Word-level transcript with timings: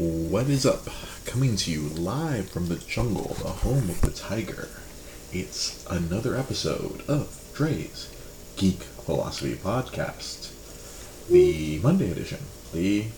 What 0.00 0.48
is 0.48 0.64
up? 0.64 0.88
Coming 1.26 1.56
to 1.56 1.70
you 1.70 1.82
live 1.82 2.48
from 2.48 2.68
the 2.68 2.76
jungle, 2.76 3.36
the 3.38 3.50
home 3.50 3.90
of 3.90 4.00
the 4.00 4.10
tiger. 4.10 4.70
It's 5.30 5.84
another 5.90 6.34
episode 6.36 7.02
of 7.06 7.52
Dre's 7.54 8.08
Geek 8.56 8.78
Philosophy 8.82 9.56
Podcast, 9.56 10.56
the 11.28 11.80
Monday 11.80 12.10
edition, 12.10 12.38
the 12.72 13.08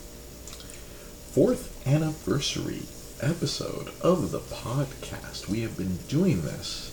fourth 1.31 1.87
anniversary 1.87 2.83
episode 3.21 3.93
of 4.01 4.33
the 4.33 4.41
podcast. 4.41 5.49
We 5.49 5.61
have 5.61 5.77
been 5.77 5.99
doing 6.09 6.43
this 6.43 6.91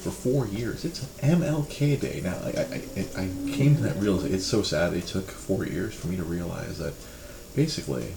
for 0.00 0.12
four 0.12 0.46
years. 0.46 0.82
It's 0.82 1.04
MLK 1.18 2.00
Day. 2.00 2.22
Now, 2.24 2.38
I, 2.42 2.62
I, 2.62 3.22
I 3.24 3.52
came 3.52 3.76
to 3.76 3.82
that 3.82 3.96
realization. 3.96 4.34
It's 4.34 4.46
so 4.46 4.62
sad 4.62 4.94
it 4.94 5.06
took 5.06 5.30
four 5.30 5.66
years 5.66 5.92
for 5.92 6.06
me 6.06 6.16
to 6.16 6.24
realize 6.24 6.78
that 6.78 6.94
basically 7.54 8.14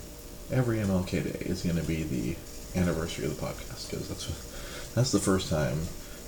every 0.52 0.78
MLK 0.78 1.12
Day 1.24 1.46
is 1.46 1.62
going 1.64 1.76
to 1.78 1.84
be 1.84 2.04
the 2.04 2.36
anniversary 2.80 3.26
of 3.26 3.40
the 3.40 3.46
podcast 3.46 3.90
because 3.90 4.08
that's 4.08 4.92
that's 4.96 5.12
the 5.12 5.20
first 5.20 5.50
time 5.50 5.78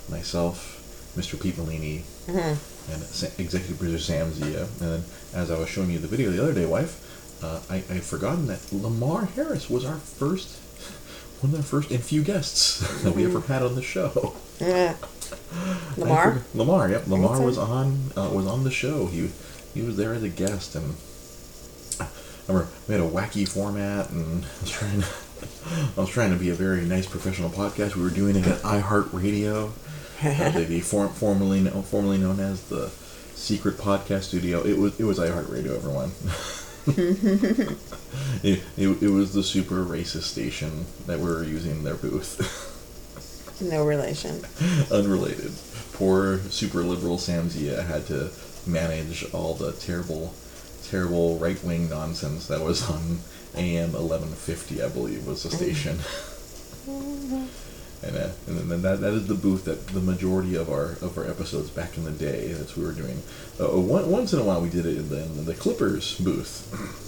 myself, 0.10 1.14
Mr. 1.16 1.42
Pete 1.42 1.58
Molini, 1.58 2.04
and 2.28 2.58
Sa- 3.04 3.28
executive 3.38 3.78
producer 3.78 4.00
Sam 4.00 4.32
Zia, 4.32 4.64
and 4.64 4.80
then 4.80 5.04
as 5.34 5.52
I 5.52 5.58
was 5.60 5.70
showing 5.70 5.92
you 5.92 6.00
the 6.00 6.08
video 6.08 6.32
the 6.32 6.42
other 6.42 6.54
day, 6.54 6.66
wife, 6.66 7.44
uh, 7.44 7.60
I 7.70 7.78
I 7.78 8.00
forgotten 8.00 8.48
that 8.48 8.72
Lamar 8.72 9.26
Harris 9.26 9.70
was 9.70 9.86
our 9.86 9.98
first 9.98 10.60
one 11.42 11.52
of 11.54 11.58
the 11.58 11.64
first 11.64 11.90
and 11.90 12.04
few 12.04 12.24
guests 12.24 13.02
that 13.04 13.16
we 13.16 13.26
ever 13.26 13.42
had 13.42 13.64
on 13.64 13.76
the 13.76 13.82
show. 13.82 14.36
Yeah. 14.60 14.96
Lamar? 15.98 16.42
Lamar, 16.54 16.90
yep. 16.90 17.08
Lamar 17.08 17.42
was 17.42 17.58
on 17.58 18.12
uh, 18.16 18.30
was 18.32 18.46
on 18.46 18.64
the 18.64 18.72
show. 18.72 19.08
He 19.08 19.32
he 19.74 19.82
was 19.82 19.98
there 19.98 20.14
as 20.14 20.24
a 20.24 20.30
guest, 20.30 20.76
and 20.76 20.96
remember 22.48 22.70
we 22.88 22.94
had 22.94 23.04
a 23.04 23.08
wacky 23.10 23.48
format, 23.48 24.10
and 24.10 24.46
I 24.46 24.62
was 24.62 24.70
trying 24.70 25.02
to 25.02 25.08
I 25.98 26.00
was 26.00 26.10
trying 26.10 26.32
to 26.32 26.38
be 26.38 26.50
a 26.50 26.54
very 26.54 26.82
nice 26.82 27.08
professional 27.08 27.50
podcast. 27.50 27.96
We 27.96 28.04
were 28.04 28.10
doing 28.10 28.36
it 28.36 28.48
at 28.48 28.60
iHeartRadio, 28.60 29.72
uh, 30.24 30.52
the, 30.52 30.66
the 30.66 30.82
form, 30.82 31.10
formerly 31.10 31.62
kno- 31.62 31.82
formerly 31.82 32.18
known 32.18 32.40
as 32.40 32.64
the 32.70 32.90
Secret 33.36 33.78
Podcast 33.78 34.24
Studio. 34.24 34.62
It 34.64 34.78
was 34.78 35.00
it 35.00 35.04
was 35.04 35.20
iHeartRadio, 35.20 35.76
everyone. 35.76 36.12
it, 38.44 38.64
it, 38.78 39.04
it 39.04 39.10
was 39.10 39.34
the 39.34 39.44
super 39.44 39.84
racist 39.84 40.24
station 40.24 40.86
that 41.06 41.20
we 41.20 41.26
were 41.26 41.44
using 41.44 41.84
their 41.84 41.96
booth. 41.96 42.68
No 43.62 43.86
relation. 43.86 44.42
unrelated. 44.92 45.52
Poor 45.94 46.40
super 46.50 46.82
liberal 46.82 47.20
Sam 47.20 47.50
Zia 47.50 47.84
had 47.84 48.08
to 48.08 48.32
manage 48.66 49.32
all 49.34 49.54
the 49.54 49.72
terrible, 49.74 50.34
terrible 50.92 51.38
right 51.40 51.64
wing 51.64 51.90
nonsense 51.90 52.48
that 52.48 52.62
was 52.62 52.90
on 52.90 53.20
AM 53.56 53.96
eleven 53.96 54.30
fifty, 54.30 54.84
I 54.84 54.90
believe, 54.90 55.26
was 55.26 55.44
the 55.44 55.52
station. 55.52 55.98
and 58.04 58.18
uh, 58.18 58.30
and 58.48 58.70
then 58.70 58.82
that, 58.82 59.00
that 59.00 59.14
is 59.14 59.28
the 59.28 59.36
booth 59.36 59.64
that 59.66 59.88
the 59.88 60.02
majority 60.02 60.56
of 60.56 60.70
our 60.70 60.98
of 61.02 61.18
our 61.18 61.26
episodes 61.28 61.70
back 61.70 61.98
in 61.98 62.04
the 62.04 62.12
day 62.12 62.52
that's 62.52 62.76
we 62.76 62.84
were 62.84 62.92
doing. 62.92 63.24
Uh, 63.60 63.80
one, 63.80 64.12
once 64.12 64.34
in 64.34 64.40
a 64.40 64.44
while 64.44 64.62
we 64.62 64.70
did 64.70 64.86
it 64.86 64.98
in 64.98 65.10
the, 65.10 65.24
in 65.24 65.46
the 65.46 65.54
Clippers 65.54 66.18
booth. 66.20 67.08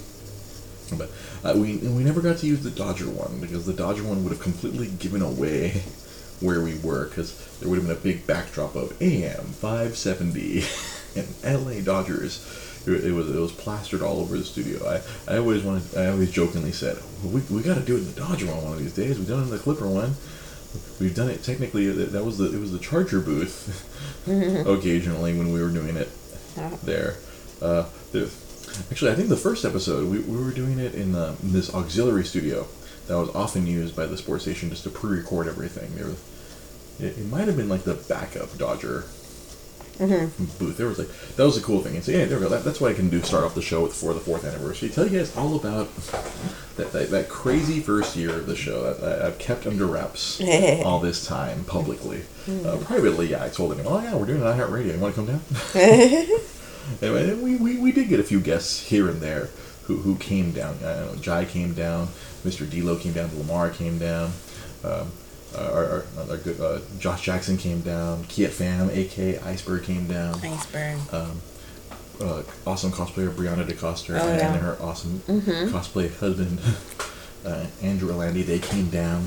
But 0.98 1.10
uh, 1.42 1.54
we 1.58 1.78
we 1.78 2.04
never 2.04 2.20
got 2.20 2.36
to 2.38 2.46
use 2.46 2.62
the 2.62 2.70
Dodger 2.70 3.08
one 3.08 3.40
because 3.40 3.64
the 3.64 3.72
Dodger 3.72 4.04
one 4.04 4.22
would 4.22 4.32
have 4.32 4.42
completely 4.42 4.88
given 4.88 5.22
away 5.22 5.82
where 6.40 6.60
we 6.60 6.78
were 6.78 7.06
because 7.06 7.34
there 7.58 7.70
would 7.70 7.78
have 7.78 7.88
been 7.88 7.96
a 7.96 8.00
big 8.00 8.26
backdrop 8.26 8.76
of 8.76 8.92
AM 9.00 9.46
570 9.46 10.62
and 11.16 11.66
LA 11.66 11.80
Dodgers. 11.80 12.44
It, 12.86 13.04
it 13.04 13.12
was 13.12 13.34
it 13.34 13.38
was 13.38 13.52
plastered 13.52 14.02
all 14.02 14.20
over 14.20 14.36
the 14.36 14.44
studio. 14.44 14.86
I, 14.88 15.00
I 15.32 15.38
always 15.38 15.62
wanted 15.62 15.96
I 15.96 16.08
always 16.08 16.30
jokingly 16.30 16.72
said 16.72 16.98
we, 17.24 17.40
we 17.50 17.62
got 17.62 17.74
to 17.74 17.82
do 17.82 17.96
it 17.96 18.00
in 18.00 18.06
the 18.06 18.20
Dodger 18.20 18.46
one 18.46 18.62
one 18.62 18.72
of 18.72 18.78
these 18.78 18.94
days. 18.94 19.18
We've 19.18 19.28
done 19.28 19.40
it 19.40 19.44
in 19.44 19.50
the 19.50 19.58
Clipper 19.58 19.88
one. 19.88 20.14
We've 21.00 21.14
done 21.14 21.30
it 21.30 21.42
technically. 21.42 21.86
That 21.90 22.12
that 22.12 22.24
was 22.24 22.38
the 22.38 22.54
it 22.54 22.60
was 22.60 22.72
the 22.72 22.78
Charger 22.78 23.20
booth. 23.20 23.90
occasionally 24.66 25.36
when 25.36 25.52
we 25.52 25.60
were 25.62 25.70
doing 25.70 25.96
it 25.96 26.08
there. 26.82 27.16
Uh, 27.60 27.86
there 28.12 28.26
actually, 28.90 29.10
I 29.10 29.14
think 29.14 29.28
the 29.28 29.36
first 29.36 29.64
episode 29.64 30.10
we, 30.10 30.18
we 30.20 30.42
were 30.42 30.52
doing 30.52 30.78
it 30.78 30.94
in, 30.94 31.14
uh, 31.14 31.36
in 31.42 31.52
this 31.52 31.74
auxiliary 31.74 32.24
studio 32.24 32.66
that 33.06 33.18
was 33.18 33.28
often 33.34 33.66
used 33.66 33.94
by 33.94 34.06
the 34.06 34.16
sports 34.16 34.44
station 34.44 34.70
just 34.70 34.84
to 34.84 34.90
pre-record 34.90 35.46
everything. 35.46 35.94
There 35.94 36.06
was, 36.06 36.22
it, 36.98 37.18
it 37.18 37.26
might 37.26 37.46
have 37.46 37.56
been 37.56 37.68
like 37.68 37.82
the 37.82 37.94
backup 37.94 38.56
Dodger 38.56 39.04
booth. 39.98 40.76
There 40.76 40.86
was 40.86 40.98
like 40.98 41.08
that 41.36 41.44
was 41.44 41.56
a 41.56 41.62
cool 41.62 41.80
thing. 41.80 41.94
And 41.96 42.04
so 42.04 42.12
yeah, 42.12 42.24
there 42.24 42.38
we 42.38 42.44
go. 42.44 42.48
That, 42.48 42.64
that's 42.64 42.80
what 42.80 42.90
I 42.90 42.94
can 42.94 43.08
do. 43.08 43.22
Start 43.22 43.44
off 43.44 43.54
the 43.54 43.62
show 43.62 43.82
with 43.82 43.94
for 43.94 44.12
the 44.12 44.20
fourth 44.20 44.44
anniversary. 44.44 44.88
Tell 44.88 45.06
you 45.06 45.18
guys 45.18 45.36
all 45.36 45.56
about 45.56 45.94
that, 46.76 46.92
that, 46.92 47.10
that 47.10 47.28
crazy 47.28 47.80
first 47.80 48.16
year 48.16 48.30
of 48.30 48.46
the 48.46 48.56
show 48.56 48.92
that 48.92 49.22
I, 49.22 49.26
I've 49.26 49.38
kept 49.38 49.66
under 49.66 49.86
wraps 49.86 50.40
all 50.84 51.00
this 51.00 51.26
time 51.26 51.64
publicly. 51.64 52.22
Uh, 52.48 52.78
privately, 52.78 53.28
yeah, 53.28 53.44
I 53.44 53.48
told 53.48 53.76
him, 53.78 53.86
oh 53.86 54.02
yeah, 54.02 54.14
we're 54.14 54.26
doing 54.26 54.42
an 54.42 54.46
iHeartRadio. 54.48 54.94
You 54.94 54.98
want 54.98 55.14
to 55.14 55.24
come 55.24 55.26
down? 55.26 56.26
Anyway, 57.00 57.30
and 57.30 57.42
we, 57.42 57.56
we, 57.56 57.78
we 57.78 57.92
did 57.92 58.08
get 58.08 58.20
a 58.20 58.24
few 58.24 58.40
guests 58.40 58.78
here 58.88 59.08
and 59.08 59.20
there 59.20 59.48
who, 59.84 59.96
who 59.96 60.16
came 60.16 60.52
down. 60.52 60.76
I 60.80 60.96
know 60.96 61.16
Jai 61.20 61.44
came 61.44 61.72
down, 61.74 62.08
Mr. 62.44 62.68
D'Lo 62.68 62.96
came 62.96 63.12
down, 63.12 63.30
Lamar 63.38 63.70
came 63.70 63.98
down, 63.98 64.32
um, 64.84 65.10
our, 65.58 65.84
our, 65.84 66.04
our 66.30 66.36
good 66.38 66.60
uh, 66.60 66.80
Josh 66.98 67.22
Jackson 67.22 67.56
came 67.56 67.80
down, 67.80 68.24
Kiet 68.24 68.50
Fam, 68.50 68.90
aka 68.90 69.38
Iceberg 69.40 69.84
came 69.84 70.06
down, 70.06 70.34
Iceberg. 70.44 70.98
um, 71.12 71.40
uh, 72.20 72.42
awesome 72.66 72.90
cosplayer 72.92 73.28
Brianna 73.30 73.64
DeCoster 73.66 74.18
Oh, 74.20 74.28
and 74.28 74.38
yeah. 74.38 74.56
her 74.58 74.76
awesome 74.80 75.18
cosplay 75.20 76.16
husband 76.18 76.60
uh, 77.44 77.66
Andrew 77.82 78.10
Alandi. 78.12 78.44
They 78.46 78.58
came 78.60 78.88
down 78.88 79.26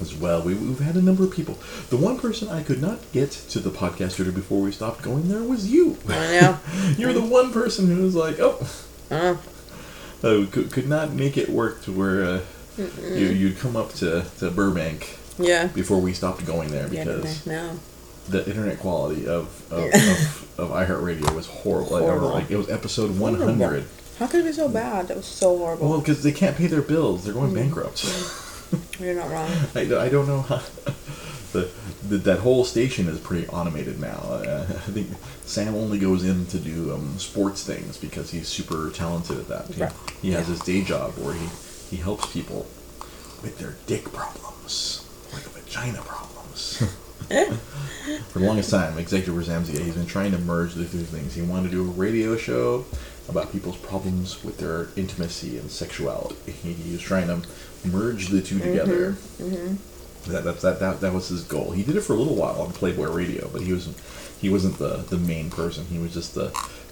as 0.00 0.14
well. 0.14 0.40
We, 0.42 0.54
we've 0.54 0.78
had 0.78 0.94
a 0.96 1.02
number 1.02 1.24
of 1.24 1.32
people. 1.32 1.58
The 1.90 1.96
one 1.96 2.18
person 2.18 2.48
I 2.48 2.62
could 2.62 2.80
not 2.80 2.98
get 3.12 3.30
to 3.32 3.58
the 3.58 3.70
podcast 3.70 4.12
studio 4.12 4.32
before 4.32 4.60
we 4.62 4.70
stopped 4.72 5.02
going 5.02 5.28
there 5.28 5.42
was 5.42 5.70
you. 5.70 5.96
I 6.08 6.12
know. 6.40 6.58
You're 6.96 7.12
the 7.12 7.20
one 7.20 7.52
person 7.52 7.88
who 7.94 8.02
was 8.04 8.14
like, 8.14 8.36
oh, 8.40 8.66
Uh, 9.10 9.36
uh, 10.22 10.46
could, 10.50 10.70
could 10.70 10.88
not 10.88 11.12
make 11.12 11.36
it 11.36 11.48
work 11.48 11.82
to 11.82 11.92
where 11.92 12.24
uh, 12.24 12.40
you, 12.78 13.26
you'd 13.26 13.58
come 13.58 13.74
up 13.76 13.92
to, 13.94 14.24
to 14.38 14.50
Burbank 14.50 15.18
yeah. 15.42 15.66
before 15.68 16.00
we 16.00 16.12
stopped 16.12 16.44
going 16.46 16.70
there 16.70 16.88
Yeah, 16.92 17.04
because 17.04 17.46
no. 17.46 17.78
the 18.28 18.46
internet 18.48 18.78
quality 18.78 19.26
of 19.26 19.48
of, 19.72 19.84
Yeah. 19.86 20.12
of, 20.12 20.58
of 20.58 20.70
iHeartRadio 20.70 21.34
was 21.34 21.46
horrible. 21.46 21.90
Like, 21.92 22.02
Horrible. 22.02 22.30
like, 22.30 22.50
it 22.50 22.56
was 22.56 22.68
episode 22.70 23.18
100. 23.18 23.84
How 24.18 24.26
could 24.26 24.40
it 24.40 24.44
be 24.44 24.52
so 24.52 24.68
bad? 24.68 25.08
That 25.08 25.16
was 25.16 25.26
so 25.26 25.56
horrible. 25.56 25.88
Well, 25.88 26.00
because 26.00 26.22
they 26.22 26.32
can't 26.32 26.56
pay 26.56 26.66
their 26.66 26.82
bills, 26.82 27.24
they're 27.24 27.32
Mm. 27.34 27.40
going 27.40 27.54
bankrupt. 27.54 28.04
You're 29.00 29.14
not 29.14 29.30
wrong. 29.30 29.50
I, 29.74 29.80
I 29.80 30.08
don't 30.08 30.26
know 30.28 30.42
how. 30.42 30.60
The, 31.52 31.68
the, 32.08 32.18
that 32.18 32.38
whole 32.38 32.64
station 32.64 33.08
is 33.08 33.18
pretty 33.18 33.48
automated 33.48 33.98
now. 33.98 34.20
Uh, 34.30 34.66
I 34.70 34.90
think 34.92 35.08
Sam 35.46 35.74
only 35.74 35.98
goes 35.98 36.22
in 36.22 36.46
to 36.46 36.58
do 36.60 36.94
um, 36.94 37.18
sports 37.18 37.64
things 37.64 37.96
because 37.98 38.30
he's 38.30 38.46
super 38.46 38.88
talented 38.90 39.36
at 39.40 39.48
that. 39.48 39.66
He, 39.66 39.82
Right. 39.82 39.92
he 40.22 40.30
has 40.30 40.46
Yeah. 40.46 40.54
his 40.54 40.60
day 40.60 40.82
job 40.84 41.14
where 41.18 41.34
he, 41.34 41.48
he 41.90 41.96
helps 41.96 42.32
people 42.32 42.68
with 43.42 43.58
their 43.58 43.74
dick 43.88 44.12
problems 44.12 45.04
vagina 45.70 46.02
problems. 46.02 46.78
For 48.30 48.40
the 48.40 48.46
longest 48.46 48.70
time, 48.70 48.98
Executive 48.98 49.44
Sam 49.44 49.64
Zia, 49.64 49.80
he's 49.80 49.94
been 49.94 50.06
trying 50.06 50.32
to 50.32 50.38
merge 50.38 50.74
the 50.74 50.84
two 50.84 50.98
things. 50.98 51.34
He 51.34 51.42
wanted 51.42 51.70
to 51.70 51.76
do 51.76 51.82
a 51.82 51.92
radio 51.92 52.36
show 52.36 52.84
about 53.28 53.52
people's 53.52 53.76
problems 53.76 54.42
with 54.42 54.58
their 54.58 54.88
intimacy 54.96 55.58
and 55.58 55.70
sexuality. 55.70 56.34
He, 56.50 56.72
he 56.72 56.92
was 56.92 57.00
trying 57.00 57.28
to 57.28 57.46
merge 57.86 58.28
the 58.28 58.42
two 58.42 58.58
together. 58.58 59.12
That, 60.26 60.44
that, 60.44 60.60
that, 60.60 60.80
that, 60.80 61.00
that 61.00 61.12
was 61.12 61.28
his 61.28 61.44
goal. 61.44 61.70
He 61.70 61.84
did 61.84 61.96
it 61.96 62.00
for 62.00 62.14
a 62.14 62.16
little 62.16 62.34
while 62.34 62.60
on 62.60 62.72
Playboy 62.72 63.06
Radio, 63.06 63.48
but 63.52 63.62
he 63.62 63.72
wasn't 63.72 63.96
he 64.40 64.48
wasn't 64.48 64.78
the, 64.78 64.96
the 65.08 65.18
main 65.18 65.50
person. 65.50 65.84
He 65.86 65.98
was 65.98 66.12
just 66.12 66.34
the 66.34 66.48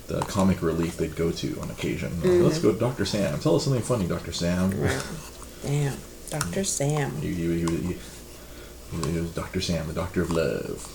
the 0.06 0.21
comic 0.22 0.62
relief 0.62 0.97
they'd 0.97 1.17
go 1.17 1.31
to 1.33 1.61
on 1.61 1.71
occasion. 1.71 2.12
Uh, 2.25 2.28
Let's 2.28 2.59
go 2.59 2.72
to 2.72 2.78
Dr. 2.78 3.05
Sam. 3.05 3.38
Tell 3.41 3.56
us 3.56 3.65
something 3.65 3.83
funny, 3.83 4.06
Dr. 4.06 4.33
Sam. 4.33 4.71
Right. 4.81 5.03
Damn. 5.62 5.99
Dr. 6.31 6.64
Sam. 6.64 7.14
He, 7.17 7.32
he, 7.35 7.67
he, 7.67 7.99
he 8.90 9.20
was 9.20 9.31
Dr. 9.35 9.61
Sam, 9.61 9.87
the 9.87 9.93
doctor 9.93 10.23
of 10.23 10.31
love. 10.31 10.94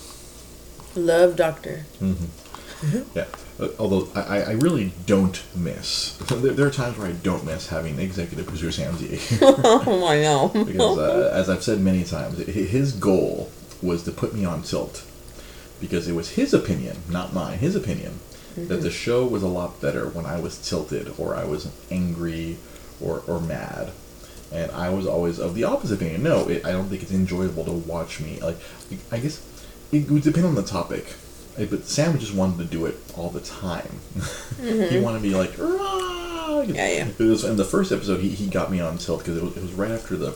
Love 0.95 1.35
Doctor. 1.35 1.85
Mm-hmm. 1.99 3.01
Yeah. 3.15 3.25
Uh, 3.59 3.69
although 3.79 4.09
I, 4.15 4.41
I- 4.43 4.51
really 4.53 4.91
don't 5.05 5.41
miss. 5.55 6.17
There, 6.27 6.51
there 6.53 6.67
are 6.67 6.71
times 6.71 6.97
where 6.97 7.07
I 7.07 7.11
don't 7.13 7.45
miss 7.45 7.69
having 7.69 7.99
executive 7.99 8.45
producer 8.45 8.71
Sam 8.71 8.97
Z. 8.97 9.37
oh, 9.41 10.05
I 10.07 10.21
know. 10.21 10.49
because 10.65 10.97
uh, 10.97 11.31
as 11.33 11.49
I've 11.49 11.63
said 11.63 11.79
many 11.79 12.03
times, 12.03 12.39
his 12.39 12.91
goal 12.93 13.49
was 13.81 14.03
to 14.03 14.11
put 14.11 14.33
me 14.33 14.43
on 14.45 14.63
tilt 14.63 15.05
because 15.79 16.07
it 16.07 16.13
was 16.13 16.31
his 16.31 16.53
opinion, 16.53 16.97
not 17.09 17.33
mine, 17.33 17.59
his 17.59 17.75
opinion 17.75 18.19
that 18.55 18.81
the 18.81 18.91
show 18.91 19.25
was 19.25 19.41
a 19.41 19.47
lot 19.47 19.81
better 19.81 20.07
when 20.07 20.25
I 20.27 20.39
was 20.39 20.57
tilted 20.67 21.11
or 21.17 21.35
I 21.35 21.43
was 21.43 21.71
angry 21.89 22.57
or, 23.01 23.23
or 23.27 23.39
mad. 23.39 23.91
And 24.53 24.71
I 24.71 24.89
was 24.89 25.07
always 25.07 25.39
of 25.39 25.55
the 25.55 25.63
opposite 25.63 25.95
opinion. 25.95 26.23
No, 26.23 26.47
it, 26.47 26.63
I 26.65 26.71
don't 26.71 26.87
think 26.87 27.01
it's 27.01 27.11
enjoyable 27.11 27.65
to 27.65 27.71
watch 27.71 28.19
me. 28.19 28.39
Like, 28.39 28.57
I 29.11 29.17
guess 29.17 29.41
it 29.91 30.09
would 30.09 30.21
depend 30.23 30.45
on 30.45 30.55
the 30.55 30.63
topic. 30.63 31.15
But 31.57 31.85
Sam 31.85 32.17
just 32.19 32.33
wanted 32.35 32.57
to 32.59 32.65
do 32.65 32.85
it 32.85 32.95
all 33.15 33.29
the 33.29 33.39
time. 33.39 33.99
he 34.61 34.99
wanted 34.99 35.19
to 35.19 35.23
be 35.23 35.35
like, 35.35 35.57
"Rah!" 35.57 35.77
ah. 35.79 36.61
Yeah, 36.61 36.87
yeah. 36.87 37.07
It 37.17 37.19
was 37.19 37.43
in 37.43 37.57
the 37.57 37.65
first 37.65 37.91
episode. 37.91 38.21
He, 38.21 38.29
he 38.29 38.47
got 38.47 38.71
me 38.71 38.79
on 38.79 38.97
tilt 38.97 39.19
because 39.19 39.37
it 39.37 39.43
was, 39.43 39.57
it 39.57 39.61
was 39.61 39.73
right 39.73 39.91
after 39.91 40.15
the 40.15 40.35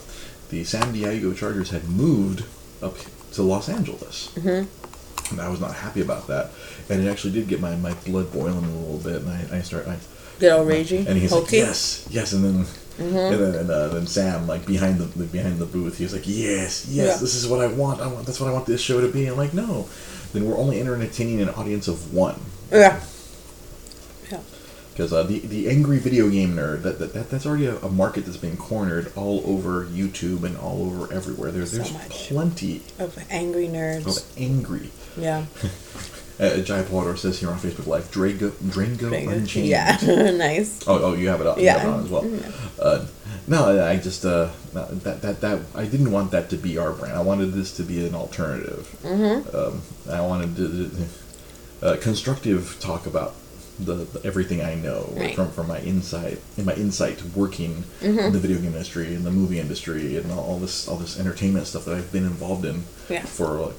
the 0.49 0.63
San 0.63 0.93
Diego 0.93 1.33
Chargers 1.33 1.71
had 1.71 1.87
moved 1.89 2.45
up 2.81 2.95
to 3.33 3.43
Los 3.43 3.67
Angeles. 3.69 4.31
Mm-hmm. 4.35 5.33
And 5.33 5.41
I 5.41 5.49
was 5.49 5.59
not 5.59 5.75
happy 5.75 6.01
about 6.01 6.27
that, 6.27 6.51
and 6.89 7.05
it 7.05 7.09
actually 7.09 7.33
did 7.33 7.47
get 7.49 7.59
my, 7.59 7.75
my 7.75 7.93
blood 8.05 8.31
boiling 8.31 8.63
a 8.63 8.69
little 8.79 8.97
bit, 8.99 9.21
and 9.23 9.29
I, 9.29 9.57
I 9.57 9.61
start 9.61 9.85
I 9.87 9.97
Get 10.39 10.53
all 10.53 10.65
ragey. 10.65 11.05
and 11.05 11.17
he's 11.17 11.31
like, 11.33 11.43
hokey. 11.43 11.57
yes, 11.57 12.07
yes, 12.09 12.31
and 12.31 12.45
then 12.45 12.65
and 12.99 13.15
then 13.15 13.55
and, 13.55 13.69
uh, 13.69 13.87
then 13.89 14.07
Sam 14.07 14.47
like 14.47 14.65
behind 14.65 14.99
the 14.99 15.23
behind 15.25 15.59
the 15.59 15.65
booth, 15.65 15.97
he 15.97 16.03
was 16.03 16.13
like, 16.13 16.27
yes, 16.27 16.85
yes, 16.87 16.87
Yeah. 16.89 17.17
this 17.17 17.35
is 17.35 17.47
what 17.47 17.61
I 17.61 17.67
want. 17.67 18.01
I 18.01 18.07
want 18.07 18.25
that's 18.25 18.39
what 18.39 18.49
I 18.49 18.53
want 18.53 18.65
this 18.65 18.81
show 18.81 19.01
to 19.01 19.07
be. 19.11 19.27
I'm 19.27 19.37
like, 19.37 19.53
no, 19.53 19.87
then 20.33 20.45
we're 20.45 20.57
only 20.57 20.79
entertaining 20.81 21.41
an 21.41 21.49
audience 21.49 21.87
of 21.87 22.13
one. 22.13 22.39
Yeah. 22.71 22.99
Yeah. 24.31 24.39
Because 24.91 25.13
uh, 25.13 25.23
the 25.23 25.39
the 25.39 25.69
angry 25.69 25.99
video 25.99 26.27
game 26.29 26.55
nerd 26.55 26.81
that, 26.81 26.97
that, 26.99 27.13
that 27.13 27.29
that's 27.29 27.45
already 27.45 27.67
a, 27.67 27.75
a 27.77 27.89
market 27.89 28.25
that's 28.25 28.37
being 28.37 28.57
cornered 28.57 29.11
all 29.15 29.43
over 29.45 29.85
YouTube 29.85 30.43
and 30.43 30.57
all 30.57 30.81
over 30.87 31.13
everywhere. 31.13 31.51
There, 31.51 31.65
So 31.67 31.77
there's 31.77 31.93
much. 31.93 32.09
plenty 32.29 32.81
Of 32.97 33.17
angry 33.29 33.67
nerds. 33.67 34.07
of 34.27 34.37
angry. 34.37 34.89
Yeah. 35.15 35.45
Uh, 36.39 36.57
Jai 36.59 36.83
Potter 36.83 37.15
says 37.17 37.39
here 37.39 37.49
on 37.49 37.57
Facebook 37.57 37.87
Live, 37.87 38.11
Drago, 38.11 38.51
Drango 38.51 39.11
Unchained. 39.31 39.67
Yeah. 39.67 39.97
nice. 40.37 40.83
Oh, 40.87 40.99
oh, 41.03 41.13
you 41.15 41.29
have 41.29 41.41
it 41.41 41.47
up. 41.47 41.57
You 41.57 41.63
Yeah. 41.65 41.81
it 41.81 41.87
on 41.87 42.03
as 42.03 42.09
well. 42.09 42.29
Uh, 42.79 43.05
no, 43.47 43.83
I 43.85 43.97
just 43.97 44.23
uh, 44.25 44.49
that 44.73 45.21
that 45.21 45.41
that 45.41 45.59
I 45.73 45.85
didn't 45.85 46.11
want 46.11 46.31
that 46.31 46.49
to 46.51 46.57
be 46.57 46.77
our 46.77 46.91
brand. 46.91 47.15
I 47.15 47.21
wanted 47.21 47.53
this 47.53 47.75
to 47.77 47.83
be 47.83 48.05
an 48.05 48.13
alternative. 48.13 48.95
Mm-hmm. 49.03 49.55
Um, 49.55 49.81
I 50.11 50.21
wanted 50.21 50.55
to, 50.57 50.91
uh, 51.81 51.97
constructive 52.01 52.77
talk 52.79 53.05
about 53.07 53.33
the, 53.79 53.93
the 53.93 54.21
everything 54.25 54.61
I 54.61 54.75
know 54.75 55.13
Right. 55.15 55.35
from 55.35 55.49
from 55.51 55.67
my 55.67 55.79
insight 55.79 56.39
in 56.57 56.65
my 56.65 56.73
insight 56.73 57.23
working 57.35 57.83
in 58.01 58.15
the 58.33 58.39
video 58.39 58.57
game 58.57 58.73
industry 58.73 59.13
and 59.15 59.23
the 59.25 59.31
movie 59.31 59.59
industry 59.59 60.17
and 60.17 60.31
all, 60.31 60.39
all 60.39 60.59
this 60.59 60.87
all 60.87 60.97
this 60.97 61.19
entertainment 61.19 61.67
stuff 61.67 61.85
that 61.85 61.95
I've 61.95 62.11
been 62.11 62.25
involved 62.25 62.65
in 62.65 62.83
Yeah. 63.09 63.21
for 63.21 63.47
like 63.67 63.75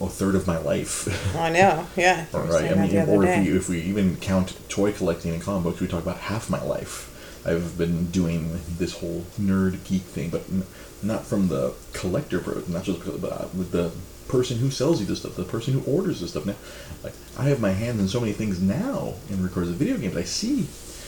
a, 0.00 0.08
third 0.08 0.34
of 0.34 0.46
my 0.46 0.58
life. 0.58 1.36
I 1.36 1.50
know. 1.50 1.86
Yeah. 1.96 2.26
Right. 2.32 2.70
I 2.72 2.86
mean, 2.86 2.96
or 3.08 3.24
if 3.24 3.44
we, 3.44 3.56
if 3.56 3.68
we 3.68 3.80
even 3.82 4.16
count 4.16 4.56
toy 4.68 4.92
collecting 4.92 5.32
and 5.32 5.42
comic 5.42 5.64
books, 5.64 5.80
we 5.80 5.86
talk 5.86 6.02
about 6.02 6.18
half 6.18 6.48
my 6.50 6.62
life. 6.62 7.14
I've 7.46 7.78
been 7.78 8.06
doing 8.10 8.60
this 8.78 8.98
whole 8.98 9.22
nerd 9.40 9.84
geek 9.88 10.02
thing, 10.02 10.30
but 10.30 10.42
n- 10.50 10.64
not 11.02 11.24
from 11.24 11.48
the 11.48 11.74
collector, 11.92 12.42
not 12.68 12.84
just 12.84 13.04
but 13.20 13.32
uh, 13.32 13.48
with 13.56 13.70
the 13.72 13.92
person 14.28 14.58
who 14.58 14.70
sells 14.70 15.00
you 15.00 15.06
this 15.06 15.20
stuff, 15.20 15.36
the 15.36 15.44
person 15.44 15.72
who 15.74 15.82
orders 15.90 16.20
this 16.20 16.30
stuff. 16.30 16.44
Now, 16.46 16.56
like 17.02 17.14
I 17.38 17.44
have 17.44 17.60
my 17.60 17.70
hands 17.70 18.00
in 18.00 18.08
so 18.08 18.20
many 18.20 18.32
things 18.32 18.60
now 18.60 19.14
in 19.30 19.42
regards 19.42 19.70
to 19.70 19.74
video 19.76 19.96
games. 19.96 20.16
I 20.16 20.24
see 20.24 20.66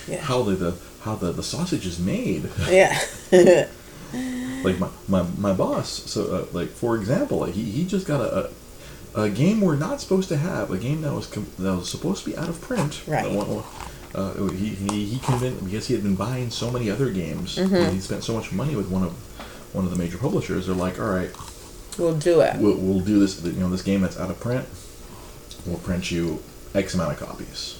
Yeah. 0.08 0.20
how 0.22 0.42
the, 0.42 0.54
the 0.54 0.74
how 1.02 1.14
the, 1.16 1.32
the 1.32 1.42
sausage 1.42 1.86
is 1.86 1.98
made. 1.98 2.48
Yeah. 2.68 2.98
like 4.64 4.78
my, 4.78 4.88
my, 5.08 5.24
my 5.38 5.52
boss 5.52 5.88
so 6.10 6.34
uh, 6.34 6.46
like 6.52 6.68
for 6.68 6.96
example 6.96 7.38
like 7.38 7.54
he, 7.54 7.62
he 7.62 7.86
just 7.86 8.06
got 8.08 8.20
a, 8.20 8.46
a 8.46 8.50
a 9.14 9.28
game 9.28 9.60
we're 9.60 9.76
not 9.76 10.00
supposed 10.00 10.28
to 10.28 10.36
have 10.36 10.70
a 10.70 10.76
game 10.78 11.02
that 11.02 11.12
was 11.12 11.26
com- 11.26 11.50
that 11.58 11.74
was 11.76 11.88
supposed 11.90 12.24
to 12.24 12.30
be 12.30 12.36
out 12.36 12.48
of 12.48 12.60
print 12.60 13.02
Right. 13.06 13.30
One- 13.30 13.64
uh, 14.12 14.48
he, 14.48 14.68
he, 14.70 15.04
he 15.04 15.18
convinced 15.20 15.64
because 15.64 15.86
he 15.86 15.94
had 15.94 16.02
been 16.02 16.16
buying 16.16 16.50
so 16.50 16.70
many 16.70 16.90
other 16.90 17.10
games 17.10 17.56
Mm-hmm. 17.56 17.74
and 17.74 17.92
he 17.94 18.00
spent 18.00 18.24
so 18.24 18.34
much 18.34 18.50
money 18.52 18.74
with 18.74 18.88
one 18.90 19.02
of 19.04 19.12
one 19.74 19.84
of 19.84 19.90
the 19.92 19.96
major 19.96 20.18
publishers 20.18 20.66
they're 20.66 20.74
like 20.74 20.98
all 20.98 21.06
right 21.10 21.30
we'll 21.98 22.16
do 22.16 22.40
it. 22.40 22.56
we'll, 22.58 22.76
we'll 22.76 23.00
do 23.00 23.20
this 23.20 23.40
you 23.44 23.52
know 23.52 23.68
this 23.70 23.82
game 23.82 24.00
that's 24.00 24.18
out 24.18 24.30
of 24.30 24.38
print 24.40 24.64
we'll 25.66 25.78
print 25.78 26.10
you 26.10 26.42
x 26.74 26.94
amount 26.94 27.12
of 27.12 27.20
copies 27.28 27.76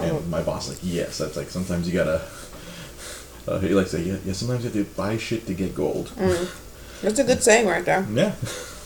and 0.00 0.12
Oh. 0.12 0.20
my 0.28 0.42
boss 0.42 0.68
like 0.68 0.78
yes 0.82 1.18
that's 1.18 1.36
like 1.36 1.48
sometimes 1.48 1.86
you 1.88 1.94
gotta 1.94 2.20
uh, 3.48 3.58
he 3.60 3.68
likes 3.70 3.90
to 3.92 3.98
say 3.98 4.02
yeah, 4.04 4.16
yeah 4.24 4.32
sometimes 4.34 4.64
you 4.64 4.70
have 4.70 4.86
to 4.88 4.94
buy 4.96 5.16
shit 5.16 5.46
to 5.46 5.54
get 5.54 5.74
gold 5.74 6.12
That's 7.02 7.18
a 7.18 7.24
good 7.24 7.42
saying 7.42 7.66
right 7.66 7.84
there. 7.84 8.06
yeah 8.12 8.34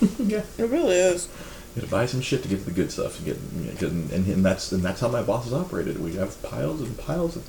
yeah 0.18 0.42
It 0.58 0.68
really 0.70 0.96
is. 0.96 1.28
you 1.74 1.82
gotta 1.82 1.90
buy 1.90 2.06
some 2.06 2.20
shit 2.20 2.42
to 2.42 2.48
get 2.48 2.58
to 2.60 2.64
the 2.64 2.70
good 2.72 2.90
stuff. 2.90 3.18
You 3.20 3.34
get, 3.34 3.42
you 3.80 3.88
and, 3.88 4.10
and 4.12 4.44
that's 4.44 4.72
and 4.72 4.82
that's 4.82 5.00
how 5.00 5.08
my 5.08 5.22
bosses 5.22 5.52
operated. 5.52 6.00
We 6.02 6.14
have 6.14 6.40
piles 6.42 6.80
and 6.80 6.96
piles 6.98 7.36
of 7.36 7.44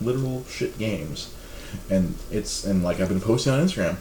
literal 0.00 0.44
shit 0.46 0.76
games, 0.78 1.32
and 1.90 2.14
it's 2.30 2.64
and 2.64 2.82
like 2.82 3.00
I've 3.00 3.08
been 3.08 3.20
posting 3.20 3.52
on 3.52 3.60
Instagram, 3.66 3.96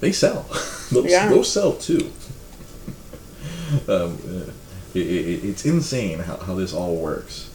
they 0.00 0.12
sell. 0.12 0.46
those, 0.92 1.10
Yeah. 1.10 1.28
those 1.28 1.50
sell 1.52 1.72
too. 1.74 2.10
um, 3.88 4.18
uh, 4.28 4.50
it, 4.94 5.00
it, 5.06 5.44
it's 5.44 5.64
insane 5.64 6.20
how, 6.20 6.36
how 6.36 6.54
this 6.54 6.72
all 6.72 6.96
works, 6.96 7.50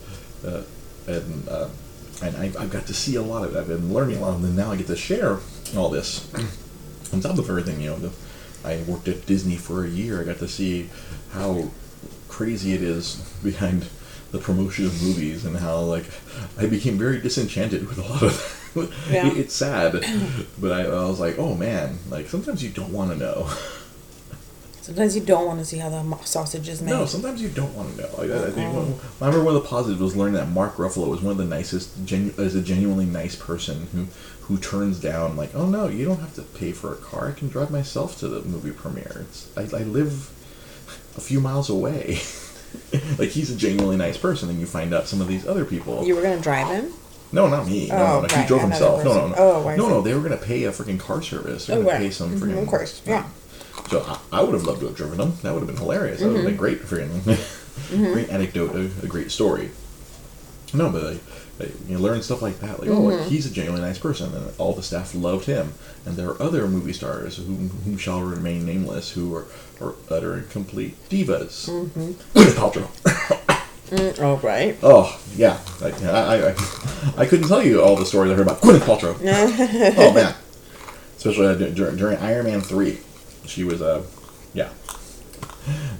uh, 0.45 0.63
and 1.07 1.47
uh, 1.47 1.69
and 2.21 2.35
I, 2.35 2.45
I've 2.61 2.69
got 2.69 2.85
to 2.87 2.93
see 2.93 3.15
a 3.15 3.21
lot 3.21 3.43
of 3.45 3.55
it. 3.55 3.59
I've 3.59 3.67
been 3.67 3.93
learning 3.93 4.17
a 4.17 4.21
lot, 4.21 4.35
and 4.35 4.43
then 4.43 4.55
now 4.55 4.71
I 4.71 4.75
get 4.75 4.87
to 4.87 4.95
share 4.97 5.39
all 5.77 5.89
this 5.89 6.29
on 7.13 7.21
top 7.21 7.37
of 7.37 7.49
everything. 7.49 7.79
You 7.79 7.91
know, 7.91 7.95
the, 7.97 8.11
I 8.63 8.83
worked 8.87 9.07
at 9.07 9.25
Disney 9.25 9.57
for 9.57 9.85
a 9.85 9.89
year. 9.89 10.21
I 10.21 10.23
got 10.23 10.39
to 10.39 10.47
see 10.47 10.89
how 11.31 11.69
crazy 12.27 12.73
it 12.73 12.81
is 12.81 13.15
behind 13.43 13.87
the 14.31 14.37
promotion 14.39 14.85
of 14.85 15.01
movies 15.01 15.43
and 15.43 15.57
how 15.57 15.79
like 15.79 16.05
I 16.57 16.67
became 16.67 16.97
very 16.97 17.19
disenchanted 17.19 17.87
with 17.87 17.97
a 17.97 18.01
lot 18.03 18.23
of. 18.23 18.55
Yeah. 19.09 19.33
it's 19.33 19.55
sad, 19.55 20.05
but 20.59 20.71
I, 20.71 20.83
I 20.83 21.05
was 21.09 21.19
like, 21.19 21.39
oh 21.39 21.55
man, 21.55 21.97
like 22.07 22.29
sometimes 22.29 22.63
you 22.63 22.69
don't 22.69 22.93
want 22.93 23.09
to 23.11 23.17
know. 23.17 23.49
Sometimes 24.89 25.15
you 25.15 25.21
don't 25.21 25.45
want 25.45 25.59
to 25.59 25.65
see 25.65 25.77
how 25.77 25.89
the 25.89 26.17
sausage 26.25 26.67
is 26.67 26.81
made. 26.81 26.89
No, 26.89 27.05
sometimes 27.05 27.39
you 27.43 27.49
don't 27.49 27.71
want 27.75 27.95
to 27.95 28.01
know. 28.01 28.09
Like, 28.17 28.31
I, 28.31 28.47
I 28.47 28.49
think 28.49 28.73
one, 28.73 28.95
I 29.21 29.25
remember 29.27 29.45
one 29.45 29.55
of 29.55 29.61
the 29.61 29.69
positives 29.69 30.01
was 30.01 30.15
learning 30.15 30.33
that 30.33 30.49
Mark 30.49 30.77
Ruffalo 30.77 31.07
was 31.07 31.21
one 31.21 31.31
of 31.33 31.37
the 31.37 31.45
nicest, 31.45 32.03
genu- 32.07 32.33
is 32.39 32.55
a 32.55 32.61
genuinely 32.63 33.05
nice 33.05 33.35
person 33.35 33.85
who 33.93 34.07
who 34.47 34.57
turns 34.57 34.99
down 34.99 35.37
like, 35.37 35.53
oh 35.53 35.67
no, 35.67 35.87
you 35.87 36.05
don't 36.05 36.19
have 36.21 36.33
to 36.33 36.41
pay 36.41 36.71
for 36.71 36.91
a 36.91 36.95
car. 36.97 37.27
I 37.27 37.33
can 37.33 37.49
drive 37.49 37.69
myself 37.69 38.17
to 38.21 38.27
the 38.27 38.41
movie 38.41 38.71
premiere. 38.71 39.25
It's 39.29 39.55
I, 39.55 39.61
I 39.77 39.83
live 39.83 40.31
a 41.15 41.21
few 41.21 41.39
miles 41.39 41.69
away. 41.69 42.17
like 43.19 43.29
he's 43.29 43.51
a 43.51 43.55
genuinely 43.55 43.95
nice 43.97 44.17
person, 44.17 44.49
and 44.49 44.59
you 44.59 44.65
find 44.65 44.91
out 44.91 45.05
some 45.07 45.21
of 45.21 45.27
these 45.27 45.45
other 45.45 45.65
people. 45.65 46.03
You 46.03 46.15
were 46.15 46.23
gonna 46.23 46.41
drive 46.41 46.67
him? 46.67 46.91
No, 47.31 47.47
not 47.47 47.67
me. 47.67 47.91
Oh, 47.91 47.95
no, 47.95 48.21
no. 48.21 48.27
He 48.27 48.35
right, 48.37 48.47
drove 48.47 48.63
another 48.63 48.85
himself. 48.97 49.03
No, 49.03 49.13
no, 49.13 49.27
no. 49.27 49.35
Oh, 49.37 49.75
no, 49.75 49.87
no. 49.89 50.01
They 50.01 50.15
were 50.15 50.21
gonna 50.21 50.35
pay 50.37 50.63
a 50.63 50.71
freaking 50.71 50.99
car 50.99 51.21
service. 51.21 51.67
They're 51.67 51.77
Oh, 51.77 51.81
gonna 51.83 51.91
right. 51.93 51.99
pay 52.01 52.09
some 52.09 52.35
Mhm, 52.35 52.39
freaking. 52.39 52.61
of 52.63 52.67
course, 52.67 53.03
yeah. 53.05 53.27
So 53.87 54.01
I, 54.01 54.39
I 54.39 54.43
would 54.43 54.53
have 54.53 54.63
loved 54.63 54.81
to 54.81 54.87
have 54.87 54.95
driven 54.95 55.17
them. 55.17 55.33
That 55.41 55.53
would 55.53 55.59
have 55.61 55.67
been 55.67 55.77
hilarious. 55.77 56.19
That 56.19 56.27
would 56.27 56.35
have 56.37 56.45
been 56.45 56.57
Mm-hmm. 56.57 56.59
great 56.59 56.81
freaking 56.81 58.13
great 58.13 58.29
anecdote, 58.29 58.75
a, 58.75 58.89
a 59.05 59.07
great 59.07 59.31
story. 59.31 59.71
No, 60.73 60.91
but 60.91 61.01
like, 61.03 61.21
like, 61.59 61.71
you 61.89 61.97
learn 61.97 62.21
stuff 62.21 62.41
like 62.43 62.59
that. 62.59 62.79
Like, 62.79 62.89
oh, 62.89 62.93
Mm-hmm. 63.01 63.19
like, 63.21 63.27
he's 63.29 63.45
a 63.47 63.51
genuinely 63.51 63.85
nice 63.87 63.97
person, 63.97 64.33
and 64.35 64.51
all 64.59 64.73
the 64.73 64.83
staff 64.83 65.15
loved 65.15 65.45
him. 65.45 65.73
And 66.05 66.15
there 66.15 66.29
are 66.29 66.41
other 66.41 66.67
movie 66.67 66.93
stars 66.93 67.37
whom, 67.37 67.69
whom 67.85 67.97
shall 67.97 68.21
remain 68.21 68.65
nameless 68.65 69.11
who 69.11 69.33
are, 69.35 69.45
are 69.81 69.95
utter 70.11 70.33
and 70.33 70.49
complete 70.51 70.95
divas. 71.09 71.67
Mm-hmm. 71.69 72.11
Paltrow. 72.59 73.55
Mm, 73.89 74.19
oh, 74.21 74.35
right. 74.45 74.77
Oh 74.83 75.19
yeah, 75.35 75.57
I, 75.81 75.87
I, 76.05 76.49
I, 76.49 76.55
I 77.17 77.25
couldn't 77.25 77.47
tell 77.47 77.63
you 77.65 77.81
all 77.81 77.95
the 77.95 78.05
stories 78.05 78.31
I 78.31 78.35
heard 78.35 78.45
about 78.45 78.61
Gwyneth 78.61 78.81
Paltrow. 78.81 79.15
oh 79.97 80.13
man, 80.13 80.35
especially 81.17 81.47
uh, 81.47 81.55
during, 81.55 81.95
during 81.97 82.17
Iron 82.19 82.45
Man 82.45 82.61
three, 82.61 82.99
she 83.49 83.63
was 83.63 83.81
uh, 83.81 84.03
yeah, 84.53 84.69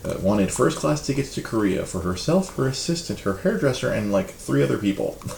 uh, 0.06 0.15
wanted 0.22 0.51
first 0.51 0.77
class 0.77 1.06
tickets 1.06 1.34
to 1.36 1.41
Korea 1.41 1.86
for 1.86 2.01
herself, 2.01 2.56
her 2.56 2.68
assistant, 2.68 3.22
her 3.22 3.38
hairdresser, 3.38 3.91
and 3.91 4.12
like 4.12 4.29
three 4.32 4.63
other 4.63 4.77
people. 4.77 5.20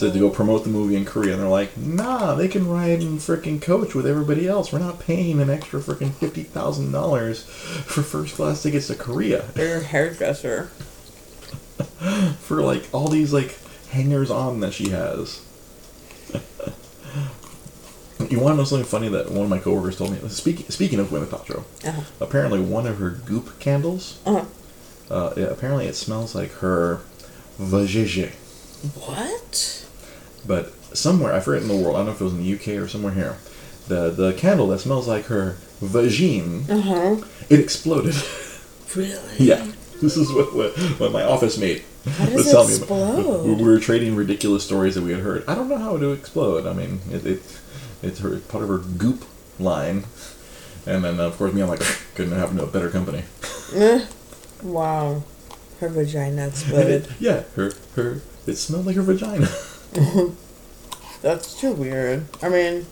So 0.00 0.10
to 0.10 0.18
go 0.18 0.30
promote 0.30 0.64
the 0.64 0.70
movie 0.70 0.96
in 0.96 1.04
Korea, 1.04 1.34
and 1.34 1.42
they're 1.42 1.48
like, 1.50 1.76
"Nah, 1.76 2.34
they 2.34 2.48
can 2.48 2.66
ride 2.66 3.02
in 3.02 3.18
freaking 3.18 3.60
coach 3.60 3.94
with 3.94 4.06
everybody 4.06 4.48
else. 4.48 4.72
We're 4.72 4.78
not 4.78 4.98
paying 4.98 5.42
an 5.42 5.50
extra 5.50 5.78
freaking 5.78 6.14
fifty 6.14 6.42
thousand 6.42 6.90
dollars 6.90 7.42
for 7.42 8.00
first 8.00 8.36
class 8.36 8.62
tickets 8.62 8.86
to 8.86 8.94
Korea." 8.94 9.44
Your 9.56 9.80
hairdresser. 9.80 10.70
for 12.40 12.62
like 12.62 12.88
all 12.92 13.08
these 13.08 13.34
like 13.34 13.58
hangers 13.90 14.30
on 14.30 14.60
that 14.60 14.72
she 14.72 14.88
has. 14.88 15.44
you 18.30 18.40
want 18.40 18.52
to 18.54 18.56
know 18.58 18.64
something 18.64 18.86
funny 18.86 19.08
that 19.08 19.30
one 19.30 19.44
of 19.44 19.50
my 19.50 19.58
coworkers 19.58 19.96
told 19.98 20.12
me? 20.12 20.28
Speaking 20.28 20.66
speaking 20.70 20.98
of 21.00 21.08
Gwyneth 21.08 21.26
Paltrow, 21.26 21.64
Uh-huh. 21.86 22.02
apparently 22.20 22.60
one 22.60 22.86
of 22.86 22.98
her 22.98 23.10
goop 23.10 23.58
candles, 23.60 24.18
Uh-huh. 24.26 24.44
uh, 25.14 25.34
yeah, 25.36 25.44
apparently 25.44 25.86
it 25.86 25.96
smells 25.96 26.34
like 26.34 26.52
her 26.54 27.00
vagege. 27.60 28.30
What? 28.94 29.86
But 30.46 30.72
somewhere 30.96 31.32
I 31.34 31.40
forget 31.40 31.62
in 31.62 31.68
the 31.68 31.74
world, 31.76 31.96
I 31.96 31.98
don't 32.00 32.06
know 32.06 32.12
if 32.12 32.20
it 32.20 32.24
was 32.24 32.32
in 32.32 32.42
the 32.42 32.52
UK 32.54 32.68
or 32.82 32.88
somewhere 32.88 33.12
here, 33.12 33.36
the 33.88 34.10
the 34.10 34.32
candle 34.34 34.68
that 34.68 34.78
smells 34.80 35.06
like 35.08 35.26
her 35.26 35.56
vagine, 35.82 36.68
Uh-huh. 36.70 37.16
it 37.48 37.60
exploded. 37.60 38.14
Really? 38.96 39.20
Yeah. 39.38 39.64
This 40.02 40.16
is 40.16 40.32
what, 40.32 40.52
what, 40.52 40.76
what 40.98 41.12
my 41.12 41.22
office 41.22 41.56
mate 41.56 41.84
How 42.16 42.26
does 42.26 42.34
was 42.52 42.80
it 42.82 42.86
telling 42.88 43.44
me. 43.46 43.54
We 43.54 43.62
were 43.62 43.78
trading 43.78 44.16
ridiculous 44.16 44.64
stories 44.64 44.96
that 44.96 45.02
we 45.04 45.12
had 45.12 45.20
heard. 45.20 45.44
I 45.46 45.54
don't 45.54 45.68
know 45.68 45.78
how 45.78 45.94
it 45.94 46.00
would 46.00 46.18
explode. 46.18 46.66
I 46.66 46.72
mean, 46.72 46.98
it, 47.12 47.24
it 47.24 47.42
it's 48.02 48.20
her 48.20 48.38
part 48.38 48.62
of 48.62 48.68
her 48.68 48.78
goop 48.78 49.24
line, 49.58 50.04
and 50.86 51.04
then 51.04 51.20
of 51.20 51.36
course 51.36 51.52
me, 51.52 51.62
I'm 51.62 51.68
like, 51.68 51.80
couldn't 52.14 52.36
happen 52.36 52.56
to 52.56 52.64
a 52.64 52.66
better 52.66 52.90
company. 52.90 53.24
Eh. 53.74 54.06
Wow. 54.62 55.22
Her 55.80 55.88
vagina 55.88 56.48
exploded. 56.48 57.08
yeah, 57.20 57.44
her 57.56 57.72
her 57.96 58.20
it 58.46 58.56
smelled 58.56 58.86
like 58.86 58.96
her 58.96 59.02
vagina. 59.02 59.48
That's 61.22 61.58
too 61.58 61.72
weird. 61.72 62.26
I 62.42 62.48
mean, 62.48 62.86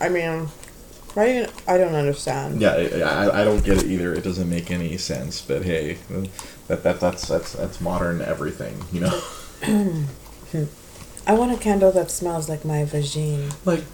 I 0.00 0.08
mean, 0.08 0.48
right? 1.14 1.50
I 1.68 1.78
don't 1.78 1.94
understand. 1.94 2.60
Yeah, 2.60 2.72
I, 2.72 3.00
I, 3.00 3.40
I 3.40 3.44
don't 3.44 3.64
get 3.64 3.78
it 3.78 3.86
either. 3.86 4.14
It 4.14 4.24
doesn't 4.24 4.48
make 4.48 4.70
any 4.70 4.96
sense. 4.98 5.40
But 5.42 5.62
hey, 5.64 5.98
that, 6.68 6.82
that 6.82 7.00
that's 7.00 7.28
that's 7.28 7.52
that's 7.52 7.80
modern 7.80 8.20
everything, 8.20 8.84
you 8.92 9.00
know. 9.00 9.20
I 11.26 11.34
want 11.34 11.52
a 11.52 11.56
candle 11.56 11.92
that 11.92 12.10
smells 12.10 12.48
like 12.48 12.64
my 12.64 12.84
vagine. 12.84 13.54
like, 13.64 13.84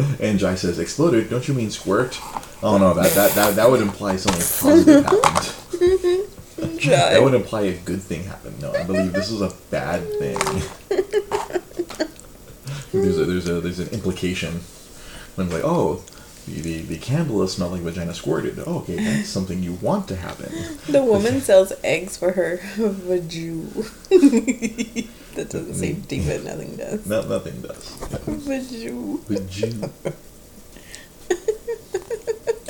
and 0.20 0.38
Jai 0.38 0.54
says, 0.54 0.78
"Exploded? 0.78 1.30
Don't 1.30 1.48
you 1.48 1.54
mean 1.54 1.70
squirt?" 1.70 2.20
Oh 2.62 2.78
no, 2.78 2.94
that 2.94 3.12
that 3.14 3.32
that, 3.32 3.56
that 3.56 3.70
would 3.70 3.80
imply 3.80 4.16
something 4.16 4.70
positive 4.70 5.04
happened. 5.04 6.26
That 6.80 7.22
would 7.22 7.34
imply 7.34 7.62
a 7.62 7.76
good 7.78 8.02
thing 8.02 8.24
happened. 8.24 8.60
No, 8.60 8.72
I 8.72 8.84
believe 8.84 9.12
this 9.12 9.30
is 9.30 9.40
a 9.40 9.52
bad 9.70 10.02
thing. 10.18 10.36
there's 12.92 13.18
a 13.18 13.24
there's 13.24 13.48
a 13.48 13.60
there's 13.60 13.78
an 13.78 13.88
implication 13.88 14.60
when 15.36 15.46
it's 15.46 15.54
like, 15.54 15.64
oh, 15.64 16.02
the 16.46 16.60
the, 16.60 16.80
the 16.82 16.98
candle 16.98 17.46
smelled 17.48 17.72
like 17.72 17.82
vagina 17.82 18.14
squirted. 18.14 18.58
Oh, 18.66 18.78
okay, 18.80 18.96
that's 18.96 19.28
something 19.28 19.62
you 19.62 19.74
want 19.74 20.08
to 20.08 20.16
happen. 20.16 20.52
The 20.88 21.02
woman 21.02 21.40
sells 21.40 21.72
eggs 21.82 22.16
for 22.16 22.32
her 22.32 22.58
vaju. 22.76 25.08
That 25.34 25.50
doesn't 25.50 25.74
seem 25.74 26.00
deep, 26.00 26.24
but 26.26 26.44
nothing 26.44 26.76
does. 26.76 27.06
No, 27.06 27.22
nothing 27.22 27.60
does. 27.62 27.96
Vaju. 28.26 29.20
Vagoo. 29.28 29.90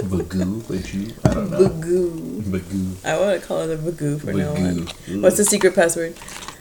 Vagoo, 0.03 0.61
vagoo. 0.63 1.13
I 1.25 1.35
don't 1.35 1.51
know. 1.51 1.69
Vagoo. 1.69 2.43
Vagoo. 2.43 2.97
I 3.05 3.19
want 3.19 3.41
to 3.41 3.47
call 3.47 3.61
it 3.61 3.71
a 3.71 3.77
vagoo 3.77 4.19
for 4.19 4.33
now 4.33 4.55
on. 4.55 4.89
What's 5.23 5.37
the 5.37 5.45
secret 5.45 5.75
password? 5.75 6.17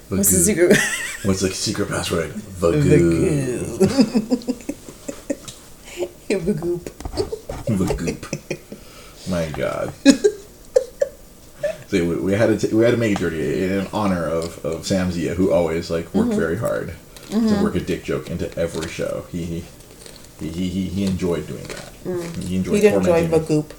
What's 0.10 0.32
the 0.32 0.40
secret? 0.40 0.78
What's 1.24 1.42
the 1.42 1.50
secret 1.50 1.90
password? 1.90 2.32
Vagoo. 2.32 3.78
Vagoop. 6.30 6.82
Vagoop. 7.68 9.30
My 9.30 9.50
God. 9.50 9.94
So 11.90 12.06
we, 12.06 12.16
we 12.18 12.34
had 12.34 12.48
to 12.60 12.68
t- 12.68 12.76
we 12.76 12.84
had 12.84 12.92
to 12.92 12.98
make 12.98 13.14
it 13.14 13.20
dirty 13.20 13.64
in 13.64 13.88
honor 13.94 14.26
of, 14.28 14.64
of 14.66 14.86
Sam 14.86 15.12
Zia, 15.12 15.34
who 15.36 15.52
always 15.52 15.90
like 15.90 16.14
worked 16.14 16.30
Mm-hmm. 16.32 16.40
very 16.40 16.58
hard 16.58 16.94
to 17.30 17.64
work 17.64 17.76
a 17.76 17.80
dick 17.80 18.04
joke 18.04 18.30
into 18.30 18.56
every 18.58 18.88
show. 18.90 19.26
He 19.32 19.44
he 19.46 19.64
he, 20.40 20.70
he, 20.70 20.84
he 20.88 21.04
enjoyed 21.06 21.48
doing 21.48 21.64
that. 21.66 21.92
He 22.44 22.56
enjoyed 22.56 22.76
He 22.76 22.82
did 22.82 22.94
enjoy 22.94 23.28
tormenting 23.28 23.32
me. 23.32 23.38
Vagoop. 23.40 23.72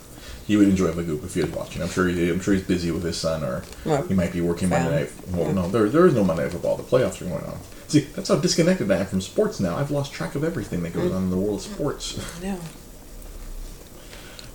He 0.47 0.57
would 0.57 0.69
enjoy 0.69 0.89
Vagoop 0.93 1.25
if 1.25 1.35
he 1.35 1.43
was 1.43 1.51
watching. 1.53 1.81
I'm 1.83 1.89
sure 1.89 2.09
he, 2.09 2.29
I'm 2.31 2.41
sure 2.41 2.55
he's 2.55 2.65
busy 2.65 2.91
with 2.91 3.05
his 3.05 3.17
son, 3.17 3.45
or 3.45 3.63
Well, 3.85 4.03
he 4.09 4.15
might 4.15 4.33
be 4.33 4.41
working 4.41 4.69
Monday 4.69 4.91
night. 5.03 5.13
Well, 5.33 5.53
no, 5.53 5.69
there, 5.69 5.89
there 5.89 6.07
is 6.07 6.15
no 6.15 6.25
Monday 6.25 6.43
night 6.45 6.53
football. 6.53 6.77
The 6.77 6.83
playoffs 6.83 7.23
are 7.23 7.27
going 7.27 7.45
on. 7.45 7.59
See, 7.89 8.01
that's 8.01 8.29
how 8.29 8.37
disconnected 8.37 8.91
I 8.91 8.99
am 8.99 9.07
from 9.07 9.21
sports 9.21 9.59
now. 9.61 9.77
I've 9.77 9.91
lost 9.93 10.13
track 10.13 10.35
of 10.35 10.43
everything 10.45 10.83
that 10.83 10.93
Mm. 10.93 10.97
goes 10.97 11.13
on 11.13 11.23
in 11.25 11.31
the 11.31 11.37
world 11.37 11.57
of 11.61 11.63
sports. 11.63 12.19
No. 12.43 12.59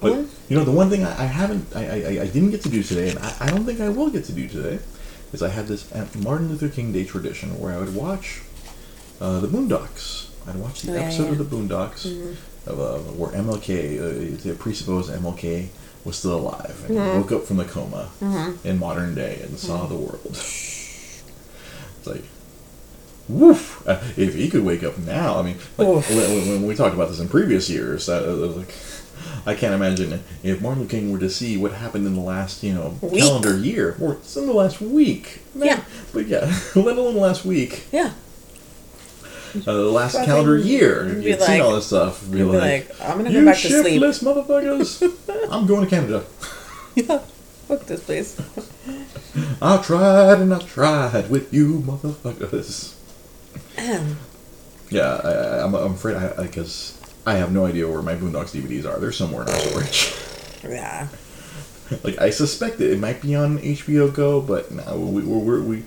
But 0.02 0.14
Mhm. 0.14 0.28
you 0.50 0.58
know, 0.58 0.64
the 0.66 0.72
one 0.72 0.90
thing 0.90 1.04
I, 1.04 1.24
I 1.24 1.26
haven't, 1.26 1.66
I, 1.76 1.86
I, 1.86 2.08
I 2.24 2.28
didn't 2.28 2.52
get 2.52 2.62
to 2.64 2.70
do 2.70 2.84
today, 2.84 3.10
and 3.10 3.20
I, 3.20 3.34
I 3.42 3.50
don't 3.50 3.66
think 3.66 3.80
I 3.82 3.90
will 3.90 4.10
get 4.10 4.26
to 4.26 4.32
do 4.34 4.48
today, 4.48 4.80
is 5.34 5.42
I 5.42 5.50
had 5.50 5.68
this 5.68 5.86
Martin 6.16 6.50
Luther 6.50 6.70
King 6.70 6.92
Day 6.92 7.06
tradition 7.06 7.60
where 7.60 7.74
I 7.74 7.78
would 7.80 7.96
watch 7.96 8.42
uh, 9.22 9.40
the 9.40 9.48
Boondocks. 9.48 10.30
I'd 10.48 10.56
watch 10.56 10.82
the 10.84 10.94
Oh, 10.94 10.96
episode 11.02 11.24
yeah. 11.24 11.30
Mm-hmm. 11.32 11.42
of 11.42 11.50
the 11.50 11.56
Boondocks 11.58 12.36
of, 12.68 12.80
uh, 12.80 12.98
where 13.14 13.32
MLK, 13.32 14.52
uh, 14.52 14.56
presupposed 14.56 15.10
MLK 15.12 15.68
was 16.04 16.18
still 16.18 16.36
alive 16.36 16.84
and 16.88 16.98
Mm-hmm. 16.98 17.18
woke 17.18 17.32
up 17.32 17.44
from 17.46 17.58
the 17.58 17.66
coma 17.66 18.10
in 18.64 18.78
modern 18.78 19.16
day 19.16 19.40
and 19.44 19.58
saw 19.58 19.88
the 19.88 19.96
world. 19.96 20.22
It's 20.26 21.22
like, 22.06 22.24
woof! 23.28 23.82
Uh, 23.88 24.00
if 24.18 24.36
he 24.36 24.50
could 24.50 24.64
wake 24.64 24.84
up 24.84 24.98
now, 25.00 25.40
I 25.40 25.42
mean, 25.42 25.58
like, 25.78 25.88
when, 25.88 26.02
when, 26.18 26.50
when 26.50 26.68
we 26.68 26.76
talked 26.76 26.94
about 26.94 27.10
this 27.10 27.20
in 27.20 27.28
previous 27.30 27.70
years, 27.70 28.06
that, 28.06 28.24
uh, 28.24 28.34
like, 28.36 28.74
I 29.46 29.54
can't 29.56 29.74
imagine 29.74 30.24
if 30.44 30.62
Martin 30.62 30.82
Luther 30.84 30.92
King 30.92 31.12
were 31.12 31.20
to 31.20 31.30
see 31.30 31.58
what 31.58 31.72
happened 31.74 32.06
in 32.08 32.16
the 32.16 32.22
last, 32.22 32.64
you 32.64 32.74
know, 32.74 32.98
Week. 33.02 33.22
calendar 33.22 33.58
year, 33.58 33.96
or 34.02 34.14
it's 34.14 34.36
in 34.38 34.46
the 34.48 34.54
last 34.54 34.82
week. 34.82 35.42
Yeah. 35.56 35.82
But 36.14 36.28
yeah, 36.28 36.52
let 36.76 36.98
alone 36.98 37.14
the 37.16 37.20
last 37.22 37.46
week, 37.46 37.86
Yeah. 37.92 38.12
uh, 39.56 39.60
the 39.74 39.74
last 39.92 40.16
calendar 40.26 40.58
year. 40.58 41.06
you'd 41.08 41.24
You'd 41.24 41.40
be 41.40 41.46
seen 41.46 41.60
like- 41.60 41.62
all 41.62 41.76
this 41.76 41.88
stuff. 41.88 42.24
Be 42.30 42.38
be 42.40 42.44
like, 42.44 42.90
like, 42.90 43.02
I'm 43.02 43.18
gonna 43.18 43.32
go 43.32 43.46
back 43.46 43.58
to 43.58 43.70
sleep. 43.70 44.02
shiftless 44.02 44.24
motherfuckers. 44.24 45.50
I'm 45.52 45.66
going 45.68 45.84
to 45.84 45.90
Canada. 45.90 46.24
Yeah. 46.96 47.18
Fuck 47.68 47.88
this 47.88 48.02
place. 48.04 48.40
I 49.62 49.78
tried 49.82 50.40
and 50.40 50.54
I 50.54 50.60
tried 50.60 51.30
with 51.30 51.54
you 51.54 51.80
motherfuckers. 51.80 52.94
Ahem. 53.78 54.18
Yeah, 54.90 55.20
I, 55.24 55.30
I, 55.32 55.64
I'm, 55.66 55.74
I'm 55.76 55.94
afraid 55.94 56.16
I 56.16 56.44
because 56.44 56.95
I, 57.26 57.36
have 57.36 57.52
no 57.52 57.66
idea 57.66 57.88
where 57.88 58.02
my 58.02 58.16
Boondocks 58.16 58.60
DVDs 58.60 58.86
are. 58.86 59.00
They're 59.00 59.12
somewhere 59.12 59.44
in 59.44 59.50
our 59.50 59.60
storage. 59.60 60.16
yeah. 60.64 61.08
like 62.04 62.20
I 62.20 62.30
suspect 62.30 62.78
that 62.80 62.92
it 62.92 63.00
might 63.00 63.22
be 63.22 63.36
on 63.36 63.60
HBO 63.60 64.14
Go, 64.14 64.42
but 64.42 64.72
no, 64.72 64.98
we 64.98 65.24
we're, 65.24 65.38
we're, 65.38 65.62
we. 65.62 65.84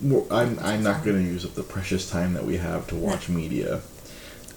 We're, 0.00 0.24
I'm 0.30 0.58
I'm 0.60 0.82
not 0.82 1.04
going 1.04 1.16
to 1.16 1.22
use 1.22 1.44
up 1.44 1.54
the 1.54 1.62
precious 1.62 2.08
time 2.08 2.34
that 2.34 2.44
we 2.44 2.58
have 2.58 2.86
to 2.88 2.94
watch 2.94 3.28
media, 3.28 3.80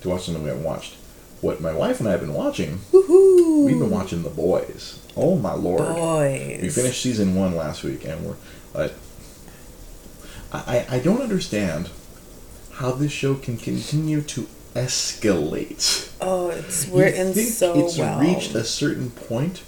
to 0.01 0.09
watch 0.09 0.25
something 0.25 0.43
we 0.43 0.49
haven't 0.49 0.63
watched. 0.63 0.95
What 1.41 1.59
my 1.59 1.73
wife 1.73 1.99
and 1.99 2.07
I 2.07 2.11
have 2.11 2.21
been 2.21 2.35
watching, 2.35 2.77
Woohoo. 2.91 3.65
we've 3.65 3.79
been 3.79 3.89
watching 3.89 4.21
The 4.21 4.29
Boys. 4.29 4.99
Oh 5.17 5.35
my 5.37 5.53
lord! 5.53 5.95
Boys. 5.95 6.61
We 6.61 6.69
finished 6.69 7.01
season 7.01 7.33
one 7.35 7.55
last 7.55 7.83
week, 7.83 8.05
and 8.05 8.23
we're. 8.23 8.35
Uh, 8.75 8.89
I 10.53 10.85
I 10.89 10.99
don't 10.99 11.21
understand 11.21 11.89
how 12.73 12.91
this 12.91 13.11
show 13.11 13.35
can 13.35 13.57
continue 13.57 14.21
to 14.21 14.47
escalate. 14.75 16.09
Oh, 16.21 16.49
it's 16.49 16.87
we're 16.87 17.07
You 17.07 17.13
in 17.15 17.33
think 17.33 17.49
so 17.49 17.77
it's 17.85 17.97
well. 17.97 18.19
reached 18.19 18.53
a 18.55 18.63
certain 18.63 19.09
point, 19.11 19.63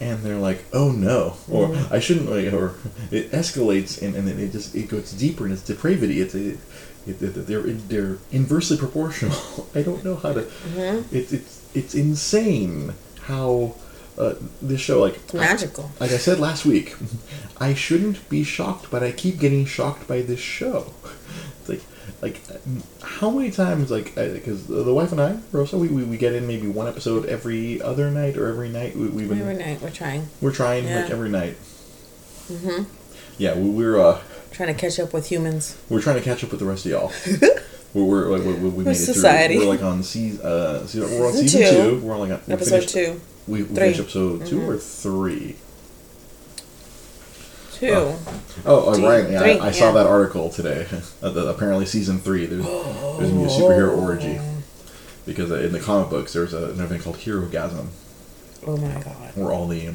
and 0.00 0.22
they're 0.22 0.38
like, 0.38 0.64
"Oh 0.72 0.90
no," 0.92 1.36
or 1.50 1.68
Mm. 1.68 1.92
"I 1.92 2.00
shouldn't," 2.00 2.30
like, 2.30 2.52
or 2.52 2.74
it 3.10 3.30
escalates, 3.32 4.00
and, 4.02 4.14
and 4.14 4.26
then 4.28 4.38
it 4.38 4.52
just 4.52 4.74
it 4.74 4.88
goes 4.88 5.12
deeper 5.12 5.46
in 5.46 5.52
its 5.52 5.62
depravity. 5.62 6.20
It's 6.20 6.34
a, 6.34 6.50
it, 6.50 6.58
it, 7.06 7.46
they're 7.46 7.62
they're 7.62 8.18
inversely 8.32 8.76
proportional. 8.76 9.36
I 9.74 9.82
don't 9.82 10.04
know 10.04 10.16
how 10.16 10.32
to. 10.34 10.42
Mm-hmm. 10.42 11.14
It's 11.16 11.32
it's 11.32 11.62
it's 11.74 11.94
insane 11.94 12.94
how 13.22 13.74
uh, 14.18 14.34
this 14.62 14.80
show 14.80 15.00
like 15.00 15.16
It's 15.16 15.34
magical. 15.34 15.90
like 16.00 16.10
I 16.12 16.18
said 16.18 16.38
last 16.40 16.64
week, 16.66 16.94
I 17.60 17.74
shouldn't 17.74 18.28
be 18.28 18.44
shocked, 18.44 18.90
but 18.90 19.02
I 19.02 19.12
keep 19.12 19.38
getting 19.40 19.64
shocked 19.66 20.06
by 20.08 20.20
this 20.22 20.40
show. 20.40 20.92
Like, 22.22 22.40
how 23.02 23.30
many 23.30 23.50
times, 23.50 23.90
like, 23.90 24.14
because 24.14 24.66
the 24.66 24.92
wife 24.94 25.12
and 25.12 25.20
I, 25.20 25.38
Rosa, 25.52 25.76
we, 25.78 25.88
we, 25.88 26.02
we 26.04 26.16
get 26.16 26.32
in 26.34 26.46
maybe 26.46 26.66
one 26.68 26.88
episode 26.88 27.26
every 27.26 27.80
other 27.82 28.10
night 28.10 28.36
or 28.36 28.48
every 28.48 28.68
night. 28.68 28.96
We, 28.96 29.08
we've 29.08 29.28
been, 29.28 29.40
Every 29.40 29.54
night 29.54 29.80
we're 29.82 29.90
trying. 29.90 30.28
we're 30.40 30.52
trying 30.52 30.84
like 30.86 31.10
every 31.10 31.28
night. 31.28 31.56
Mm-hmm. 32.48 32.84
Yeah, 33.38 33.56
we, 33.58 33.70
we're 33.70 34.00
uh, 34.00 34.20
Trying 34.52 34.74
to 34.74 34.80
catch 34.80 34.98
up 34.98 35.12
with 35.12 35.28
humans. 35.28 35.76
we're 35.90 36.00
trying 36.00 36.16
to 36.16 36.22
catch 36.22 36.42
up 36.44 36.50
with 36.50 36.60
the 36.60 36.66
rest 36.66 36.86
of 36.86 36.92
y'all. 36.92 37.12
we're, 37.94 38.04
we're 38.04 38.38
like 38.38 38.44
we, 38.46 38.54
we 38.70 38.84
made 38.84 38.96
it 38.96 39.04
through. 39.04 39.58
We're 39.58 39.66
like 39.66 39.82
on 39.82 40.02
season 40.02 40.44
uh, 40.46 40.86
season, 40.86 41.10
we're 41.18 41.26
on 41.26 41.32
Season 41.34 41.48
season 41.60 41.74
two. 41.74 42.00
two. 42.00 42.06
We're 42.06 42.14
on 42.14 42.20
like 42.20 42.30
on, 42.30 42.40
Episode 42.52 42.70
finished- 42.84 42.88
two. 42.94 43.20
We, 43.46 43.62
we 43.62 43.68
Three. 43.68 43.74
finished 43.76 44.00
episode 44.00 44.46
2 44.46 44.58
Mhm. 44.58 44.66
or 44.68 44.76
three. 44.76 45.54
Two. 47.78 47.88
Oh. 47.92 48.18
Oh, 48.64 48.96
Two, 48.96 49.06
right. 49.06 49.28
Yeah, 49.30 49.40
three, 49.40 49.58
I, 49.58 49.66
I 49.68 49.70
saw 49.70 49.92
that 49.92 50.06
article 50.06 50.50
today. 50.50 50.86
Uh, 51.22 51.30
the, 51.30 51.46
apparently, 51.48 51.86
season 51.86 52.18
three, 52.18 52.46
there's, 52.46 52.62
there's 52.64 53.30
gonna 53.30 53.40
be 53.40 53.44
a 53.44 53.48
superhero 53.48 53.96
orgy 53.98 54.38
because 55.24 55.50
in 55.50 55.72
the 55.72 55.80
comic 55.80 56.08
books, 56.10 56.32
there's 56.34 56.52
a, 56.54 56.70
an 56.70 56.80
event 56.80 57.02
called 57.02 57.16
Herogasm, 57.16 57.88
Oh 58.66 58.76
my 58.76 59.00
god. 59.02 59.32
where 59.34 59.50
all 59.52 59.66
the 59.66 59.88
um, 59.88 59.94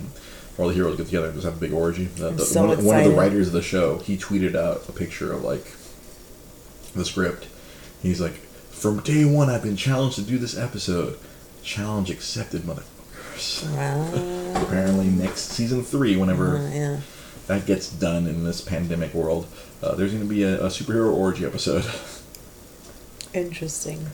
where 0.55 0.65
all 0.65 0.67
the 0.69 0.73
heroes 0.75 0.97
get 0.97 1.05
together 1.05 1.27
and 1.27 1.35
just 1.35 1.45
have 1.45 1.55
a 1.57 1.59
big 1.59 1.71
orgy. 1.73 2.05
The, 2.05 2.31
the- 2.31 2.43
so 2.43 2.65
one, 2.65 2.83
one 2.83 2.97
of 2.99 3.05
the 3.05 3.11
writers 3.11 3.47
of 3.47 3.53
the 3.53 3.61
show, 3.61 3.99
he 3.99 4.17
tweeted 4.17 4.55
out 4.55 4.89
a 4.89 4.91
picture 4.91 5.31
of 5.31 5.43
like 5.43 5.63
the 6.95 7.05
script. 7.05 7.47
He's 8.01 8.19
like, 8.19 8.33
"From 8.33 8.99
day 9.01 9.23
one, 9.23 9.49
I've 9.49 9.63
been 9.63 9.77
challenged 9.77 10.15
to 10.17 10.23
do 10.23 10.37
this 10.37 10.57
episode. 10.57 11.17
Challenge 11.63 12.09
accepted, 12.09 12.63
motherfuckers." 12.63 13.71
Wow. 13.75 14.61
Apparently, 14.63 15.07
next 15.07 15.51
season 15.51 15.83
three, 15.83 16.17
whenever 16.17 16.57
Uh, 16.57 16.69
yeah. 16.71 16.97
That 17.51 17.65
gets 17.65 17.89
done 17.91 18.27
in 18.27 18.45
this 18.45 18.61
pandemic 18.61 19.13
world, 19.13 19.45
uh, 19.83 19.93
there's 19.95 20.11
going 20.13 20.23
to 20.23 20.29
be 20.29 20.43
a, 20.43 20.63
a 20.63 20.67
superhero 20.67 21.13
orgy 21.13 21.45
episode. 21.45 21.83
Interesting. 23.33 24.07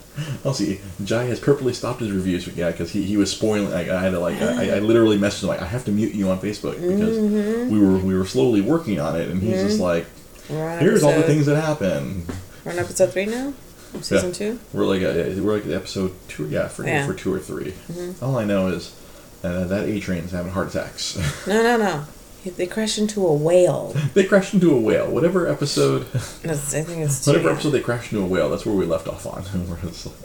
I'll 0.46 0.54
see. 0.54 0.80
Jai 1.04 1.24
has 1.26 1.40
purposely 1.40 1.74
stopped 1.74 2.00
his 2.02 2.12
reviews, 2.12 2.48
yeah, 2.56 2.70
because 2.72 2.92
he, 2.92 3.04
he 3.04 3.18
was 3.18 3.32
spoiling. 3.32 3.72
Like, 3.72 3.90
I 3.90 4.00
had 4.02 4.12
to 4.12 4.20
like, 4.20 4.40
I, 4.42 4.76
I 4.76 4.80
literally 4.80 5.18
messaged 5.18 5.42
him 5.44 5.50
like, 5.50 5.62
I 5.62 5.66
have 5.66 5.86
to 5.86 5.92
mute 5.92 6.14
you 6.14 6.30
on 6.30 6.40
Facebook 6.40 6.74
because 6.74 7.18
Mm-hmm. 7.18 7.72
we 7.72 7.80
were 7.80 7.98
we 7.98 8.16
were 8.16 8.26
slowly 8.26 8.62
working 8.62 9.00
on 9.00 9.16
it, 9.20 9.30
and 9.30 9.42
he's 9.42 9.62
just 9.64 9.80
like, 9.80 10.06
here's 10.48 11.02
all 11.04 11.14
the 11.14 11.24
things 11.24 11.48
that 11.48 11.56
happen. 11.60 12.26
We're 12.64 12.74
on 12.74 12.80
episode 12.80 13.12
three 13.12 13.26
now? 13.26 13.54
Season 14.02 14.32
two? 14.32 14.60
We're 14.74 14.86
like, 14.86 15.02
uh, 15.02 15.42
we're 15.42 15.56
like 15.56 15.66
episode 15.68 16.14
two, 16.28 16.48
yeah, 16.50 16.68
for 16.68 16.86
Yeah. 16.86 17.00
Mm-hmm. 17.02 17.12
for 17.12 17.18
two 17.18 17.34
or 17.34 17.40
3 17.40 17.74
All 18.22 18.38
I 18.38 18.44
know 18.46 18.68
is 18.68 18.96
uh, 19.44 19.64
that 19.66 19.86
A-Train's 19.86 20.32
having 20.32 20.52
heart 20.52 20.68
attacks. 20.70 21.18
No, 21.48 21.64
no, 21.64 21.78
no. 21.78 22.04
They 22.46 22.68
crash 22.68 22.98
into 22.98 23.26
a 23.28 23.34
whale. 23.34 23.94
They 24.14 24.24
crash 24.24 24.54
into 24.54 24.74
a 24.74 24.80
whale. 24.80 25.10
Whatever 25.12 25.48
episode, 25.48 26.04
That's, 26.44 26.74
I 26.74 26.82
think 26.82 27.00
it's 27.06 27.24
two, 27.26 27.32
whatever 27.32 27.50
yeah. 27.50 27.54
episode 27.56 27.70
they 27.72 27.82
crashed 27.82 28.12
into 28.14 28.24
a 28.24 28.28
whale, 28.28 28.50
that's 28.50 28.66
where 28.66 28.76
we 28.76 28.86
left 28.86 29.08
off 29.08 29.26
on. 29.26 29.44
We're 29.70 29.78
just 29.82 30.06
like- 30.06 30.16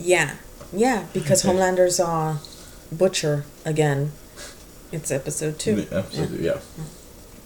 Yeah, 0.00 0.36
yeah, 0.72 1.06
because 1.12 1.42
Homelander's 1.42 2.00
uh, 2.00 2.38
butcher 2.90 3.44
again. 3.64 4.12
It's 4.90 5.10
episode 5.10 5.58
two. 5.58 5.86
Episode, 5.92 6.40
yeah. 6.40 6.58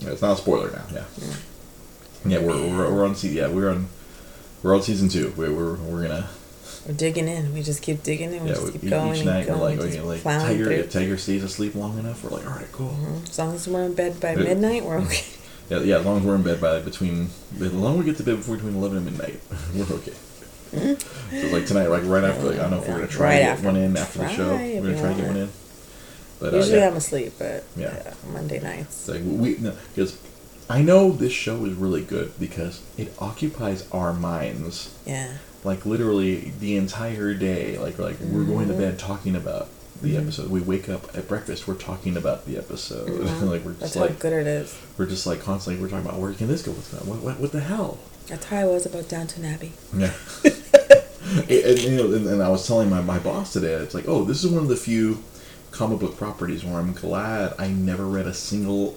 Yeah, 0.01 0.11
It's 0.11 0.23
not 0.23 0.39
a 0.39 0.41
spoiler 0.41 0.71
now. 0.71 0.85
Yeah. 0.93 1.05
Yeah, 2.25 2.39
we're, 2.39 2.57
we're, 2.57 2.95
we're 2.95 3.05
on 3.05 3.17
yeah 3.23 3.49
we're 3.49 3.69
on 3.71 3.89
we're 4.63 4.75
on 4.77 4.83
season 4.83 5.09
two. 5.09 5.33
We're 5.37 5.53
we're, 5.53 5.75
we're 5.75 6.03
gonna 6.03 6.29
We're 6.87 6.95
digging 6.95 7.29
in. 7.29 7.55
We 7.55 7.63
just 7.63 7.81
keep 7.83 8.03
digging 8.03 8.33
in. 8.33 8.43
We 8.43 8.49
yeah 8.49 8.55
just 8.55 8.67
we, 8.67 8.73
keep 8.73 8.85
each 8.85 8.91
going 8.91 9.17
and 9.19 9.25
night 9.27 9.49
we're 9.49 9.55
going. 9.57 9.79
like 9.79 9.87
we 9.93 9.99
okay 9.99 10.01
like 10.01 10.23
Tiger 10.23 10.65
through. 10.65 10.75
if 10.75 10.93
Tiger 10.93 11.17
stays 11.17 11.45
asleep 11.45 11.75
long 11.77 11.99
enough 11.99 12.25
we're 12.25 12.31
like 12.31 12.47
all 12.47 12.53
right 12.55 12.73
cool 12.73 12.91
Mhm. 13.01 13.29
As 13.29 13.39
long 13.39 13.55
as 13.55 13.69
we're 13.69 13.85
in 13.85 13.95
bed 13.95 14.21
by 14.21 14.35
midnight, 14.35 14.85
we're 14.85 14.99
okay. 15.07 15.25
yeah 15.71 15.79
yeah 15.81 15.99
as 15.99 16.05
long 16.05 16.19
as 16.19 16.25
we're 16.25 16.35
in 16.35 16.43
bed 16.43 16.61
by 16.61 16.73
like, 16.73 16.85
between 16.85 17.29
as 17.61 17.73
long 17.73 17.95
as 17.95 17.99
we 18.01 18.05
get 18.11 18.17
to 18.17 18.25
bed 18.25 18.37
before 18.37 18.57
between 18.57 18.75
eleven 18.75 18.99
and 18.99 19.07
midnight 19.07 19.41
we're 19.77 19.85
okay. 19.97 20.13
So 20.73 21.47
like 21.55 21.67
tonight 21.67 21.89
like 21.89 22.03
right 22.05 22.25
after 22.25 22.45
like 22.47 22.59
I 22.59 22.63
don't 22.63 22.71
know 22.73 22.79
if 22.83 22.89
we're 22.89 22.95
gonna 22.95 23.07
try 23.07 23.27
Right 23.27 23.35
to 23.39 23.43
get 23.45 23.51
after. 23.53 23.67
one 23.67 23.77
in 23.77 23.97
after 23.97 24.19
the 24.21 24.29
show 24.31 24.57
we're 24.57 24.83
gonna 24.83 24.99
try 25.01 25.13
to 25.13 25.21
get 25.21 25.27
one 25.29 25.37
in. 25.37 25.49
But 26.41 26.55
uh, 26.55 26.57
Usually 26.57 26.79
yeah. 26.79 26.89
I'm 26.89 26.97
asleep, 26.97 27.33
but 27.39 27.65
Yeah. 27.77 27.95
yeah, 28.05 28.15
Monday 28.33 28.59
nights. 28.61 29.09
It's 29.09 29.09
like 29.09 29.23
we 29.25 29.57
no 29.59 29.77
because 29.95 30.19
I 30.69 30.83
know 30.83 31.13
this 31.13 31.33
show 31.33 31.65
is 31.67 31.75
really 31.75 32.03
good 32.03 32.33
because 32.41 32.81
it 32.99 33.13
occupies 33.21 33.87
our 33.93 34.13
minds 34.13 34.93
Yeah. 35.07 35.35
Like 35.65 35.87
literally 35.87 36.53
the 36.61 36.77
entire 36.77 37.35
day. 37.35 37.79
Like 37.79 37.99
like 37.99 38.19
we're 38.21 38.45
going 38.45 38.69
Mm-hmm. 38.69 38.79
to 38.81 38.87
bed 38.87 38.99
talking 38.99 39.37
about 39.37 39.69
the 40.01 40.17
episode. 40.17 40.51
We 40.51 40.61
wake 40.61 40.89
up 40.89 41.17
at 41.17 41.29
breakfast, 41.29 41.69
we're 41.69 41.75
talking 41.75 42.17
about 42.17 42.45
the 42.47 42.57
episode. 42.59 43.09
like 43.11 43.65
we're 43.65 43.73
Mm-hmm. 43.73 43.81
That's 43.81 43.81
just 43.81 43.95
how 43.95 44.01
like 44.03 44.19
good 44.19 44.33
it 44.33 44.47
is. 44.47 44.77
we're 44.99 45.07
just 45.07 45.27
like 45.27 45.41
constantly 45.43 45.81
we're 45.83 45.89
talking 45.91 46.07
about 46.07 46.19
where 46.21 46.33
can 46.33 46.49
this 46.49 46.63
go? 46.63 46.73
What's 46.73 46.89
that? 46.91 47.05
What, 47.07 47.21
what 47.21 47.39
what 47.41 47.53
the 47.53 47.61
hell? 47.61 47.99
That's 48.27 48.47
how 48.47 48.57
I 48.59 48.65
was 48.65 48.87
about 48.87 49.09
Downton 49.09 49.45
Abbey. 49.45 49.73
Yeah. 49.97 50.13
and, 50.45 51.51
and, 51.51 51.79
you 51.81 51.97
know, 51.97 52.13
and, 52.15 52.27
and 52.27 52.43
I 52.43 52.49
was 52.49 52.67
telling 52.67 52.89
my, 52.91 53.01
my 53.03 53.19
boss 53.19 53.53
today, 53.53 53.73
it's 53.75 53.95
like, 53.95 54.05
oh, 54.09 54.25
this 54.25 54.45
is 54.45 54.51
one 54.51 54.63
of 54.63 54.69
the 54.69 54.77
few 54.77 55.23
comic 55.71 55.99
book 56.01 56.17
properties 56.17 56.65
where 56.65 56.79
I'm 56.79 56.93
glad 56.93 57.55
I 57.59 57.69
never 57.69 58.05
read 58.07 58.27
a 58.27 58.35
single 58.35 58.97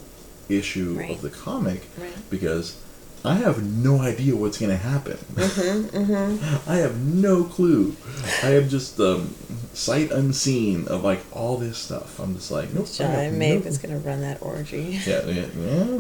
issue 0.50 0.96
Right. 1.00 1.12
of 1.12 1.22
the 1.22 1.30
comic 1.32 1.88
Right. 1.98 2.14
because 2.30 2.80
I 3.26 3.36
have 3.36 3.64
no 3.64 4.02
idea 4.02 4.36
what's 4.36 4.58
going 4.58 4.72
to 4.72 4.78
happen. 4.78 5.18
Mm-hmm, 5.34 6.70
I 6.70 6.76
have 6.78 6.98
no 7.02 7.44
clue. 7.44 7.96
I 8.44 8.56
am 8.56 8.70
just 8.70 9.00
um, 9.00 9.34
sight 9.74 10.12
unseen 10.12 10.88
of 10.88 11.04
like 11.04 11.22
all 11.32 11.58
this 11.58 11.78
stuff. 11.78 12.20
I'm 12.20 12.36
just 12.36 12.52
like, 12.52 12.74
nope. 12.74 12.86
I 12.86 12.88
Shy 12.88 13.04
have 13.06 13.34
Maeve 13.34 13.64
no- 13.64 13.68
is 13.70 13.78
gonna 13.78 13.98
run 14.00 14.22
that 14.22 14.42
orgy. 14.42 15.00
Yeah, 15.06 15.26
yeah, 15.26 15.46
yeah. 15.58 16.00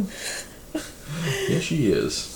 yeah, 1.50 1.60
she 1.60 1.91
is. 1.91 2.32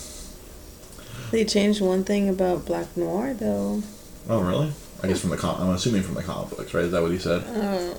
They 1.30 1.44
changed 1.44 1.80
one 1.80 2.02
thing 2.04 2.28
about 2.28 2.66
Black 2.66 2.96
Noir 2.96 3.34
though. 3.34 3.82
Oh, 4.28 4.40
really? 4.40 4.72
I 5.02 5.06
guess 5.06 5.20
from 5.20 5.30
the 5.30 5.36
com- 5.36 5.60
I'm 5.60 5.70
assuming 5.70 6.02
from 6.02 6.14
the 6.14 6.22
comic 6.22 6.50
books, 6.56 6.74
right? 6.74 6.84
Is 6.84 6.92
that 6.92 7.00
what 7.02 7.10
he 7.12 7.18
said? 7.18 7.42
Uh, 7.44 7.94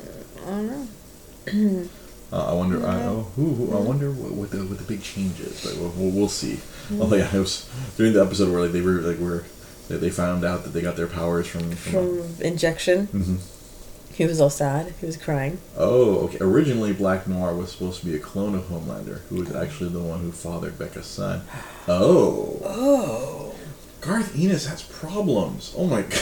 I 0.45 0.49
don't 0.49 0.67
know. 0.67 1.89
Uh, 2.31 2.51
I 2.51 2.53
wonder. 2.53 2.85
I, 2.87 3.03
oh, 3.03 3.27
who, 3.35 3.53
who, 3.55 3.77
I 3.77 3.81
wonder 3.81 4.09
what, 4.11 4.31
what 4.31 4.51
the 4.51 4.59
what 4.59 4.77
the 4.77 4.85
big 4.85 5.01
change 5.03 5.39
is. 5.41 5.63
But 5.65 5.75
we'll, 5.77 5.89
we'll, 5.97 6.11
we'll 6.11 6.29
see. 6.29 6.59
Oh 6.93 7.13
yeah, 7.15 7.33
it 7.35 7.39
was 7.39 7.69
during 7.97 8.13
the 8.13 8.23
episode 8.23 8.51
where 8.51 8.61
like 8.61 8.71
they 8.71 8.81
were 8.81 9.01
like 9.01 9.19
were 9.19 9.43
they, 9.89 9.97
they 9.97 10.09
found 10.09 10.45
out 10.45 10.63
that 10.63 10.69
they 10.69 10.81
got 10.81 10.95
their 10.95 11.07
powers 11.07 11.47
from. 11.47 11.71
from, 11.71 11.91
From 12.23 12.41
injection, 12.45 13.07
Mhm. 13.07 13.37
he 14.15 14.25
was 14.25 14.39
all 14.39 14.49
sad. 14.49 14.93
He 15.01 15.05
was 15.05 15.17
crying. 15.17 15.57
Oh, 15.77 16.19
okay. 16.25 16.37
Originally, 16.39 16.93
Black 16.93 17.27
Noir 17.27 17.53
was 17.53 17.71
supposed 17.73 17.99
to 17.99 18.05
be 18.05 18.15
a 18.15 18.19
clone 18.19 18.55
of 18.55 18.63
Homelander, 18.69 19.19
who 19.27 19.35
was 19.37 19.53
actually 19.53 19.89
the 19.89 19.99
one 19.99 20.21
who 20.21 20.31
fathered 20.31 20.77
Becca's 20.79 21.07
son. 21.07 21.41
Oh, 21.89 22.61
Oh, 22.63 23.55
Garth 23.99 24.35
Ennis 24.39 24.67
has 24.67 24.83
problems. 24.83 25.73
Oh 25.77 25.85
my 25.87 26.01
god, 26.13 26.21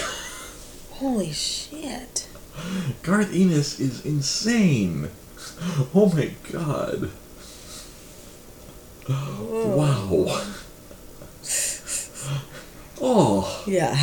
holy 0.91 1.31
shit! 1.33 2.27
Garth 3.03 3.31
Ennis 3.33 3.79
is 3.79 4.03
insane. 4.05 5.09
Oh 5.95 6.11
my 6.15 6.31
god. 6.51 7.09
Wow. 9.09 10.41
Oh, 13.01 13.63
Yeah, 13.65 13.95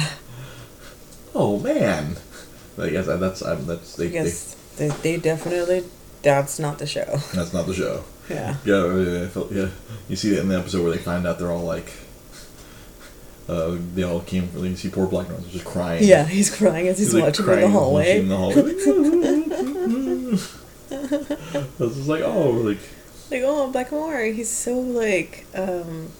oh 1.35 1.59
man. 1.61 2.17
I 2.79 2.89
guess 2.89 3.05
that- 3.07 3.21
that's 3.21 3.43
um, 3.43 3.67
that's 3.67 3.95
they, 3.97 4.07
I 4.07 4.09
guess 4.09 4.55
they, 4.79 4.89
they 4.89 5.17
definitely. 5.19 5.85
That's 6.23 6.59
not 6.59 6.79
the 6.79 6.87
show. 6.87 7.05
that's 7.35 7.53
not 7.53 7.67
the 7.67 7.75
show. 7.75 8.05
Yeah. 8.31 8.57
Yeah, 8.65 8.97
yeah, 8.97 9.25
I 9.25 9.29
felt, 9.29 9.53
yeah. 9.53 9.69
You 10.09 10.17
see 10.17 10.31
that 10.31 10.41
in 10.41 10.49
the 10.49 10.59
episode 10.59 10.83
where 10.83 10.93
they 10.93 10.99
find 10.99 11.27
out 11.27 11.39
they're 11.39 11.53
all 11.53 11.63
like, 11.63 11.93
uh, 13.51 13.77
they 13.95 14.03
all 14.03 14.21
came. 14.21 14.49
You 14.57 14.75
see 14.77 14.89
poor 14.89 15.07
Black 15.07 15.29
Noir 15.29 15.41
just 15.51 15.65
crying. 15.67 16.03
Yeah, 16.03 16.25
he's 16.25 16.49
crying 16.55 16.89
as 16.89 16.99
he's, 16.99 17.13
like, 17.15 17.25
watching 17.25 17.45
in 17.45 17.49
crying, 17.53 17.71
the 17.73 17.79
hallway. 17.79 18.19
in 18.19 18.29
the 18.29 18.37
hallway. 18.37 18.63
I 20.91 21.69
was 21.79 21.97
just 21.97 22.09
like, 22.09 22.23
oh, 22.23 22.51
like, 22.51 22.79
Like, 23.31 23.43
oh, 23.45 23.71
Black 23.71 23.91
Noir, 23.93 24.25
he's 24.27 24.49
so 24.51 24.79
like, 24.79 25.47
um, 25.55 26.11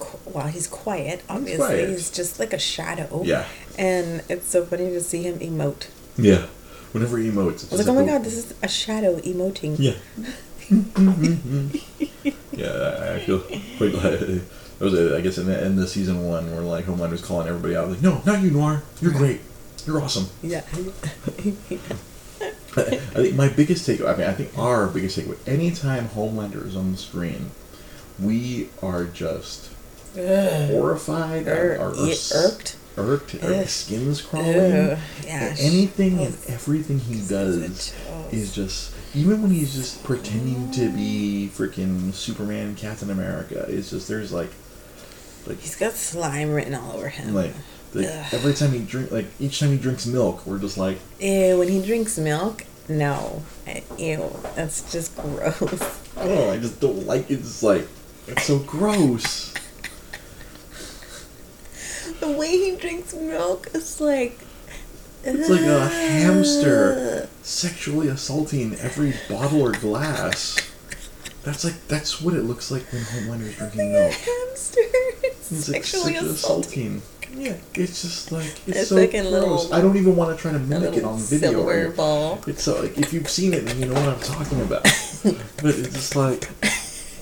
qu- 0.00 0.18
well, 0.32 0.46
he's 0.48 0.66
quiet. 0.66 1.22
Obviously, 1.28 1.56
quiet. 1.66 1.88
he's 1.90 2.10
just 2.10 2.38
like 2.40 2.52
a 2.52 2.58
shadow. 2.58 3.22
Yeah. 3.24 3.44
And 3.78 4.22
it's 4.28 4.48
so 4.48 4.64
funny 4.64 4.90
to 4.90 5.00
see 5.00 5.22
him 5.22 5.38
emote. 5.38 5.88
yeah. 6.16 6.46
Whenever 6.92 7.18
he 7.18 7.28
emotes, 7.30 7.64
it's 7.64 7.72
I 7.72 7.76
was 7.76 7.84
just 7.84 7.88
like, 7.88 7.88
oh 7.88 7.94
my 8.00 8.06
god, 8.06 8.24
this 8.24 8.36
is 8.38 8.54
a 8.62 8.68
shadow 8.68 9.16
emoting. 9.20 9.76
Yeah. 9.78 9.96
yeah, 12.52 13.12
I- 13.14 13.20
feel 13.20 13.40
quite 13.76 13.92
glad. 13.92 14.22
It 14.78 14.84
was, 14.84 15.12
I 15.12 15.20
guess, 15.20 15.38
in 15.38 15.46
the 15.46 15.62
end 15.62 15.78
of 15.80 15.88
season 15.88 16.22
one, 16.26 16.50
where 16.52 16.60
like 16.62 16.84
Homelander's 16.86 17.22
calling 17.24 17.48
everybody 17.48 17.76
out, 17.76 17.88
like, 17.90 18.02
no, 18.02 18.20
not 18.26 18.40
you, 18.42 18.50
Noir. 18.50 18.82
You're 19.00 19.12
great. 19.12 19.40
You're 19.86 20.02
awesome. 20.02 20.26
Yeah. 20.42 20.62
I 22.76 22.82
think 23.22 23.34
my 23.34 23.48
biggest 23.48 23.88
takeaway, 23.88 24.14
I 24.14 24.16
mean, 24.18 24.26
I 24.28 24.32
think 24.34 24.56
our 24.58 24.86
biggest 24.86 25.18
takeaway, 25.18 25.36
anytime 25.46 26.08
Homelander 26.08 26.66
is 26.66 26.76
on 26.76 26.92
the 26.92 26.98
screen, 26.98 27.50
we 28.20 28.68
are 28.82 29.04
just 29.04 29.70
Ugh. 30.18 30.70
horrified, 30.70 31.46
Ir- 31.46 31.78
our, 31.80 31.88
our, 31.94 32.06
s- 32.08 32.32
irked. 32.34 32.76
irked, 32.96 33.42
our 33.44 33.66
skin's 33.66 34.22
crawling. 34.22 34.54
Yeah. 35.24 35.54
Anything 35.58 36.18
and 36.20 36.36
everything 36.48 36.98
he 36.98 37.16
does 37.26 37.94
is 38.32 38.54
just, 38.54 38.92
even 39.14 39.42
when 39.42 39.50
he's 39.50 39.74
just 39.74 40.02
pretending 40.04 40.70
to 40.72 40.88
be 40.90 41.50
freaking 41.54 42.12
Superman, 42.12 42.74
Captain 42.74 43.10
America, 43.10 43.64
it's 43.68 43.90
just, 43.90 44.08
there's 44.08 44.32
like, 44.32 44.50
like, 45.46 45.60
He's 45.60 45.76
got 45.76 45.92
slime 45.92 46.50
written 46.52 46.74
all 46.74 46.92
over 46.96 47.08
him. 47.08 47.32
like, 47.34 47.52
like 47.96 48.34
every 48.34 48.54
time 48.54 48.72
he 48.72 48.80
drink, 48.80 49.10
like 49.10 49.26
each 49.38 49.60
time 49.60 49.70
he 49.70 49.78
drinks 49.78 50.06
milk, 50.06 50.46
we're 50.46 50.58
just 50.58 50.76
like, 50.78 50.98
Ew, 51.20 51.58
when 51.58 51.68
he 51.68 51.82
drinks 51.84 52.18
milk, 52.18 52.64
no. 52.88 53.42
Ew, 53.98 54.30
that's 54.54 54.90
just 54.92 55.16
gross. 55.16 56.00
oh, 56.16 56.50
I 56.50 56.58
just 56.58 56.80
don't 56.80 57.06
like 57.06 57.30
it. 57.30 57.40
It's 57.40 57.62
like, 57.62 57.86
it's 58.26 58.44
so 58.44 58.58
gross. 58.60 59.52
The 62.20 62.30
way 62.30 62.50
he 62.50 62.76
drinks 62.76 63.14
milk 63.14 63.68
is 63.74 64.00
like. 64.00 64.38
It's 65.24 65.50
like 65.50 65.60
a 65.62 65.88
hamster 65.88 67.28
sexually 67.42 68.06
assaulting 68.08 68.74
every 68.76 69.12
bottle 69.28 69.60
or 69.60 69.72
glass. 69.72 70.56
That's 71.42 71.64
like 71.64 71.74
that's 71.88 72.20
what 72.20 72.34
it 72.34 72.42
looks 72.42 72.70
like 72.70 72.84
when 72.92 73.02
Homelander's 73.02 73.56
drinking 73.56 73.92
milk. 73.92 74.12
hamster. 74.12 74.80
It's 75.24 75.50
He's 75.50 75.68
like 75.68 75.84
sexually 75.84 76.14
sexually 76.14 76.30
assaulting. 76.32 76.96
assaulting. 76.96 77.02
Yeah, 77.34 77.56
it's 77.74 78.02
just 78.02 78.32
like 78.32 78.46
it's, 78.66 78.78
It's 78.78 78.88
so 78.88 78.96
like 78.96 79.10
gross. 79.12 79.24
little- 79.24 79.74
I 79.74 79.80
don't 79.80 79.96
even 79.96 80.16
want 80.16 80.36
to 80.36 80.40
try 80.40 80.52
to 80.52 80.58
mimic 80.58 80.94
it 80.96 81.04
on 81.04 81.18
video. 81.18 81.50
silver 81.52 81.90
ball. 81.90 82.40
It's 82.46 82.62
so 82.62 82.80
like 82.82 82.96
if 82.98 83.12
you've 83.12 83.28
seen 83.28 83.52
it, 83.54 83.66
then 83.66 83.78
you 83.78 83.86
know 83.86 83.94
what 83.94 84.08
I'm 84.08 84.20
talking 84.20 84.60
about. 84.62 84.82
but 85.22 85.64
it's 85.64 85.92
just 85.94 86.16
like 86.16 86.48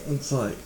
it's 0.06 0.30
like 0.32 0.56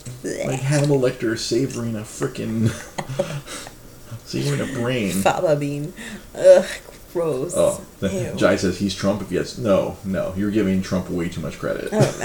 like 0.47 0.61
Hannibal 0.61 1.01
Lecter 1.01 1.39
savoring 1.39 1.97
a 1.97 2.01
freaking 2.01 2.69
savoring 4.27 4.61
a 4.61 4.73
brain. 4.75 5.13
Faba 5.13 5.59
bean. 5.59 5.93
Ugh, 6.35 6.67
gross. 7.13 7.55
Oh, 7.57 7.85
Ew. 8.03 8.35
Jai 8.37 8.57
says 8.57 8.79
he's 8.79 8.95
Trump. 8.95 9.23
If 9.23 9.33
yes, 9.33 9.57
no, 9.59 9.97
no, 10.05 10.35
you're 10.37 10.51
giving 10.51 10.83
Trump 10.83 11.09
way 11.11 11.29
too 11.29 11.41
much 11.41 11.59
credit. 11.59 11.89
Oh 11.93 12.17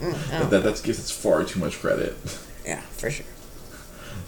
no. 0.00 0.08
Mm, 0.08 0.12
no. 0.32 0.38
that, 0.40 0.50
that 0.50 0.62
that's 0.62 0.80
that's 0.80 1.10
far 1.10 1.44
too 1.44 1.60
much 1.60 1.78
credit. 1.80 2.14
yeah, 2.64 2.80
for 2.80 3.10
sure. 3.10 3.26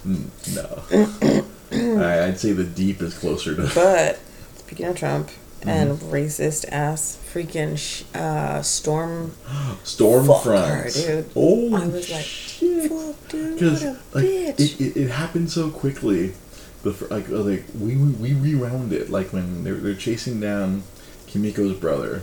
Mm, 0.07 0.27
No, 0.57 1.45
I, 1.73 2.27
I'd 2.27 2.39
say 2.39 2.53
the 2.53 2.65
deep 2.65 3.01
is 3.03 3.15
closer 3.19 3.55
to. 3.55 3.63
But 3.75 4.19
speaking 4.57 4.87
of 4.87 4.97
Trump 4.97 5.31
and 5.65 5.91
Mm-hmm. 5.91 6.11
racist 6.13 6.65
ass 6.73 7.19
freaking 7.33 7.79
sh- 7.79 8.03
uh, 8.17 8.63
storm, 8.63 9.33
her, 9.47 10.91
dude. 10.91 11.31
Oh, 11.37 11.75
I 11.77 11.87
was 11.87 12.11
like, 12.11 12.25
shit. 12.25 12.91
fuck, 12.91 13.29
dude, 13.29 13.55
Because 13.59 13.85
what 13.85 13.93
a 13.93 14.17
like 14.19 14.25
bitch. 14.25 14.61
it, 14.61 14.81
it, 14.81 14.97
it 15.03 15.09
happened 15.11 15.51
so 15.51 15.71
quickly. 15.71 16.35
The 16.83 16.93
fir- 16.93 17.07
like 17.15 17.29
uh, 17.31 17.37
like 17.43 17.65
we 17.79 17.97
we, 17.97 18.13
we 18.13 18.35
rewound 18.35 18.93
it 18.93 19.09
like 19.09 19.33
when 19.33 19.63
they're 19.63 19.75
they're 19.77 19.95
chasing 19.95 20.41
down 20.41 20.83
Kimiko's 21.29 21.79
brother, 21.79 22.23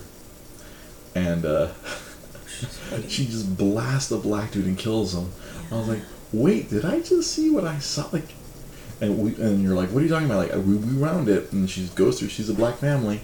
and 1.16 1.46
uh, 1.46 1.70
she 3.08 3.26
just 3.26 3.58
blasts 3.58 4.10
the 4.10 4.18
black 4.18 4.52
dude 4.52 4.66
and 4.66 4.78
kills 4.78 5.14
him. 5.16 5.32
I 5.72 5.76
was 5.76 5.88
like, 5.88 6.02
wait, 6.34 6.70
did 6.70 6.84
I 6.84 7.00
just 7.00 7.32
see 7.32 7.50
what 7.50 7.64
I 7.64 7.80
saw? 7.80 8.10
Like, 8.12 8.28
and 9.02 9.18
we 9.18 9.36
and 9.36 9.62
you're 9.64 9.76
like, 9.76 9.90
what 9.90 10.00
are 10.02 10.04
you 10.06 10.10
talking 10.10 10.26
about? 10.26 10.40
Like, 10.50 10.54
we 10.66 10.76
we 10.76 10.98
round 10.98 11.28
it, 11.30 11.52
and 11.52 11.70
she 11.70 11.88
goes 11.96 12.20
through. 12.20 12.30
She's 12.30 12.50
a 12.50 12.54
black 12.54 12.76
family. 12.78 13.22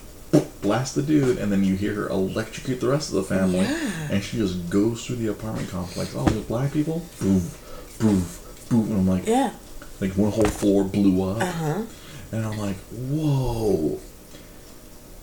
Blast 0.62 0.96
the 0.96 1.04
dude, 1.04 1.38
and 1.38 1.52
then 1.52 1.64
you 1.64 1.76
hear 1.76 1.94
her 1.94 2.08
electrocute 2.10 2.82
the 2.82 2.88
rest 2.88 3.10
of 3.10 3.16
the 3.16 3.24
family, 3.24 3.60
Yeah. 3.60 4.08
and 4.12 4.24
she 4.24 4.38
just 4.38 4.70
goes 4.70 5.06
through 5.06 5.18
the 5.18 5.28
apartment 5.28 5.70
complex. 5.70 6.14
Oh, 6.18 6.26
there's 6.26 6.44
black 6.46 6.74
people. 6.74 7.04
Boom, 7.22 7.42
boom, 8.00 8.26
boom. 8.70 8.84
And 8.90 8.94
I'm 8.94 9.08
like, 9.08 9.28
Yeah. 9.28 9.52
like 10.02 10.14
one 10.14 10.32
whole 10.32 10.44
floor 10.46 10.84
blew 10.84 11.22
up. 11.30 11.42
Uh 11.42 11.46
huh. 11.46 11.82
And 12.32 12.46
I'm 12.46 12.58
like, 12.58 12.78
whoa. 12.92 14.00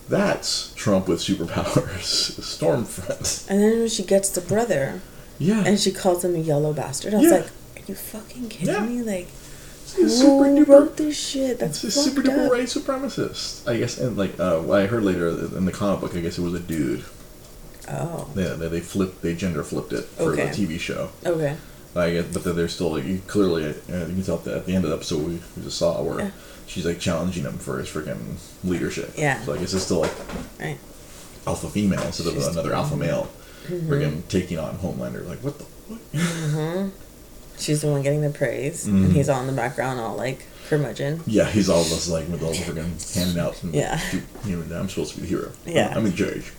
That's 0.09 0.73
Trump 0.75 1.09
with 1.09 1.21
superpowers. 1.21 2.39
Stormfront. 2.41 3.49
And 3.51 3.61
then 3.63 3.79
when 3.81 3.89
she 3.89 4.03
gets 4.05 4.31
the 4.31 4.41
brother, 4.41 5.01
Yeah. 5.39 5.65
and 5.65 5.79
she 5.79 5.91
calls 5.93 6.25
him 6.25 6.35
a 6.35 6.39
yellow 6.39 6.73
bastard, 6.73 7.15
I 7.15 7.19
was 7.19 7.27
Yeah. 7.27 7.37
like, 7.39 7.47
"Are 7.47 7.83
you 7.89 7.95
fucking 7.95 8.49
kidding 8.49 8.75
Yeah. 8.75 8.85
me? 8.87 9.03
Like, 9.03 9.29
who 9.95 10.09
super 10.09 10.45
duper. 10.45 10.69
wrote 10.69 10.97
this 10.97 11.19
shit? 11.19 11.59
That's 11.59 11.83
It's 11.85 11.97
a 11.97 12.03
super 12.03 12.23
duper 12.23 12.47
up." 12.47 12.51
white 12.53 12.65
supremacist. 12.69 13.69
I 13.69 13.79
guess, 13.79 13.99
and 13.99 14.17
like, 14.17 14.39
uh, 14.41 14.59
what 14.61 14.81
I 14.81 14.87
heard 14.87 15.03
later 15.05 15.29
in 15.29 15.65
the 15.65 15.73
comic 15.73 16.01
book, 16.01 16.15
I 16.17 16.21
guess 16.21 16.39
it 16.39 16.43
was 16.43 16.55
a 16.55 16.61
dude. 16.61 17.05
Oh. 17.89 18.29
They, 18.35 18.45
they, 18.45 18.69
they 18.69 18.81
flipped, 18.81 19.23
they 19.23 19.35
gender 19.35 19.63
flipped 19.65 19.93
it 19.93 20.05
for 20.05 20.33
Okay. 20.33 20.47
the 20.47 20.53
TV 20.67 20.79
show. 20.79 21.11
Okay. 21.27 21.57
I 21.95 22.11
guess, 22.13 22.27
but 22.33 22.45
then 22.45 22.57
they're 22.57 22.69
still 22.69 22.97
like, 22.97 23.27
clearly, 23.27 23.65
uh, 23.67 23.73
you 23.93 24.15
can 24.15 24.23
tell 24.23 24.37
at 24.37 24.45
the, 24.45 24.57
at 24.57 24.67
the 24.67 24.75
end 24.75 24.85
of 24.85 24.91
the 24.91 24.97
episode 24.97 25.27
we, 25.27 25.41
we 25.57 25.63
just 25.65 25.77
saw 25.79 26.01
where 26.03 26.21
Yeah. 26.21 26.31
she's 26.67 26.87
like 26.87 26.99
challenging 27.01 27.43
him 27.45 27.59
for 27.59 27.79
his 27.79 27.89
freaking 27.89 28.39
leadership. 28.65 29.13
Yeah. 29.17 29.43
So 29.43 29.53
I 29.53 29.59
guess 29.59 29.75
it's 29.75 29.85
still 29.85 30.01
like 30.01 30.15
Right. 30.59 30.79
alpha 31.47 31.69
female 31.69 32.03
instead 32.03 32.29
of 32.29 32.37
another 32.37 32.73
alpha 32.73 32.97
male. 32.97 33.29
Mm-hmm. 33.67 33.93
Freaking 33.93 34.29
taking 34.29 34.59
on 34.59 34.77
Homelander. 34.79 35.27
Like, 35.29 35.39
what 35.41 35.59
the 35.59 35.65
fuck? 35.65 36.93
She's 37.59 37.81
the 37.83 37.87
one 37.89 38.03
getting 38.03 38.23
the 38.23 38.31
praise, 38.31 38.87
Mhm. 38.87 39.05
and 39.05 39.13
he's 39.13 39.29
all 39.29 39.41
in 39.41 39.47
the 39.47 39.53
background, 39.53 40.01
all 40.01 40.17
like 40.17 40.45
curmudgeon. 40.69 41.21
Yeah, 41.27 41.49
he's 41.51 41.69
all 41.69 41.85
just 41.85 42.09
like 42.09 42.29
with 42.29 42.43
all 42.43 42.51
the 42.53 42.59
freaking 42.59 43.15
handing 43.15 43.39
out. 43.39 43.63
And, 43.63 43.75
Yeah. 43.75 44.01
"Dude, 44.11 44.23
You 44.45 44.57
know, 44.57 44.77
I'm 44.79 44.89
supposed 44.89 45.15
to 45.15 45.21
be 45.21 45.27
the 45.27 45.29
hero. 45.29 45.53
Yeah. 45.67 45.89
I'm, 45.91 45.99
I'm 45.99 46.07
in 46.07 46.15
charge. 46.17 46.53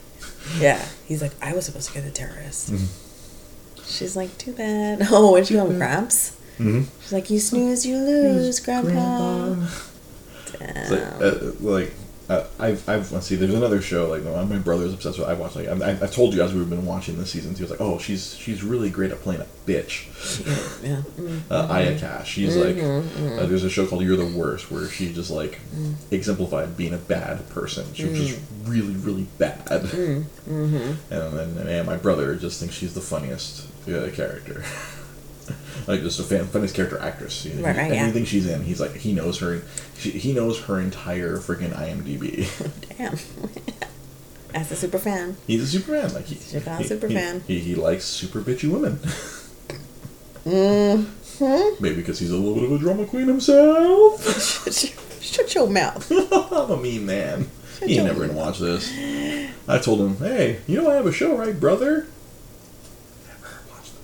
Yeah. 0.60 0.79
He's 1.08 1.21
like, 1.21 1.32
I 1.41 1.53
was 1.53 1.65
supposed 1.65 1.88
to 1.89 1.93
get 1.93 2.03
the 2.06 2.12
terrorist. 2.12 2.71
Mhm. 2.71 2.86
She's 3.86 4.15
like, 4.15 4.38
too 4.38 4.53
bad. 4.53 5.08
Oh, 5.12 5.34
when 5.34 5.43
she 5.43 5.56
called 5.56 5.71
him 5.71 5.77
cramps. 5.77 6.32
Mm-hmm. 6.60 6.84
She's 7.01 7.12
like, 7.12 7.29
you 7.29 7.39
snooze, 7.39 7.86
you 7.86 7.97
lose, 7.97 8.60
Grandpa. 8.60 9.56
It's 10.62 10.89
Damn. 10.89 10.91
like, 10.91 11.21
uh, 11.21 11.51
like 11.60 11.93
uh, 12.29 12.45
I've, 12.59 12.88
I've 12.88 13.12
let's 13.12 13.27
see. 13.27 13.36
There's 13.36 13.53
another 13.53 13.81
show 13.81 14.09
like 14.09 14.23
my 14.23 14.43
my 14.45 14.57
brother's 14.57 14.93
obsessed 14.93 15.19
with. 15.19 15.27
I 15.27 15.33
watched 15.33 15.55
like 15.57 15.67
I, 15.67 15.91
I 15.91 16.07
told 16.07 16.33
you 16.33 16.41
as 16.41 16.53
we've 16.53 16.69
been 16.69 16.86
watching 16.86 17.17
this 17.17 17.31
season. 17.31 17.53
He 17.55 17.62
was 17.62 17.71
like, 17.71 17.81
oh, 17.81 17.97
she's 17.99 18.36
she's 18.36 18.63
really 18.63 18.89
great 18.89 19.12
at 19.12 19.19
playing 19.21 19.41
a 19.41 19.45
bitch. 19.67 20.07
yeah. 20.83 21.01
Mm. 21.17 21.41
Uh, 21.51 21.67
Aya 21.69 21.99
Cash. 21.99 22.31
She's 22.31 22.55
like, 22.55 22.75
Mhm, 22.77 23.39
uh, 23.39 23.45
there's 23.45 23.63
a 23.63 23.69
show 23.69 23.86
called 23.86 24.03
You're 24.03 24.15
the 24.15 24.25
Worst 24.38 24.71
where 24.71 24.88
she 24.88 25.12
just 25.13 25.29
like 25.31 25.59
Mm. 25.75 25.95
exemplified 26.12 26.77
being 26.77 26.93
a 26.93 26.97
bad 26.97 27.47
person. 27.49 27.86
She 27.93 28.05
was 28.05 28.17
just 28.17 28.39
really 28.65 28.93
really 28.95 29.27
bad. 29.38 29.65
Mm. 29.67 30.23
Mm-hmm. 30.49 31.13
And 31.13 31.33
then 31.57 31.67
and 31.67 31.86
my 31.88 31.97
brother 31.97 32.36
just 32.36 32.59
thinks 32.59 32.75
she's 32.75 32.93
the 32.93 33.01
funniest 33.01 33.67
uh, 33.88 34.09
character. 34.13 34.63
like 35.88 36.01
just 36.01 36.19
a 36.19 36.23
fan, 36.23 36.45
funniest 36.47 36.75
character 36.75 36.99
actress. 36.99 37.45
You 37.45 37.56
know, 37.56 37.63
Right, 37.65 37.75
right, 37.75 37.91
yeah. 37.91 37.99
anything 38.03 38.25
she's 38.25 38.47
in, 38.47 38.63
he's 38.63 38.79
like 38.79 38.95
he 38.95 39.13
knows 39.13 39.39
her. 39.39 39.62
She, 39.97 40.12
he 40.12 40.34
knows 40.34 40.60
her 40.65 40.79
entire 40.79 41.38
freaking 41.38 41.71
IMDb. 41.73 42.47
Damn. 42.97 43.17
As 44.56 44.71
a 44.71 44.75
super 44.75 44.99
fan. 44.99 45.36
He's 45.47 45.63
a 45.63 45.67
super 45.67 45.99
fan. 45.99 46.13
Like 46.13 46.25
he, 46.25 46.36
he- 46.36 46.84
super 46.84 47.08
he- 47.08 47.15
fan. 47.15 47.43
He, 47.47 47.60
he 47.60 47.75
likes 47.75 48.06
super 48.06 48.41
bitchy 48.41 48.71
women. 48.71 48.99
Mm-hmm. 50.45 51.84
Maybe 51.84 51.95
because 51.95 52.19
he's 52.19 52.32
a 52.32 52.36
little 52.38 52.56
bit 52.56 52.63
of 52.65 52.71
a 52.73 52.77
drama 52.77 53.06
queen 53.06 53.27
himself. 53.27 54.21
Shut 55.21 55.56
your 55.56 55.69
mouth. 55.69 56.12
I'm 56.51 56.69
a 56.71 56.77
mean 56.77 57.06
man. 57.06 57.49
He 57.82 57.95
ain't 57.97 58.06
never 58.06 58.27
gonna 58.27 58.38
watch 58.38 58.60
this. 58.60 58.91
I 59.67 59.77
told 59.79 59.99
him, 60.01 60.17
hey, 60.17 60.60
you 60.67 60.79
know 60.82 60.89
I 60.91 60.95
have 60.95 61.06
a 61.08 61.12
show, 61.12 61.36
right, 61.36 61.58
brother? 61.60 62.08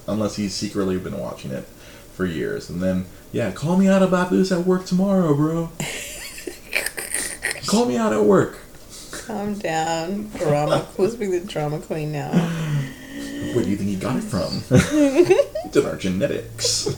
Never 0.10 0.22
watched 0.22 0.38
it. 0.38 0.40
Unless 0.40 0.52
he's 0.54 0.54
secretly 0.54 0.98
been 0.98 1.20
watching 1.20 1.52
it 1.52 1.66
for 2.14 2.26
years. 2.26 2.70
And 2.70 2.82
then, 2.82 3.06
yeah, 3.32 3.52
call 3.52 3.78
me 3.78 3.88
out 3.88 4.04
about 4.04 4.30
this 4.30 4.52
at 4.52 4.66
work 4.66 4.86
tomorrow, 4.86 5.34
bro. 5.36 5.70
call 7.68 7.86
me 7.86 7.98
out 7.98 8.14
at 8.14 8.24
work. 8.24 8.60
Calm 9.12 9.54
down. 9.56 10.30
Drama. 10.38 10.80
Who's 10.98 11.16
being 11.16 11.32
the 11.32 11.40
drama 11.42 11.80
queen 11.80 12.12
now? 12.12 12.32
Where 13.54 13.64
do 13.64 13.70
you 13.70 13.78
think 13.78 13.90
he 13.90 13.96
got 13.96 14.18
it 14.18 14.24
from? 14.24 14.64
it's 14.72 15.78
in 15.78 15.86
our 15.86 15.96
genetics. 15.96 16.96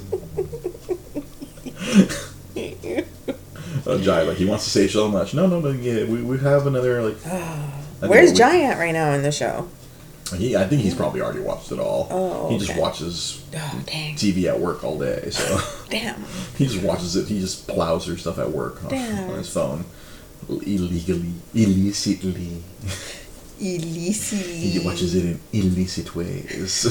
Oh, 3.83 3.99
Jai, 3.99 4.21
like 4.21 4.37
he 4.37 4.45
wants 4.45 4.63
to 4.65 4.69
say 4.69 4.87
so 4.87 5.07
much. 5.07 5.33
No, 5.33 5.47
no, 5.47 5.59
no. 5.59 5.71
Yeah, 5.71 6.03
we, 6.05 6.21
we 6.21 6.37
have 6.39 6.67
another 6.67 7.01
like. 7.01 7.17
Where's 7.99 8.31
we- 8.31 8.37
Giant 8.37 8.79
right 8.79 8.93
now 8.93 9.11
in 9.13 9.23
the 9.23 9.31
show? 9.31 9.69
He, 10.37 10.55
I 10.55 10.65
think 10.67 10.81
he's 10.81 10.95
probably 10.95 11.21
already 11.21 11.39
watched 11.41 11.71
it 11.71 11.79
all. 11.79 12.07
Oh, 12.09 12.49
he 12.49 12.57
just 12.57 12.71
okay. 12.71 12.79
watches 12.79 13.43
Oh. 13.53 13.83
TV 13.87 14.45
at 14.45 14.59
work 14.59 14.83
all 14.83 14.97
day, 14.97 15.29
so 15.29 15.59
Damn. 15.89 16.23
he 16.57 16.65
just 16.67 16.81
watches 16.83 17.15
it. 17.15 17.27
He 17.27 17.39
just 17.39 17.67
plows 17.67 18.05
through 18.05 18.17
stuff 18.17 18.39
at 18.39 18.49
work 18.51 18.79
Damn. 18.89 19.29
on 19.31 19.37
his 19.37 19.49
phone, 19.53 19.83
illegally, 20.49 21.33
illicitly. 21.53 22.63
Illicitly. 23.59 24.53
He 24.53 24.79
watches 24.85 25.13
it 25.15 25.25
in 25.25 25.39
illicit 25.53 26.15
ways. 26.15 26.85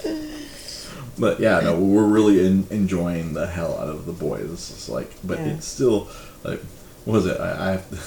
but 1.18 1.40
yeah, 1.40 1.60
no, 1.60 1.78
we're 1.78 2.04
really 2.06 2.44
in, 2.46 2.66
enjoying 2.70 3.32
the 3.34 3.46
hell 3.46 3.76
out 3.78 3.88
of 3.88 4.06
the 4.06 4.12
boys. 4.12 4.50
It's 4.50 4.88
like, 4.88 5.10
but 5.24 5.38
Yeah. 5.38 5.46
it's 5.46 5.66
still 5.66 6.08
like, 6.44 6.60
what 7.04 7.14
was 7.14 7.26
it? 7.26 7.40
I, 7.40 7.68
I 7.68 7.70
have 7.72 7.90
to, 7.90 7.98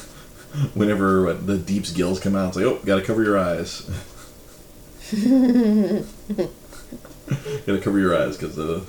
whenever 0.73 1.23
what, 1.25 1.47
the 1.47 1.57
deep's 1.57 1.91
gills 1.91 2.19
come 2.19 2.35
out, 2.35 2.49
it's 2.49 2.57
like, 2.57 2.65
oh, 2.65 2.79
gotta 2.85 3.01
cover 3.01 3.23
your 3.23 3.37
eyes. 3.37 3.89
gotta 7.65 7.81
cover 7.81 7.99
your 7.99 8.15
eyes 8.15 8.37
because 8.37 8.55
the. 8.55 8.77
Uh, 8.77 8.81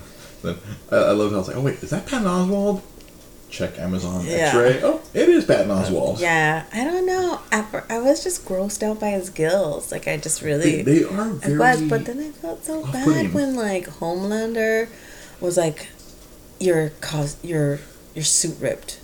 then 0.43 0.57
I, 0.91 0.97
I 0.97 1.11
love 1.13 1.33
how 1.33 1.39
it's 1.41 1.49
like, 1.49 1.57
oh 1.57 1.61
wait, 1.61 1.83
is 1.83 1.91
that 1.91 2.07
Patton 2.07 2.27
Oswalt? 2.27 2.83
Check 3.51 3.79
Amazon 3.79 4.25
Yeah. 4.25 4.47
X-ray. 4.47 4.81
Oh, 4.83 5.03
it 5.13 5.29
is 5.29 5.45
Patton 5.45 5.71
uh, 5.71 5.83
Oswalt. 5.83 6.21
Yeah, 6.21 6.65
I 6.73 6.85
don't 6.85 7.05
know. 7.05 7.41
I, 7.51 7.67
I 7.91 7.99
was 7.99 8.23
just 8.23 8.47
grossed 8.47 8.83
out 8.83 9.01
by 9.01 9.11
his 9.11 9.29
gills. 9.29 9.91
Like 9.91 10.07
I 10.07 10.17
just 10.17 10.41
really. 10.41 10.83
they 10.83 11.05
are 11.05 11.21
I 11.43 11.57
was, 11.57 11.83
but 11.83 12.05
then 12.07 12.21
I 12.21 12.31
felt 12.31 12.65
so 12.65 12.85
bad 12.91 13.35
when 13.35 13.57
like 13.57 13.87
Homelander 13.87 14.89
was 15.41 15.57
like, 15.57 15.89
your 16.61 16.91
cos 17.01 17.37
your 17.43 17.81
your 18.15 18.25
suit 18.25 18.57
ripped. 18.61 19.00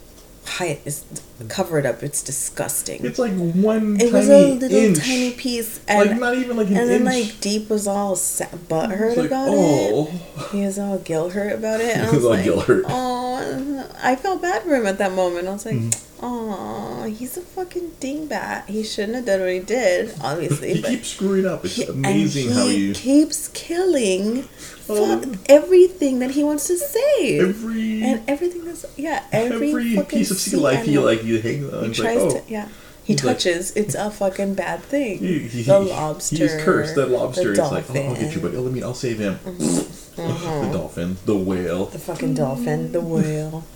Hide 0.47 0.81
is 0.85 1.05
covered 1.49 1.85
up. 1.87 2.03
It's 2.03 2.23
disgusting. 2.23 3.05
It's 3.05 3.19
like 3.19 3.33
one 3.35 3.97
it 3.97 4.11
tiny 4.11 4.13
was 4.13 4.29
a 4.29 4.55
little 4.55 4.79
inch. 4.79 4.99
tiny 4.99 5.33
piece, 5.33 5.81
and 5.89 6.11
like 6.11 6.21
not 6.21 6.35
even 6.37 6.57
like 6.57 6.69
an 6.69 6.77
and 6.77 6.89
then 6.89 7.07
inch. 7.07 7.31
like 7.33 7.41
Deep 7.41 7.69
was 7.69 7.87
all 7.89 8.15
sa- 8.17 8.45
butthurt 8.47 9.09
It's 9.09 9.17
like, 9.17 9.27
about 9.27 9.49
oh. 9.51 10.07
it. 10.09 10.47
He 10.53 10.61
was 10.65 10.79
all 10.79 10.99
guilt 10.99 11.33
hurt 11.33 11.53
about 11.53 11.81
it. 11.81 11.97
And 11.97 12.03
I 12.07 12.11
He 12.11 12.17
was 12.17 12.17
was 12.17 12.25
all 12.25 12.31
like, 12.31 12.45
gill 12.45 12.61
hurt. 12.61 12.85
oh, 12.89 13.91
I 14.03 14.15
felt 14.17 14.41
bad 14.41 14.63
for 14.63 14.75
him 14.77 14.87
at 14.87 14.99
that 14.99 15.13
moment. 15.13 15.49
I 15.49 15.53
was 15.53 15.67
like, 15.67 15.75
Mm-hmm. 15.77 16.06
Oh, 16.21 17.05
he's 17.05 17.37
a 17.37 17.41
fucking 17.41 17.93
dingbat. 18.01 18.67
He 18.67 18.83
shouldn't 18.83 19.15
have 19.17 19.27
done 19.27 19.41
what 19.41 19.51
he 19.51 19.61
did, 19.61 20.15
obviously. 20.23 20.75
he 20.75 20.83
but 20.83 20.91
keeps 20.91 21.09
screwing 21.09 21.47
up. 21.47 21.65
It's 21.65 21.77
he- 21.77 21.85
amazing 21.85 22.49
and 22.49 22.57
how 22.57 22.67
he 22.67 22.77
you 22.77 22.95
keeps 22.95 23.49
killing 23.49 24.43
fuck 24.43 25.25
oh. 25.27 25.35
everything 25.47 26.21
that 26.21 26.33
he 26.33 26.45
wants 26.45 26.67
to 26.69 26.79
save. 26.79 27.43
every 27.43 28.03
and 28.03 28.23
everything 28.29 28.65
that's 28.65 28.87
yeah, 28.97 29.25
every, 29.33 29.71
every, 29.73 30.05
piece 30.05 30.31
of 30.31 30.37
sea 30.37 30.57
life 30.57 30.85
he 30.85 30.99
like 30.99 31.25
you 31.25 31.41
hang 31.41 31.73
on. 31.73 31.87
he 31.87 31.95
tries 31.95 32.23
like, 32.23 32.33
oh, 32.33 32.41
to 32.41 32.43
yeah. 32.51 32.69
He 33.05 33.13
He's 33.13 33.23
like- 33.23 33.37
touches. 33.37 33.71
it's 33.77 33.95
a 33.95 34.11
fucking 34.11 34.55
bad 34.55 34.83
thing. 34.83 35.19
He, 35.19 35.39
he, 35.39 35.63
the 35.63 35.81
he- 35.81 35.91
lobster. 35.91 36.37
He's 36.37 36.57
cursed. 36.57 36.97
That 36.97 37.09
lobster. 37.09 37.55
The 37.55 37.63
It's 37.63 37.71
like, 37.71 37.85
oh, 37.91 37.95
I'll 37.95 38.15
get 38.15 38.35
you, 38.35 38.41
dolphin, 38.41 38.43
buddy. 38.43 38.57
Oh, 38.57 38.63
let 38.63 38.73
me. 38.73 38.83
I'll 38.83 38.95
save 38.95 39.21
him. 39.21 39.35
Mm-hmm. 39.37 40.17
the 40.17 40.73
dolphin. 40.73 41.17
The 41.25 41.37
whale. 41.37 41.87
The 41.87 42.01
fucking 42.01 42.35
dolphin. 42.35 42.91
The 42.91 43.01
whale. 43.01 43.65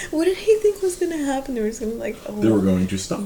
what 0.10 0.24
did 0.24 0.36
he 0.38 0.54
think 0.56 0.82
was 0.82 0.96
gonna 0.96 1.16
happen? 1.18 1.54
They 1.54 1.60
were 1.62 1.70
gonna 1.70 1.92
like. 1.94 2.16
Oh, 2.28 2.32
They 2.40 2.50
were 2.50 2.60
going 2.60 2.86
to 2.86 2.98
stop. 2.98 3.20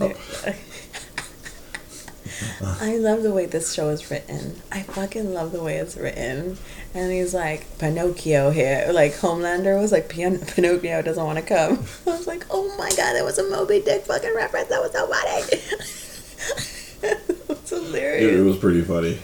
I 2.80 2.96
love 2.96 3.22
the 3.22 3.32
way 3.32 3.46
this 3.46 3.72
show 3.72 3.90
is 3.90 4.10
written. 4.10 4.60
I 4.72 4.82
fucking 4.82 5.32
love 5.32 5.52
the 5.52 5.62
way 5.62 5.76
it's 5.76 5.96
written. 5.96 6.58
And 6.92 7.12
he's 7.12 7.32
like 7.34 7.78
Pinocchio 7.78 8.50
here, 8.50 8.88
like 8.92 9.12
Homelander 9.14 9.80
was 9.80 9.92
like 9.92 10.08
Pin- 10.08 10.38
Pinocchio 10.54 11.02
doesn't 11.02 11.24
want 11.24 11.38
to 11.38 11.44
come. 11.44 11.84
I 12.06 12.10
was 12.10 12.26
like, 12.26 12.44
oh 12.50 12.74
my 12.76 12.88
god, 12.90 13.14
that 13.14 13.24
was 13.24 13.38
a 13.38 13.48
Moby 13.48 13.80
Dick 13.80 14.02
fucking 14.04 14.34
reference. 14.34 14.68
That 14.68 14.80
was 14.82 14.92
so 14.92 15.06
funny. 15.06 15.42
It's 17.50 17.72
It, 17.72 18.40
it 18.40 18.42
was 18.44 18.56
pretty 18.58 18.82
funny. 18.82 19.18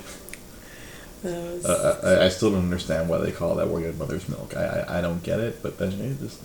Was- 1.22 1.64
Uh, 1.66 2.00
I, 2.20 2.26
I 2.26 2.28
still 2.28 2.50
don't 2.50 2.60
understand 2.64 3.08
why 3.08 3.18
they 3.18 3.32
call 3.32 3.54
that 3.56 3.68
warrior 3.68 3.92
mother's 3.92 4.28
milk. 4.28 4.56
I, 4.56 4.64
I 4.88 4.98
I 4.98 5.00
don't 5.00 5.22
get 5.22 5.40
it, 5.40 5.62
but 5.62 5.78
then 5.78 5.92
it 5.92 6.18
just 6.20 6.40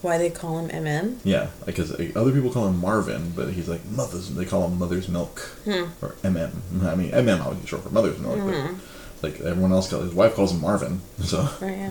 Why 0.00 0.16
they 0.16 0.30
call 0.30 0.58
him 0.58 0.68
MM? 0.68 1.18
Yeah, 1.24 1.48
because 1.66 1.90
other 2.14 2.30
people 2.32 2.52
call 2.52 2.68
him 2.68 2.80
Marvin, 2.80 3.32
but 3.34 3.50
he's 3.50 3.68
like 3.68 3.84
mother's. 3.86 4.32
They 4.34 4.44
call 4.44 4.68
him 4.68 4.78
Mother's 4.78 5.08
Milk 5.08 5.40
Hmm. 5.64 5.84
or 6.00 6.14
MM. 6.22 6.52
I 6.84 6.94
mean 6.94 7.10
MM 7.10 7.40
I 7.40 7.48
would 7.48 7.58
obviously 7.58 7.66
short 7.66 7.82
for 7.82 7.90
Mother's 7.90 8.18
Milk. 8.18 8.38
But 9.20 9.28
like 9.28 9.40
everyone 9.40 9.72
else 9.72 9.90
calls 9.90 10.04
his 10.04 10.14
wife 10.14 10.34
calls 10.36 10.52
him 10.52 10.60
Marvin. 10.60 11.00
So 11.22 11.48
Right. 11.60 11.76
Yeah. 11.78 11.90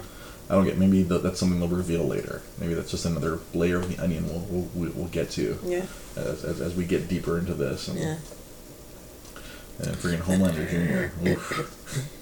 I 0.50 0.54
don't 0.56 0.64
get. 0.64 0.78
Maybe 0.78 1.04
th- 1.04 1.22
that's 1.22 1.38
something 1.38 1.60
they'll 1.60 1.68
reveal 1.68 2.06
later. 2.06 2.42
Maybe 2.58 2.74
that's 2.74 2.90
just 2.92 3.04
another 3.06 3.40
layer 3.54 3.76
of 3.78 3.90
the 3.94 4.02
onion 4.02 4.26
we'll 4.30 4.68
we'll, 4.74 4.92
we'll- 4.96 5.08
get 5.10 5.30
to 5.32 5.60
Yeah. 5.66 5.86
as, 6.16 6.46
as, 6.46 6.62
as 6.62 6.76
we 6.76 6.86
get 6.86 7.10
deeper 7.10 7.38
into 7.38 7.54
this. 7.54 7.90
And, 7.90 8.00
Yeah. 8.00 8.16
and 9.80 9.96
freaking 9.98 10.22
Homelander 10.22 10.66
Jr. 10.70 11.62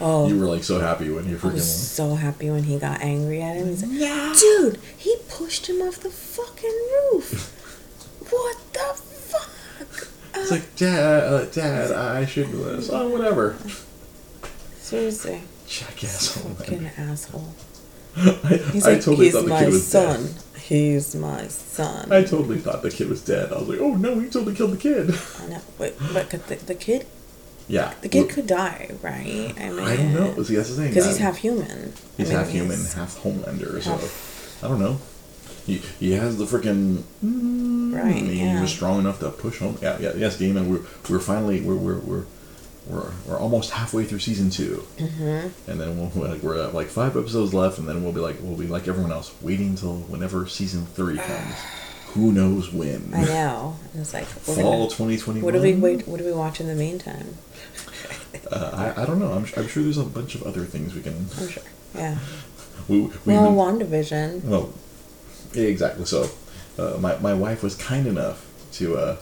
Oof. 0.00 0.02
Oh. 0.02 0.28
You 0.28 0.38
were 0.38 0.46
like 0.46 0.62
so 0.64 0.78
happy 0.80 1.10
when 1.10 1.28
you 1.28 1.38
I 1.42 1.46
was 1.48 1.90
so 1.90 2.14
happy 2.14 2.50
when 2.50 2.62
he 2.64 2.78
got 2.78 3.00
angry 3.02 3.42
at 3.42 3.56
him. 3.56 3.66
He's 3.66 3.82
like, 3.82 4.38
dude, 4.38 4.78
he 4.96 5.16
pushed 5.28 5.66
him 5.68 5.82
off 5.82 5.96
the 5.96 6.10
fucking 6.10 6.70
roof. 7.12 7.54
what 8.30 8.56
the 8.72 8.94
fuck? 8.94 10.08
It's 10.34 10.50
like, 10.52 10.76
Dad, 10.76 11.24
uh, 11.24 11.44
Dad, 11.46 11.90
I 11.92 12.24
should 12.26 12.50
do 12.52 12.62
this. 12.64 12.90
Oh, 12.92 13.08
whatever. 13.08 13.56
Seriously, 14.78 15.42
Jackass 15.66 16.28
fucking 16.38 16.78
Homelander. 16.80 16.98
asshole. 17.10 17.54
I, 18.16 18.56
He's 18.72 18.86
I 18.86 18.92
like, 18.92 19.02
totally 19.02 19.26
he's 19.26 19.34
thought 19.34 19.44
the 19.44 19.50
my 19.50 19.60
kid 19.64 19.68
was 19.72 19.86
son. 19.86 20.22
dead. 20.26 20.34
He's 20.60 21.14
my 21.14 21.46
son. 21.48 22.12
I 22.12 22.22
totally 22.22 22.58
thought 22.58 22.82
the 22.82 22.90
kid 22.90 23.08
was 23.08 23.24
dead. 23.24 23.52
I 23.52 23.58
was 23.58 23.68
like, 23.68 23.80
oh 23.80 23.94
no, 23.94 24.18
he 24.20 24.28
totally 24.28 24.54
killed 24.54 24.72
the 24.72 24.76
kid. 24.76 25.10
I 25.40 25.46
know, 25.48 25.60
but, 25.76 25.94
but 26.12 26.30
the, 26.30 26.54
the 26.56 26.74
kid, 26.74 27.06
Yeah. 27.68 27.94
the 28.00 28.08
kid 28.08 28.30
could 28.30 28.46
die, 28.46 28.90
right? 29.02 29.54
I 29.58 29.70
mean, 29.70 29.78
I 29.80 29.96
don't 29.96 30.14
know. 30.14 30.42
See, 30.42 30.56
that's 30.56 30.70
the 30.70 30.76
thing. 30.76 30.88
because 30.88 31.06
he's 31.06 31.18
half 31.18 31.36
human. 31.36 31.92
He's 32.16 32.30
I 32.30 32.34
mean, 32.34 32.38
half 32.38 32.50
human, 32.50 32.76
he's- 32.78 32.94
half 32.94 33.22
Homelander. 33.22 33.82
So 33.82 34.66
I 34.66 34.70
don't 34.70 34.80
know. 34.80 34.98
He, 35.66 35.76
he 36.00 36.12
has 36.12 36.38
the 36.38 36.46
freaking 36.46 37.02
Right, 37.92 38.06
I 38.06 38.18
He 38.18 38.40
yeah. 38.40 38.60
was 38.60 38.70
strong 38.70 38.98
enough 39.00 39.20
to 39.20 39.30
push 39.30 39.58
home. 39.58 39.76
Yeah, 39.82 39.98
yeah, 40.00 40.12
yes, 40.16 40.36
game, 40.38 40.56
and 40.56 40.70
we're 40.70 40.80
we're 41.10 41.20
finally 41.20 41.60
we're 41.60 41.74
we're 41.74 41.98
we're 41.98 42.24
we're, 42.86 43.12
we're 43.26 43.38
almost 43.38 43.72
halfway 43.72 44.04
through 44.04 44.20
season 44.20 44.48
2 44.48 44.86
mm-hmm. 44.96 45.70
and 45.70 45.78
then 45.78 45.98
we'll, 45.98 46.10
we're 46.14 46.28
like 46.28 46.42
we're 46.42 46.58
at 46.62 46.74
like 46.74 46.86
five 46.86 47.18
episodes 47.18 47.52
left, 47.52 47.78
and 47.78 47.86
then 47.86 48.02
we'll 48.02 48.12
be 48.12 48.20
like 48.20 48.36
we'll 48.40 48.56
be 48.56 48.66
like 48.66 48.88
everyone 48.88 49.12
else, 49.12 49.34
waiting 49.42 49.68
until 49.68 49.96
whenever 49.96 50.46
season 50.46 50.86
three 50.86 51.18
comes. 51.18 51.54
Who 52.14 52.32
knows 52.32 52.72
when? 52.72 53.10
I 53.14 53.24
know. 53.24 53.76
It's 53.94 54.14
like, 54.14 54.24
Fall 54.24 54.88
twenty 54.88 55.16
twenty 55.18 55.40
one. 55.40 55.44
what 55.44 55.54
do 55.54 55.62
we 55.62 55.74
wait? 55.74 56.06
What 56.08 56.18
do 56.18 56.24
we 56.24 56.32
watch 56.32 56.60
in 56.60 56.66
the 56.66 56.74
meantime? 56.74 57.36
Uh, 58.50 58.92
I, 58.96 59.02
I 59.02 59.06
don't 59.06 59.18
know. 59.18 59.32
I'm, 59.32 59.46
I'm 59.56 59.68
sure 59.68 59.82
there's 59.82 59.98
a 59.98 60.04
bunch 60.04 60.34
of 60.34 60.42
other 60.42 60.64
things 60.64 60.94
we 60.94 61.02
can. 61.02 61.26
I'm 61.38 61.48
sure. 61.48 61.62
Yeah. 61.94 62.18
We, 62.88 63.00
we've 63.02 63.26
Well, 63.26 63.44
been- 63.76 63.88
WandaVision. 63.88 64.44
Well, 64.44 64.72
exactly. 65.54 66.04
So, 66.06 66.28
uh, 66.78 66.96
my 66.98 67.16
my 67.18 67.34
wife 67.34 67.62
was 67.62 67.74
kind 67.74 68.06
enough 68.06 68.46
to 68.74 68.96
uh, 68.96 69.16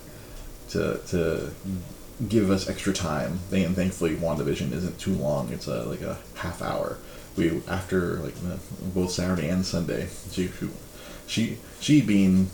to 0.71 1.01
to 1.09 1.51
give 2.29 2.51
us 2.51 2.69
extra 2.69 2.93
time, 2.93 3.41
and 3.53 3.75
thankfully, 3.75 4.15
WandaVision 4.17 4.73
isn't 4.73 4.99
too 4.99 5.15
long. 5.15 5.53
It's 5.53 5.67
uh, 5.69 5.85
like 5.87 6.03
a 6.03 6.19
half 6.37 6.63
hour. 6.63 6.99
We 7.37 7.63
after 7.69 8.15
like 8.17 8.35
both 8.95 9.11
Saturday 9.11 9.49
and 9.49 9.65
Sunday. 9.67 10.09
She 10.31 10.49
she 11.27 11.59
she 11.81 12.01
being 12.01 12.51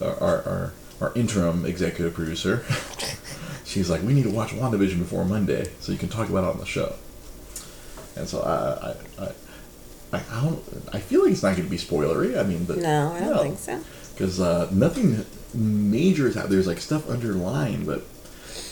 our 0.00 0.42
our, 0.42 0.72
our, 1.00 1.12
interim 1.14 1.64
executive 1.64 2.14
producer. 2.14 2.64
She's 3.64 3.90
like, 3.90 4.02
we 4.02 4.14
need 4.14 4.24
to 4.24 4.30
watch 4.30 4.50
WandaVision 4.50 4.98
before 4.98 5.24
Monday, 5.24 5.70
so 5.80 5.92
you 5.92 5.98
can 5.98 6.08
talk 6.08 6.28
about 6.28 6.44
it 6.44 6.50
on 6.50 6.58
the 6.58 6.66
show. 6.66 6.94
And 8.14 8.28
so 8.28 8.40
I, 8.40 8.88
I, 8.88 9.24
I, 9.24 9.32
I, 10.12 10.22
I 10.30 10.42
don't. 10.42 10.62
I 10.92 11.00
feel 11.00 11.22
like 11.22 11.32
it's 11.32 11.42
not 11.42 11.56
going 11.56 11.64
to 11.64 11.70
be 11.70 11.76
spoilery. 11.76 12.38
I 12.38 12.44
mean, 12.44 12.64
but 12.64 12.78
No, 12.78 13.12
I 13.12 13.20
don't 13.20 13.42
think 13.42 13.58
so. 13.58 13.80
Because 14.12 14.40
uh, 14.40 14.68
nothing 14.72 15.26
major 15.52 16.28
is 16.28 16.34
happening. 16.34 16.52
There's 16.52 16.66
like 16.66 16.80
stuff 16.80 17.10
underlined, 17.10 17.86
but 17.86 18.02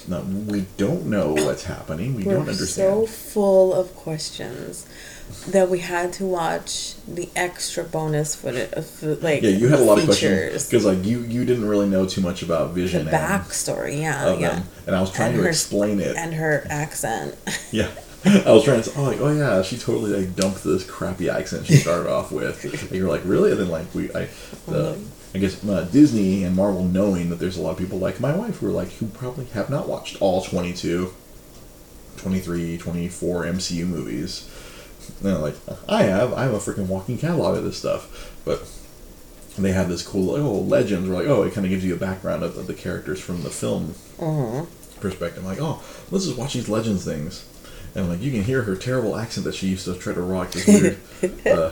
no, 0.08 0.20
we 0.20 0.66
don't 0.76 1.06
know 1.06 1.32
what's 1.32 1.64
happening. 1.64 2.14
We 2.14 2.24
We're 2.24 2.34
don't 2.34 2.48
understand. 2.48 2.68
so 2.68 3.06
full 3.06 3.74
of 3.74 3.94
questions 3.94 4.86
that 5.50 5.68
we 5.68 5.78
had 5.80 6.12
to 6.14 6.24
watch 6.24 6.94
the 7.06 7.28
extra 7.36 7.84
bonus 7.84 8.34
footage 8.34 8.72
of 8.72 9.02
like 9.22 9.42
yeah, 9.42 9.50
you 9.50 9.68
had 9.68 9.78
a 9.78 9.82
lot 9.82 9.98
of 9.98 10.04
questions 10.04 10.66
because 10.68 10.84
like 10.84 11.04
you 11.04 11.20
you 11.20 11.44
didn't 11.44 11.68
really 11.68 11.88
know 11.88 12.06
too 12.06 12.20
much 12.20 12.42
about 12.42 12.68
the 12.74 12.80
Vision 12.80 13.02
and 13.02 13.10
backstory, 13.10 14.00
yeah, 14.00 14.36
yeah, 14.38 14.54
them, 14.56 14.68
and 14.86 14.96
I 14.96 15.00
was 15.00 15.12
trying 15.12 15.28
And 15.30 15.36
to 15.38 15.42
her- 15.42 15.48
explain 15.50 16.00
it. 16.00 16.16
and 16.16 16.34
her 16.34 16.66
accent. 16.70 17.34
Yeah. 17.72 17.90
I 18.26 18.52
was 18.52 18.64
trying 18.64 18.82
to 18.82 18.88
say, 18.88 18.92
oh, 18.96 19.02
like, 19.02 19.20
oh 19.20 19.30
yeah, 19.36 19.60
she 19.60 19.76
totally 19.76 20.12
like 20.12 20.34
dumped 20.34 20.64
this 20.64 20.88
crappy 20.88 21.28
accent 21.28 21.66
she 21.66 21.76
started 21.76 22.08
off 22.10 22.32
with. 22.32 22.64
And 22.64 22.90
you're 22.92 23.10
like, 23.10 23.20
really? 23.26 23.50
And 23.50 23.60
then 23.60 23.68
like 23.68 23.94
we, 23.94 24.04
I, 24.14 24.28
the, 24.66 24.98
I 25.34 25.38
guess 25.38 25.62
uh, 25.68 25.82
Disney 25.92 26.42
and 26.44 26.56
Marvel 26.56 26.84
knowing 26.84 27.28
that 27.28 27.38
there's 27.38 27.58
a 27.58 27.60
lot 27.60 27.72
of 27.72 27.78
people 27.78 27.98
like 27.98 28.20
my 28.20 28.34
wife 28.34 28.60
who 28.60 28.68
are 28.68 28.72
like 28.72 28.88
who 28.92 29.08
probably 29.08 29.44
have 29.46 29.68
not 29.68 29.88
watched 29.90 30.16
all 30.22 30.40
22, 30.42 31.12
23, 32.16 32.78
24 32.78 33.44
MCU 33.44 33.86
movies. 33.86 34.48
And 35.08 35.18
they're 35.20 35.38
like, 35.38 35.54
I 35.88 36.04
have. 36.04 36.32
I 36.32 36.44
have 36.44 36.54
a 36.54 36.58
freaking 36.58 36.86
walking 36.88 37.18
catalog 37.18 37.56
of 37.58 37.64
this 37.64 37.78
stuff. 37.78 38.32
But 38.44 38.68
they 39.58 39.72
have 39.72 39.88
this 39.88 40.02
cool, 40.06 40.32
like, 40.34 40.42
oh, 40.42 40.52
legends. 40.60 41.08
Where 41.08 41.18
like, 41.18 41.28
oh, 41.28 41.42
it 41.42 41.52
kind 41.54 41.64
of 41.66 41.70
gives 41.70 41.84
you 41.84 41.94
a 41.94 41.98
background 41.98 42.42
of, 42.42 42.56
of 42.58 42.66
the 42.66 42.74
characters 42.74 43.20
from 43.20 43.42
the 43.42 43.50
film 43.50 43.94
perspective. 45.00 45.38
I'm 45.38 45.44
like, 45.44 45.60
oh, 45.60 45.82
let's 46.10 46.26
just 46.26 46.38
watch 46.38 46.54
these 46.54 46.68
legends 46.68 47.04
things. 47.04 47.48
And 47.94 48.08
like, 48.08 48.20
you 48.20 48.32
can 48.32 48.42
hear 48.42 48.62
her 48.62 48.74
terrible 48.74 49.14
accent 49.16 49.44
that 49.44 49.54
she 49.54 49.68
used 49.68 49.84
to 49.84 49.94
try 49.96 50.12
to 50.14 50.20
rock 50.20 50.50
this 50.50 50.66
weird, 50.66 50.98
uh, 51.46 51.70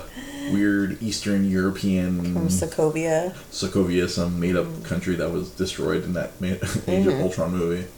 weird 0.53 1.03
Eastern 1.03 1.51
European 1.51 2.33
From 2.35 2.47
Sokovia. 2.49 3.33
Sokovia, 3.51 4.09
some 4.09 4.39
made-up 4.39 4.85
country 4.85 5.17
that 5.17 5.33
was 5.33 5.51
destroyed 5.51 6.05
in 6.05 6.13
that 6.13 6.31
Age 6.43 6.61
Mm-hmm. 6.61 7.09
of 7.09 7.21
Ultron 7.23 7.51
movie. 7.57 7.89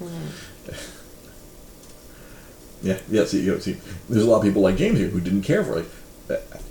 Yeah, 2.82 2.98
yeah. 3.10 3.24
See, 3.24 3.40
you 3.40 3.52
know, 3.52 3.58
see, 3.58 3.76
there's 4.08 4.24
a 4.24 4.28
lot 4.30 4.38
of 4.38 4.42
people 4.42 4.62
like 4.62 4.76
James 4.76 4.98
here 4.98 5.08
who 5.08 5.20
didn't 5.20 5.42
care 5.42 5.64
for 5.64 5.78
it. 5.80 5.87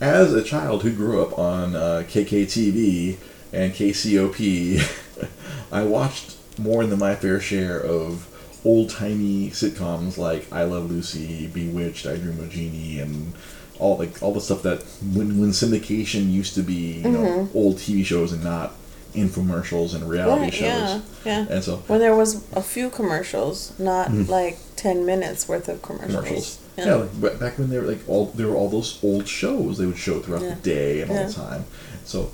As 0.02 0.34
a 0.34 0.44
child 0.44 0.84
who 0.84 0.92
grew 0.92 1.22
up 1.22 1.38
on 1.40 1.76
uh, 1.76 2.04
KTTV 2.08 3.18
and 3.52 3.74
KCOP, 3.74 5.28
I 5.72 5.84
watched 5.84 6.36
more 6.60 6.86
than 6.86 7.00
my 7.00 7.16
fair 7.16 7.40
share 7.40 7.80
of 7.80 8.28
old 8.66 8.90
timey 8.90 9.50
sitcoms 9.50 10.18
like 10.18 10.52
I 10.52 10.64
Love 10.64 10.90
Lucy, 10.90 11.48
Bewitched, 11.48 12.06
I 12.06 12.18
Dream 12.18 12.40
of 12.40 12.50
Jeannie, 12.50 13.00
and 13.00 13.34
all 13.80 13.98
like 13.98 14.22
all 14.22 14.34
the 14.34 14.42
stuff 14.42 14.62
that 14.64 14.84
when 15.14 15.40
when 15.40 15.50
syndication 15.50 16.32
used 16.32 16.54
to 16.56 16.62
be 16.62 17.00
you 17.04 17.10
know 17.10 17.50
old 17.54 17.78
TV 17.78 18.06
shows 18.06 18.32
and 18.32 18.44
not 18.44 18.74
infomercials 19.14 19.94
and 19.94 20.10
reality 20.10 20.44
Right, 20.46 20.54
shows. 20.54 20.62
yeah, 20.64 21.02
yeah. 21.26 21.46
And 21.50 21.64
so 21.64 21.78
When 21.88 22.00
there 22.00 22.16
was 22.16 22.44
a 22.54 22.62
few 22.64 22.90
commercials, 22.90 23.78
not 23.80 24.12
like 24.12 24.58
ten 24.84 25.06
minutes 25.06 25.48
worth 25.48 25.68
of 25.70 25.82
commercials. 25.82 26.14
Mm-hmm. 26.14 26.26
commercials. 26.26 26.60
Yeah, 26.78 26.96
like 27.24 27.40
back 27.40 27.58
when 27.60 27.70
they 27.70 27.78
were 27.80 27.86
like 27.94 28.00
all 28.08 28.26
there 28.28 28.48
were 28.48 28.56
all 28.56 28.70
those 28.70 29.00
old 29.04 29.28
shows 29.28 29.78
they 29.78 29.86
would 29.86 29.98
show 29.98 30.20
throughout 30.20 30.42
Yeah. 30.44 30.56
the 30.56 30.62
day 30.62 31.02
and 31.02 31.12
all 31.12 31.26
the 31.28 31.34
time. 31.34 31.66
So 32.06 32.32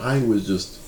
I 0.00 0.18
was 0.18 0.46
just 0.46 0.80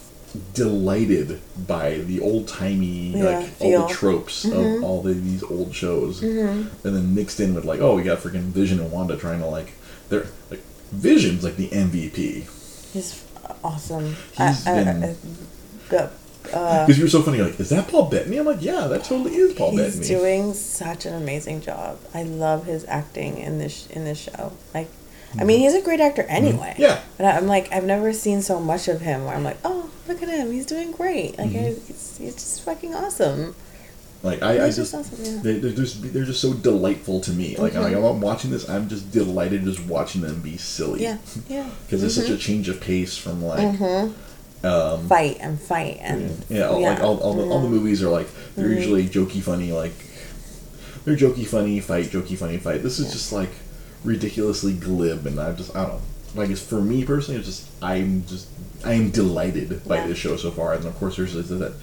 delighted 0.54 1.40
by 1.66 1.98
the 1.98 2.20
old 2.20 2.48
timey 2.48 3.10
Yeah, 3.16 3.24
like 3.24 3.34
all 3.36 3.42
feel. 3.44 3.80
Mm-hmm. 3.80 3.88
the 3.88 3.94
tropes 3.94 4.44
of 4.44 4.82
all 4.84 5.02
the, 5.02 5.12
these 5.14 5.42
old 5.42 5.74
shows, 5.74 6.22
and 6.22 6.68
then 6.82 7.14
mixed 7.14 7.40
in 7.40 7.54
with 7.54 7.64
like 7.64 7.80
oh 7.80 7.94
we 7.96 8.02
got 8.02 8.18
freaking 8.18 8.50
Vision 8.52 8.80
and 8.80 8.90
Wanda 8.92 9.16
trying 9.16 9.40
to 9.40 9.46
like 9.46 9.72
they're 10.08 10.26
like 10.50 10.60
Vision's 10.92 11.44
like 11.44 11.56
the 11.56 11.68
MVP 11.68 12.48
He's 12.92 13.22
awesome. 13.62 14.16
He's 14.36 14.66
I, 14.66 14.80
I, 14.80 14.84
been- 14.84 15.04
I, 15.04 16.08
uh, 16.52 16.86
because 16.86 16.98
you 16.98 17.04
were 17.04 17.10
so 17.10 17.22
funny 17.22 17.38
like 17.38 17.58
is 17.60 17.70
that 17.70 17.88
Paul 17.88 18.08
Bettany 18.10 18.38
I'm 18.38 18.46
like 18.46 18.62
yeah 18.62 18.86
that 18.86 19.04
totally 19.04 19.34
is 19.34 19.54
Paul 19.54 19.72
he's 19.72 19.80
Bettany 19.80 19.98
He's 19.98 20.08
doing 20.08 20.54
such 20.54 21.06
an 21.06 21.14
amazing 21.14 21.60
job. 21.60 21.98
I 22.14 22.22
love 22.22 22.66
his 22.66 22.84
acting 22.86 23.38
in 23.38 23.58
this 23.58 23.86
in 23.88 24.04
this 24.04 24.18
show. 24.18 24.52
Like, 24.74 24.88
I 25.38 25.44
mean, 25.44 25.60
he's 25.60 25.74
a 25.74 25.82
great 25.82 26.00
actor 26.00 26.22
anyway. 26.22 26.70
Mm-hmm. 26.72 26.82
Yeah. 26.82 27.00
But 27.16 27.26
I'm 27.26 27.46
like, 27.46 27.70
I've 27.72 27.84
never 27.84 28.12
seen 28.12 28.40
so 28.42 28.60
much 28.60 28.88
of 28.88 29.00
him 29.02 29.24
where 29.26 29.34
I'm 29.34 29.44
like, 29.44 29.58
oh, 29.64 29.90
look 30.06 30.22
at 30.22 30.28
him, 30.28 30.50
he's 30.52 30.66
doing 30.66 30.92
great. 30.92 31.36
Like, 31.38 31.50
Mm-hmm. 31.50 31.58
I, 31.58 31.86
he's, 31.86 32.16
he's 32.18 32.34
just 32.34 32.62
fucking 32.62 32.94
awesome. 32.94 33.54
Like 34.22 34.42
I, 34.42 34.54
I 34.54 34.56
just, 34.66 34.78
just 34.78 34.94
awesome, 34.94 35.24
yeah. 35.24 35.40
they, 35.42 35.58
they're 35.60 35.70
just 35.70 36.12
they're 36.12 36.24
just 36.24 36.40
so 36.40 36.52
delightful 36.52 37.20
to 37.20 37.30
me. 37.30 37.56
Like, 37.56 37.74
like 37.74 37.94
I'm 37.94 38.20
watching 38.20 38.50
this, 38.50 38.68
I'm 38.68 38.88
just 38.88 39.12
delighted 39.12 39.62
just 39.62 39.84
watching 39.84 40.22
them 40.22 40.40
be 40.40 40.56
silly. 40.56 41.02
Yeah, 41.02 41.18
yeah. 41.48 41.70
because 41.86 42.02
it's 42.02 42.16
such 42.16 42.28
a 42.28 42.36
change 42.36 42.68
of 42.68 42.80
pace 42.80 43.16
from 43.16 43.44
like 43.44 43.78
um, 44.64 45.06
Fight 45.08 45.36
and 45.40 45.60
fight 45.60 45.98
and 46.00 46.44
yeah, 46.48 46.68
all, 46.68 46.82
like 46.82 47.00
all, 47.00 47.18
all, 47.18 47.34
the, 47.34 47.42
all 47.44 47.60
the 47.60 47.68
movies 47.68 48.02
are 48.02 48.08
like 48.08 48.26
they're 48.56 48.66
Mm-hmm. 48.66 48.76
usually 48.76 49.06
jokey 49.08 49.40
funny 49.40 49.70
like 49.72 49.92
they're 51.04 51.16
jokey 51.16 51.46
funny 51.46 51.80
fight 51.80 52.06
jokey 52.06 52.36
funny 52.36 52.58
fight. 52.58 52.82
This 52.82 52.98
is 52.98 53.12
just 53.12 53.32
like 53.32 53.50
ridiculously 54.04 54.74
glib, 54.74 55.26
and 55.26 55.38
I 55.40 55.52
just 55.52 55.74
I 55.76 55.82
don't 55.86 55.94
know. 55.94 56.00
like 56.34 56.50
it's 56.50 56.62
for 56.62 56.80
me 56.80 57.04
personally. 57.04 57.38
It's 57.40 57.48
just 57.48 57.68
I'm 57.82 58.24
just 58.26 58.48
I 58.84 58.94
am 58.94 59.10
delighted 59.10 59.86
by 59.86 59.96
Yeah. 59.96 60.06
this 60.08 60.18
show 60.18 60.36
so 60.36 60.50
far, 60.50 60.74
and 60.74 60.84
of 60.84 60.94
course 60.96 61.16
there's 61.16 61.34
that 61.34 61.74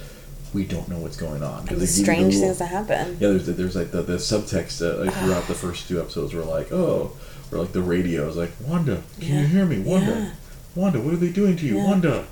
we 0.54 0.64
don't 0.66 0.88
know 0.88 1.00
what's 1.00 1.18
going 1.18 1.44
on. 1.44 1.62
'Cause 1.62 1.70
and 1.72 1.78
they 1.78 1.86
the 1.86 1.88
strange 1.88 2.34
little- 2.36 2.42
things 2.42 2.60
that 2.60 2.68
happen. 2.70 3.18
yeah, 3.20 3.30
there's 3.30 3.46
there's 3.46 3.76
like 3.76 3.92
the, 3.92 4.02
the 4.02 4.18
subtext 4.18 4.82
uh, 4.82 5.04
like 5.06 5.14
throughout 5.16 5.48
the 5.48 5.56
first 5.66 5.88
two 5.88 6.00
episodes 6.00 6.34
were 6.34 6.44
like, 6.44 6.72
oh, 6.72 7.12
or 7.52 7.58
like 7.60 7.72
the 7.74 7.82
radio 7.82 8.28
is 8.30 8.36
like, 8.38 8.52
Wanda, 8.68 9.02
can 9.20 9.34
Yeah. 9.34 9.42
you 9.42 9.48
hear 9.48 9.66
me, 9.66 9.80
Wanda? 9.80 10.12
Yeah. 10.12 10.30
Wanda, 10.76 11.00
what 11.00 11.14
are 11.14 11.18
they 11.18 11.30
doing 11.32 11.56
to 11.58 11.66
you, 11.66 11.78
Yeah. 11.78 11.86
Wanda? 11.86 12.26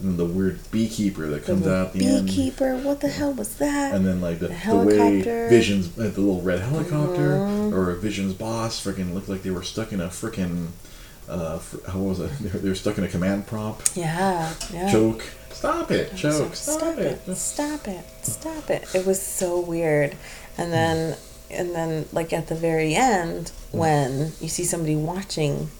And 0.00 0.16
the 0.16 0.24
weird 0.24 0.58
beekeeper 0.70 1.26
that 1.28 1.44
comes 1.44 1.64
The 1.64 1.74
out 1.74 1.92
the 1.92 2.06
end. 2.06 2.26
beekeeper. 2.26 2.76
What 2.76 3.00
the 3.00 3.08
hell 3.08 3.32
was 3.32 3.56
that? 3.56 3.94
And 3.94 4.06
then 4.06 4.20
like 4.20 4.38
the, 4.38 4.48
The 4.48 4.54
the, 4.54 4.76
way. 4.76 5.22
Mm-hmm. 5.22 5.48
Vision's 5.50 5.88
uh, 5.98 6.02
the 6.02 6.20
little 6.20 6.40
red 6.40 6.60
helicopter 6.60 7.34
or 7.74 7.92
Vision's 7.94 8.34
boss 8.34 8.82
freaking 8.84 9.12
looked 9.14 9.28
like 9.28 9.42
they 9.42 9.50
were 9.50 9.62
stuck 9.64 9.92
in 9.92 10.00
a 10.00 10.06
freaking 10.08 10.68
uh 11.28 11.58
fr- 11.58 11.90
how 11.90 11.98
was 11.98 12.20
it? 12.20 12.30
They 12.40 12.50
were, 12.50 12.58
they 12.58 12.68
were 12.68 12.74
stuck 12.74 12.96
in 12.98 13.04
a 13.04 13.08
command 13.08 13.46
prompt. 13.46 13.96
yeah, 13.96 14.54
yeah. 14.72 14.90
Choke. 14.92 15.22
Stop 15.50 15.90
it. 15.90 16.14
Choke. 16.14 16.54
Stop, 16.54 16.78
Stop, 16.80 16.98
it. 16.98 17.20
it. 17.26 17.34
Stop 17.36 17.88
it. 17.88 18.04
Stop 18.22 18.70
it. 18.70 18.94
It 18.94 19.04
was 19.04 19.20
so 19.20 19.58
weird. 19.60 20.14
And 20.56 20.72
then 20.72 21.16
and 21.50 21.74
then 21.74 22.06
like 22.12 22.32
at 22.32 22.46
the 22.46 22.54
very 22.54 22.94
end 22.94 23.50
when 23.72 24.32
you 24.40 24.48
see 24.48 24.64
somebody 24.64 24.94
watching 24.94 25.70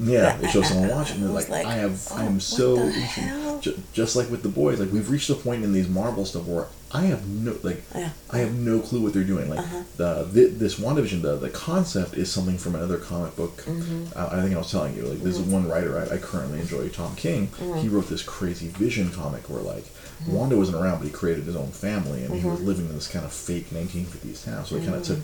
Yeah, 0.00 0.36
it 0.40 0.50
shows 0.50 0.68
someone 0.68 0.90
watching. 0.90 1.20
They're 1.20 1.30
like, 1.30 1.48
like, 1.48 1.64
I 1.64 1.74
have, 1.74 2.06
oh, 2.10 2.16
I 2.16 2.24
am 2.24 2.40
so, 2.40 2.76
the 2.76 2.90
hell? 2.92 3.60
ju- 3.60 3.78
just 3.92 4.16
like 4.16 4.28
with 4.30 4.42
the 4.42 4.48
boys. 4.48 4.80
Like 4.80 4.90
we've 4.92 5.08
reached 5.08 5.30
a 5.30 5.34
point 5.34 5.62
in 5.64 5.72
these 5.72 5.88
Marvel 5.88 6.24
stuff 6.24 6.44
where 6.46 6.66
I 6.92 7.02
have 7.02 7.26
no, 7.28 7.56
like, 7.62 7.82
Yeah. 7.94 8.10
I 8.30 8.38
have 8.38 8.52
no 8.54 8.80
clue 8.80 9.00
what 9.02 9.14
they're 9.14 9.22
doing. 9.24 9.48
Like 9.48 9.60
Uh-huh. 9.60 9.82
the, 9.96 10.46
this 10.48 10.78
WandaVision, 10.80 11.22
the 11.22 11.36
the 11.36 11.50
concept 11.50 12.14
is 12.14 12.30
something 12.32 12.58
from 12.58 12.74
another 12.74 12.98
comic 12.98 13.36
book. 13.36 13.58
Mm-hmm. 13.62 14.06
Uh, 14.18 14.28
I 14.32 14.42
think 14.42 14.54
I 14.54 14.58
was 14.58 14.70
telling 14.70 14.96
you. 14.96 15.02
Like 15.04 15.20
this 15.20 15.36
is 15.38 15.42
one 15.42 15.68
writer 15.68 15.98
I, 15.98 16.14
I 16.16 16.18
currently 16.18 16.60
enjoy, 16.60 16.88
Tom 16.88 17.14
King. 17.14 17.46
Mm-hmm. 17.48 17.78
He 17.78 17.88
wrote 17.88 18.08
this 18.08 18.22
crazy 18.24 18.68
Vision 18.68 19.10
comic 19.12 19.48
where 19.48 19.62
like 19.62 19.84
Wanda 20.28 20.56
wasn't 20.56 20.78
around, 20.82 20.98
but 20.98 21.06
he 21.06 21.12
created 21.12 21.44
his 21.44 21.56
own 21.56 21.68
family, 21.70 22.24
and 22.24 22.34
he 22.34 22.44
was 22.46 22.58
Mm-hmm. 22.58 22.66
living 22.68 22.86
in 22.86 22.94
this 22.96 23.06
kind 23.08 23.24
of 23.24 23.32
fake 23.32 23.70
1950s 23.70 24.44
town. 24.44 24.64
So 24.66 24.78
he 24.78 24.84
kind 24.84 24.96
of 24.98 25.04
took 25.04 25.20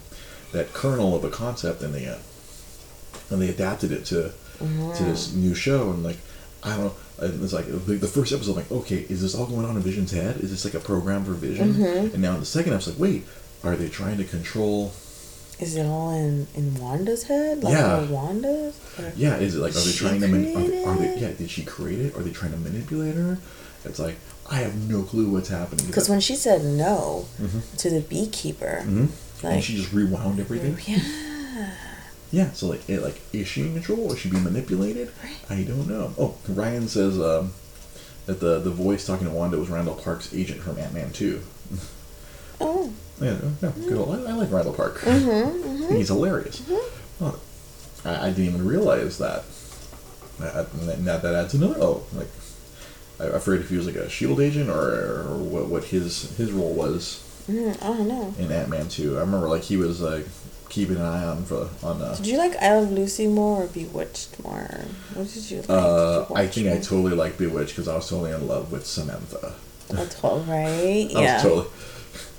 that 0.52 0.72
kernel 0.72 1.16
of 1.16 1.24
a 1.24 1.30
concept 1.30 1.82
and 1.82 1.92
they 1.94 2.06
uh, 2.06 2.18
and 3.30 3.40
they 3.42 3.48
adapted 3.48 3.90
it 3.92 4.04
to 4.06 4.32
to 4.58 5.02
this 5.04 5.32
new 5.34 5.54
show 5.54 5.90
and 5.90 6.02
like 6.04 6.18
I 6.62 6.76
don't 6.76 6.84
know 6.86 6.94
it's 7.20 7.52
like 7.52 7.66
the, 7.66 8.08
first 8.08 8.32
episode 8.32 8.52
I'm 8.52 8.56
like 8.58 8.72
okay 8.72 9.06
is 9.08 9.20
this 9.22 9.34
all 9.34 9.46
going 9.46 9.64
on 9.66 9.76
in 9.76 9.82
Vision's 9.82 10.10
head 10.12 10.36
is 10.38 10.50
this 10.50 10.64
like 10.64 10.74
a 10.74 10.80
program 10.84 11.24
for 11.24 11.32
Vision 11.32 11.74
Mm-hmm. 11.74 12.14
and 12.14 12.18
now 12.22 12.34
in 12.34 12.40
the 12.40 12.46
second 12.46 12.72
episode 12.74 12.92
like 12.92 13.00
wait 13.00 13.24
are 13.64 13.76
they 13.76 13.88
trying 13.88 14.16
to 14.18 14.24
control 14.24 14.92
is 15.60 15.76
it 15.76 15.86
all 15.86 16.10
in 16.12 16.46
in 16.56 16.74
Wanda's 16.80 17.24
head? 17.24 17.62
Like 17.62 17.74
Yeah. 17.74 18.04
Wanda's? 18.10 18.74
Or- 18.98 19.12
yeah 19.16 19.36
is 19.36 19.54
it 19.54 19.58
like 19.60 19.72
are 19.76 19.80
they 19.80 19.92
trying 19.92 20.20
to 20.20 20.28
man- 20.28 20.56
are, 20.56 20.68
they, 20.68 20.84
are 20.84 20.96
they 20.96 21.18
yeah 21.20 21.32
did 21.32 21.50
she 21.50 21.64
create 21.64 22.00
it 22.00 22.16
are 22.16 22.22
they 22.22 22.30
trying 22.32 22.52
to 22.52 22.58
manipulate 22.58 23.14
her 23.14 23.38
it's 23.84 23.98
like 23.98 24.16
I 24.50 24.56
have 24.56 24.74
no 24.88 25.02
clue 25.02 25.28
what's 25.30 25.48
happening 25.48 25.86
Because 25.86 26.08
when 26.08 26.20
she 26.20 26.34
said 26.36 26.64
no 26.64 27.26
to 27.78 27.90
the 27.90 28.00
beekeeper, 28.00 28.82
Mhm. 28.84 29.08
like 29.42 29.54
and 29.54 29.64
she 29.64 29.76
just 29.76 29.92
rewound 29.92 30.40
everything 30.40 30.76
yeah, 30.86 31.70
Yeah, 32.32 32.50
so 32.52 32.66
like, 32.68 32.88
it, 32.88 33.02
like, 33.02 33.20
is 33.34 33.46
she 33.46 33.60
in 33.60 33.74
control? 33.74 34.10
Is 34.12 34.18
she 34.18 34.30
being 34.30 34.42
manipulated? 34.44 35.10
I 35.50 35.62
don't 35.64 35.86
know. 35.86 36.14
Oh, 36.18 36.34
Ryan 36.48 36.88
says 36.88 37.20
um, 37.20 37.52
that 38.26 38.40
the 38.40 38.58
the 38.58 38.70
voice 38.70 39.06
talking 39.06 39.26
to 39.26 39.32
Wanda 39.32 39.58
was 39.58 39.68
Randall 39.68 39.94
Park's 39.96 40.32
agent 40.32 40.60
from 40.62 40.78
Ant 40.78 40.94
Man 40.94 41.12
Two. 41.12 41.42
oh, 42.60 42.90
Yeah, 43.20 43.36
yeah, 43.62 43.72
good. 43.86 43.98
old- 43.98 44.26
I, 44.26 44.30
I 44.30 44.32
like 44.32 44.50
Randall 44.50 44.72
Park. 44.72 45.00
Mm-hmm, 45.00 45.78
think 45.88 45.98
he's 45.98 46.08
hilarious. 46.08 46.62
Oh, 47.20 47.38
I, 48.04 48.26
I 48.26 48.30
didn't 48.30 48.46
even 48.46 48.66
realize 48.66 49.18
that. 49.18 49.44
That, 50.38 50.72
that, 51.04 51.22
that 51.22 51.34
adds 51.34 51.54
another. 51.54 51.76
Oh, 51.80 52.04
like 52.14 52.28
I, 53.20 53.36
I 53.36 53.38
forget 53.40 53.62
if 53.62 53.68
he 53.70 53.76
was 53.76 53.86
like 53.86 53.94
a 53.96 54.08
Shield 54.08 54.40
agent 54.40 54.70
or, 54.70 55.20
or 55.28 55.36
what, 55.36 55.66
what 55.66 55.84
his 55.84 56.34
his 56.38 56.50
role 56.50 56.72
was 56.72 57.22
mm, 57.48 57.70
I 57.82 57.86
don't 57.88 58.08
know. 58.08 58.34
in 58.38 58.50
Ant 58.50 58.70
Man 58.70 58.88
Two. 58.88 59.18
I 59.18 59.20
remember 59.20 59.48
like 59.48 59.62
he 59.62 59.76
was 59.76 60.00
like 60.00 60.26
keeping 60.72 60.96
an 60.96 61.02
eye 61.02 61.24
on 61.24 61.44
for 61.44 61.68
on. 61.82 62.00
Uh, 62.00 62.14
Did 62.16 62.26
you 62.26 62.38
like 62.38 62.56
I 62.56 62.74
Love 62.78 62.90
Lucy 62.90 63.26
more 63.26 63.64
or 63.64 63.66
Bewitched 63.66 64.42
more? 64.42 64.84
What 65.14 65.28
did 65.32 65.50
you 65.50 65.58
like? 65.58 65.68
Uh, 65.70 66.20
Did 66.20 66.30
you 66.30 66.36
I 66.36 66.46
think 66.48 66.66
I 66.68 66.76
totally 66.78 67.14
like 67.14 67.36
Bewitched 67.36 67.76
because 67.76 67.88
I 67.88 67.94
was 67.94 68.08
totally 68.08 68.32
in 68.32 68.48
love 68.48 68.72
with 68.72 68.86
Samantha. 68.86 69.54
Oh, 69.94 70.06
totally 70.06 70.44
right. 70.50 71.08
I 71.16 71.22
Yeah. 71.22 71.34
was 71.34 71.42
totally, 71.42 71.66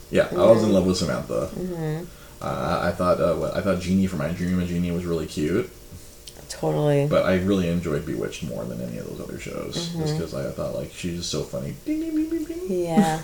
yeah, 0.10 0.28
I 0.32 0.52
was 0.52 0.64
in 0.64 0.74
love 0.74 0.86
with 0.88 0.98
Samantha. 0.98 1.50
Mm-hmm. 1.56 2.06
Uh, 2.42 2.80
I 2.90 2.92
thought, 2.92 3.22
uh, 3.22 3.36
what- 3.36 3.56
I 3.56 3.62
thought 3.62 3.80
Jeannie 3.80 4.08
from 4.08 4.20
My 4.20 4.30
Dream 4.30 4.60
of 4.60 4.68
Jeannie 4.68 4.92
was 4.92 5.06
really 5.06 5.28
cute, 5.28 5.70
Totally. 6.50 7.06
but 7.08 7.26
I 7.26 7.36
really 7.36 7.70
enjoyed 7.70 8.06
Bewitched 8.06 8.44
more 8.44 8.66
than 8.66 8.82
any 8.82 8.98
of 8.98 9.06
those 9.08 9.22
other 9.22 9.40
shows, 9.40 9.78
Mm-hmm. 9.78 10.02
just 10.02 10.14
because 10.18 10.34
I 10.34 10.50
thought 10.52 10.74
like 10.76 10.92
she's 10.92 11.18
just 11.20 11.30
so 11.32 11.44
funny. 11.44 11.76
Ding, 11.86 12.00
ding, 12.02 12.16
ding, 12.16 12.30
ding, 12.30 12.46
ding. 12.68 12.86
yeah. 12.86 13.22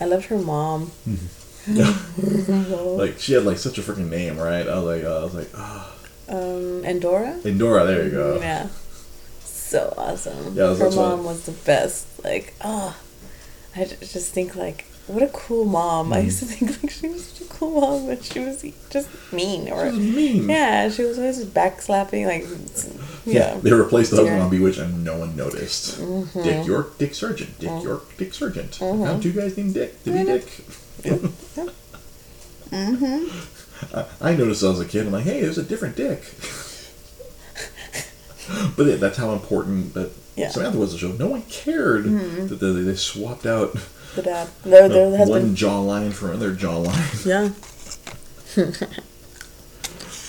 I 0.00 0.06
loved 0.06 0.26
her 0.26 0.38
mom. 0.38 0.90
Like 2.98 3.18
she 3.18 3.32
had 3.34 3.44
like 3.44 3.58
such 3.58 3.78
a 3.78 3.82
freaking 3.82 4.08
name, 4.10 4.38
right? 4.38 4.66
I 4.68 4.78
was 4.78 4.84
like, 4.84 5.04
uh, 5.04 5.20
I 5.20 5.24
was 5.24 5.34
like, 5.34 5.48
ah, 5.56 5.94
Um, 6.28 6.84
Endora? 6.84 7.38
Endora. 7.44 7.84
There 7.86 8.04
you 8.04 8.10
go. 8.10 8.38
Yeah. 8.40 8.68
So 9.44 9.92
awesome. 9.96 10.54
Yeah, 10.54 10.74
her 10.76 10.90
mom 10.90 11.24
was 11.24 11.46
the 11.46 11.52
best. 11.52 12.22
Like, 12.24 12.54
oh, 12.62 12.96
I 13.76 13.84
just 13.84 14.32
think 14.32 14.54
like, 14.54 14.84
what 15.06 15.22
a 15.22 15.28
cool 15.28 15.64
mom. 15.64 16.12
I 16.12 16.20
used 16.20 16.38
to 16.40 16.44
think 16.44 16.70
like 16.82 16.92
she 16.92 17.08
was 17.08 17.24
such 17.26 17.46
a 17.48 17.50
cool 17.50 17.80
mom, 17.80 18.06
but 18.06 18.22
she 18.24 18.38
was 18.40 18.62
just 18.90 19.08
mean. 19.32 19.70
Or 19.70 19.90
She 19.90 19.96
was 19.96 20.06
mean. 20.14 20.48
yeah, 20.48 20.90
she 20.90 21.04
was 21.04 21.18
always 21.18 21.44
backslapping. 21.46 22.26
Like, 22.26 22.44
Yeah, 23.24 23.54
yeah. 23.54 23.60
they 23.60 23.72
replaced 23.72 24.10
the 24.10 24.18
husband 24.18 24.36
Dear. 24.36 24.44
on 24.44 24.50
Bewitched 24.50 24.78
and 24.78 25.04
no 25.04 25.16
one 25.18 25.34
noticed. 25.36 25.98
Mm-hmm. 26.00 26.42
Dick 26.42 26.66
York, 26.66 26.98
Dick 26.98 27.14
Sargent, 27.14 27.58
Dick 27.58 27.82
York, 27.82 28.16
Dick 28.18 28.34
Sargent. 28.34 28.80
Now 28.80 29.18
two 29.18 29.32
guys 29.32 29.56
named 29.56 29.74
Dick 29.74 30.02
to 30.04 30.10
be 30.12 30.24
Dick. 30.24 30.46
Mm-hmm. 32.70 33.96
I, 33.96 34.06
I 34.30 34.34
noticed 34.36 34.62
as 34.62 34.80
a 34.80 34.84
kid, 34.86 35.06
I'm 35.06 35.12
like, 35.12 35.24
hey, 35.24 35.40
there's 35.42 35.58
a 35.58 35.62
different 35.62 35.96
Dick. 35.96 36.22
but 38.76 38.86
it, 38.86 39.00
that's 39.00 39.16
how 39.18 39.32
important 39.32 39.94
that 39.94 40.10
Yeah. 40.36 40.46
Mm-hmm. 40.46 40.52
Samantha 40.52 40.78
was 40.78 40.92
the 40.92 40.98
show. 40.98 41.12
No 41.12 41.26
one 41.28 41.42
cared 41.42 42.04
that 42.04 42.58
they, 42.60 42.72
they 42.72 42.94
swapped 42.94 43.46
out 43.46 43.74
The 44.14 44.22
dad, 44.22 44.48
the, 44.62 44.88
the 44.88 45.08
one 45.08 45.18
husband. 45.18 45.56
jawline 45.56 46.12
for 46.12 46.28
another 46.30 46.54
jawline. 46.54 47.24
Yeah. 47.26 47.50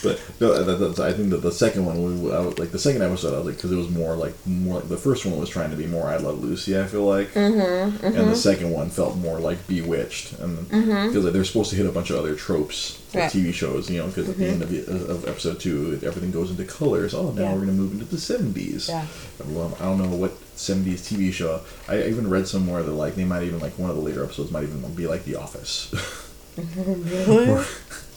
But 0.04 0.22
no, 0.40 0.64
that, 0.64 1.00
I 1.00 1.14
think 1.14 1.30
that 1.30 1.42
the 1.42 1.52
second 1.52 1.86
one, 1.86 2.22
we, 2.22 2.32
I, 2.32 2.40
was- 2.40 2.60
like 2.60 2.72
the 2.72 2.80
second 2.80 3.02
episode, 3.02 3.34
I 3.34 3.38
was 3.38 3.46
like, 3.46 3.56
because 3.56 3.72
it 3.72 3.78
was 3.78 3.90
more 3.90 4.16
like 4.16 4.34
more. 4.46 4.80
Like, 4.80 4.90
the 4.90 4.98
first 4.98 5.26
one 5.26 5.40
was 5.40 5.50
trying 5.50 5.72
to 5.72 5.78
be 5.78 5.88
more 5.88 6.08
"I 6.08 6.18
Love 6.18 6.44
Lucy," 6.44 6.80
I 6.80 6.86
feel 6.86 7.06
like, 7.06 7.30
mm-hmm, 7.30 7.60
mm-hmm. 7.60 8.06
and 8.06 8.30
the 8.30 8.36
second 8.36 8.72
one 8.72 8.90
felt 8.90 9.18
more 9.18 9.40
like 9.40 9.66
"Bewitched," 9.68 10.34
and 10.40 10.58
because 10.70 10.86
mm-hmm. 10.86 11.20
like, 11.20 11.34
they're 11.34 11.44
supposed 11.44 11.70
to 11.72 11.76
hit 11.76 11.86
a 11.86 11.92
bunch 11.92 12.10
of 12.10 12.18
other 12.18 12.36
tropes 12.36 13.00
of 13.08 13.16
Right. 13.16 13.32
TV 13.32 13.54
shows, 13.54 13.90
you 13.90 14.00
know, 14.00 14.08
because 14.08 14.30
at 14.30 14.38
the 14.38 14.44
mm-hmm. 14.44 14.54
end 14.54 14.64
of, 14.64 14.70
the, 14.70 15.12
of 15.12 15.28
episode 15.28 15.60
two, 15.60 16.00
everything 16.04 16.32
goes 16.32 16.52
into 16.52 16.66
colors. 16.66 17.14
Oh, 17.14 17.32
now 17.32 17.44
Yeah. 17.44 17.54
we're 17.54 17.60
gonna 17.62 17.74
move 17.74 17.94
into 17.94 18.06
the 18.06 18.18
seventies. 18.20 18.90
Yeah. 18.90 19.06
Well, 19.46 19.78
I 19.80 19.84
don't 19.86 20.00
know 20.00 20.16
what 20.16 20.34
seventies 20.56 21.08
TV 21.08 21.32
show. 21.32 21.62
I 21.88 22.04
even 22.04 22.30
read 22.30 22.48
somewhere 22.48 22.84
that 22.84 22.92
like 22.92 23.16
they 23.16 23.26
might 23.26 23.44
even 23.44 23.60
like 23.60 23.78
one 23.80 23.90
of 23.90 23.96
the 23.96 24.02
later 24.02 24.24
episodes 24.24 24.52
might 24.52 24.64
even 24.64 24.94
be 24.96 25.08
like 25.08 25.26
The 25.26 25.36
Office. 25.36 25.94
Really? 26.56 27.66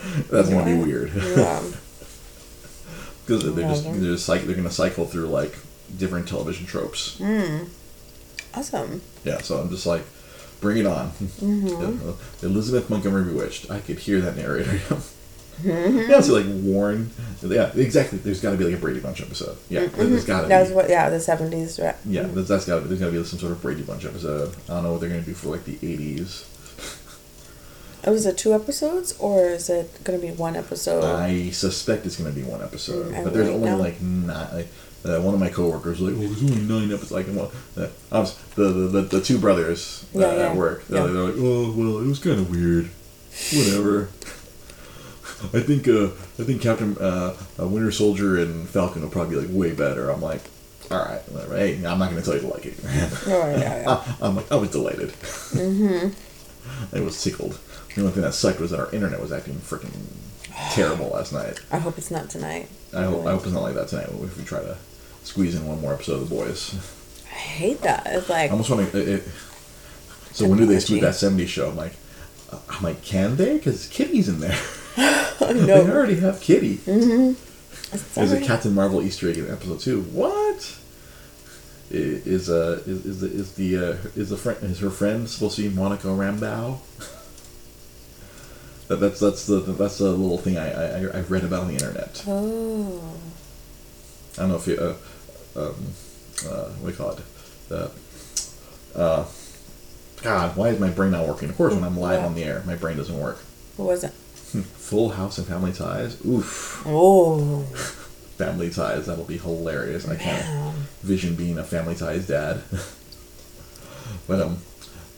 That's 0.30 0.48
gonna 0.48 0.64
be 0.64 0.74
weird. 0.82 1.12
yeah. 1.14 1.62
Because 3.26 3.54
they're 3.54 3.68
just 3.68 3.84
they're 3.84 3.94
just 4.12 4.28
like 4.28 4.42
they're 4.42 4.56
gonna 4.56 4.70
cycle 4.70 5.04
through 5.06 5.26
like 5.26 5.54
different 5.96 6.26
television 6.26 6.66
tropes. 6.66 7.16
Mm. 7.20 7.68
Awesome. 8.54 9.02
Yeah, 9.24 9.38
so 9.38 9.58
I'm 9.58 9.70
just 9.70 9.86
like, 9.86 10.02
bring 10.60 10.78
it 10.78 10.86
on. 10.86 11.10
Mm-hmm. 11.10 12.44
Elizabeth 12.46 12.90
Montgomery 12.90 13.24
Bewitched. 13.24 13.70
I 13.70 13.78
could 13.80 13.98
hear 14.00 14.20
that 14.22 14.36
narrator. 14.36 14.72
Mm-hmm. 15.62 16.10
yeah, 16.10 16.20
so 16.22 16.32
like 16.40 16.46
Warren. 16.64 17.10
Yeah, 17.42 17.70
exactly. 17.76 18.18
There's 18.18 18.40
got 18.40 18.50
to 18.52 18.56
be 18.56 18.64
like 18.64 18.74
a 18.74 18.78
Brady 18.78 18.98
Bunch 18.98 19.20
episode. 19.20 19.56
Yeah, 19.68 19.86
there's 19.86 20.24
got 20.24 20.38
to 20.38 20.40
Mm-hmm. 20.42 20.48
That 20.48 20.60
was 20.60 20.68
be. 20.70 20.74
what, 20.74 20.88
yeah, 20.88 21.08
the 21.10 21.20
seventies, 21.20 21.78
right? 21.78 21.94
Yeah, 22.06 22.22
that's, 22.22 22.48
that's 22.48 22.64
got 22.64 22.76
to 22.76 22.80
be. 22.80 22.88
There's 22.88 23.00
got 23.00 23.06
to 23.06 23.12
be 23.12 23.22
some 23.24 23.38
sort 23.38 23.52
of 23.52 23.62
Brady 23.62 23.82
Bunch 23.82 24.04
episode. 24.06 24.56
I 24.68 24.74
don't 24.74 24.82
know 24.84 24.92
what 24.92 25.00
they're 25.02 25.10
gonna 25.10 25.20
do 25.22 25.34
for 25.34 25.50
like 25.50 25.64
the 25.64 25.76
80s. 25.76 26.46
Oh, 28.04 28.14
is 28.14 28.24
it 28.26 28.38
two 28.38 28.54
episodes 28.54 29.14
or 29.18 29.44
is 29.44 29.68
it 29.68 30.02
gonna 30.04 30.18
be 30.18 30.30
one 30.30 30.56
episode? 30.56 31.04
I 31.04 31.50
suspect 31.50 32.06
it's 32.06 32.16
gonna 32.16 32.30
be 32.30 32.42
one 32.42 32.62
episode, 32.62 33.12
Mm, 33.12 33.18
I 33.20 33.24
but 33.24 33.34
there's 33.34 33.48
only 33.48 33.68
now. 33.70 33.76
like 33.76 34.00
nine. 34.00 34.48
Like, 34.54 34.68
uh, 35.04 35.18
one 35.20 35.32
of 35.34 35.40
my 35.40 35.48
coworkers 35.48 35.98
was 36.00 36.10
like, 36.12 36.18
"Well, 36.20 36.28
there's 36.28 36.42
only 36.50 36.62
nine 36.62 36.90
episodes." 36.92 37.12
Like, 37.12 37.26
well, 37.30 37.52
uh, 37.76 37.86
was, 38.12 38.36
the, 38.54 38.64
the 38.64 38.86
the 38.88 39.00
the 39.02 39.20
two 39.20 39.38
brothers 39.38 40.04
uh, 40.14 40.18
Yeah, 40.20 40.32
yeah. 40.34 40.48
at 40.50 40.56
work. 40.56 40.86
They're, 40.88 41.06
Yeah. 41.06 41.12
they're 41.12 41.22
like, 41.24 41.34
"Oh, 41.38 41.72
well, 41.76 41.98
it 42.00 42.06
was 42.06 42.18
kind 42.18 42.38
of 42.38 42.50
weird. 42.50 42.90
Whatever." 43.52 44.08
I 45.54 45.60
think 45.60 45.88
uh, 45.88 46.08
I 46.38 46.44
think 46.44 46.60
Captain 46.60 46.96
uh, 46.98 47.34
uh, 47.58 47.66
Winter 47.66 47.90
Soldier 47.90 48.36
and 48.38 48.68
Falcon 48.68 49.00
will 49.02 49.08
probably 49.10 49.36
be 49.36 49.40
like 49.46 49.54
way 49.56 49.72
better. 49.72 50.10
I'm 50.10 50.20
like, 50.20 50.42
all 50.90 50.98
right, 50.98 51.20
whatever. 51.32 51.56
Hey, 51.56 51.76
I'm 51.76 51.98
not 51.98 52.10
gonna 52.10 52.20
tell 52.22 52.34
you 52.34 52.40
to 52.42 52.48
like 52.48 52.66
it. 52.66 52.74
Oh, 52.84 53.48
yeah, 53.56 53.82
yeah. 53.82 54.04
I, 54.20 54.26
am 54.28 54.36
like, 54.36 54.52
I 54.52 54.56
was 54.56 54.70
delighted. 54.70 55.10
Mm-hmm. 55.56 56.08
I 56.96 57.00
was 57.00 57.22
tickled. 57.22 57.58
The 57.94 58.02
only 58.02 58.12
thing 58.12 58.22
that 58.22 58.34
sucked 58.34 58.60
was 58.60 58.70
that 58.70 58.80
our 58.80 58.90
internet 58.92 59.20
was 59.20 59.32
acting 59.32 59.54
freaking 59.54 59.92
terrible 60.72 61.08
last 61.08 61.32
night. 61.32 61.60
I 61.70 61.78
hope 61.78 61.98
it's 61.98 62.10
not 62.10 62.30
tonight. 62.30 62.68
I 62.94 63.04
hope, 63.04 63.26
I 63.26 63.32
hope 63.32 63.42
it's 63.44 63.52
not 63.52 63.62
like 63.62 63.74
that 63.74 63.88
tonight 63.88 64.08
if 64.22 64.36
we 64.36 64.44
try 64.44 64.60
to 64.60 64.76
squeeze 65.24 65.54
in 65.54 65.66
one 65.66 65.80
more 65.80 65.94
episode 65.94 66.22
of 66.22 66.28
The 66.28 66.34
Boys. 66.34 66.74
I 67.26 67.34
hate 67.34 67.80
that. 67.82 68.06
It's 68.06 68.28
like 68.28 68.50
I 68.50 68.52
almost 68.52 68.70
want 68.70 68.90
to. 68.92 69.22
So 70.32 70.46
when 70.46 70.58
do 70.58 70.66
they 70.66 70.78
spook 70.80 71.00
that 71.00 71.14
70s 71.14 71.48
show? 71.48 71.68
I'm 71.70 71.76
like, 71.76 71.94
uh, 72.50 72.58
I'm 72.68 72.82
like, 72.82 73.02
can 73.02 73.36
they? 73.36 73.54
Because 73.54 73.88
Kitty's 73.88 74.28
in 74.28 74.40
there. 74.40 74.58
I 74.96 75.52
They 75.52 75.90
already 75.90 76.16
have 76.16 76.40
Kitty. 76.40 76.78
It's 76.86 78.14
There's 78.14 78.32
a 78.32 78.40
Captain 78.40 78.74
Marvel 78.74 79.02
Easter 79.02 79.28
egg 79.28 79.38
in 79.38 79.50
episode 79.50 79.80
two. 79.80 80.02
What? 80.02 80.76
Is 81.90 82.48
uh 82.48 82.82
is 82.86 83.04
is 83.04 83.20
the 83.20 83.26
is 83.26 83.54
the 83.54 83.76
uh, 83.76 83.96
is 84.14 84.28
the 84.30 84.36
friend 84.36 84.58
is 84.62 84.78
her 84.78 84.90
friend 84.90 85.28
supposed 85.28 85.56
to 85.56 85.68
be 85.68 85.74
Monica 85.74 86.06
Rambeau? 86.06 86.78
that, 88.90 88.96
that's 88.96 89.20
that's 89.20 89.46
the 89.46 89.60
that's 89.60 89.98
the 89.98 90.10
little 90.10 90.36
thing 90.36 90.58
I, 90.58 90.70
I 90.72 91.18
I 91.18 91.20
read 91.20 91.44
about 91.44 91.62
on 91.62 91.68
the 91.68 91.74
internet. 91.74 92.24
Oh. 92.26 93.14
I 94.36 94.40
don't 94.40 94.48
know 94.48 94.56
if 94.56 94.66
you 94.66 94.76
uh, 94.76 94.96
um 95.56 95.76
uh 96.44 96.68
what 96.70 96.86
do 96.86 96.90
you 96.90 96.96
call 96.96 97.10
it 97.12 97.20
uh, 97.70 97.88
uh 98.98 99.26
God 100.22 100.56
why 100.56 100.70
is 100.70 100.80
my 100.80 100.90
brain 100.90 101.12
not 101.12 101.28
working? 101.28 101.50
Of 101.50 101.56
course 101.56 101.72
when 101.72 101.84
I'm 101.84 101.96
live 101.96 102.24
on 102.24 102.34
the 102.34 102.42
air 102.42 102.64
my 102.66 102.74
brain 102.74 102.96
doesn't 102.96 103.18
work. 103.18 103.38
What 103.76 103.86
was 103.86 104.02
it? 104.02 104.10
Full 104.10 105.10
House 105.10 105.38
and 105.38 105.46
Family 105.46 105.72
Ties. 105.72 106.24
Oof. 106.26 106.82
Oh. 106.84 107.62
Family 108.38 108.70
Ties. 108.70 109.06
That'll 109.06 109.24
be 109.24 109.38
hilarious. 109.38 110.08
I 110.08 110.16
can't 110.16 110.74
vision 111.02 111.36
being 111.36 111.58
a 111.58 111.62
Family 111.62 111.94
Ties 111.94 112.26
dad. 112.26 112.62
but 114.26 114.40
um, 114.40 114.58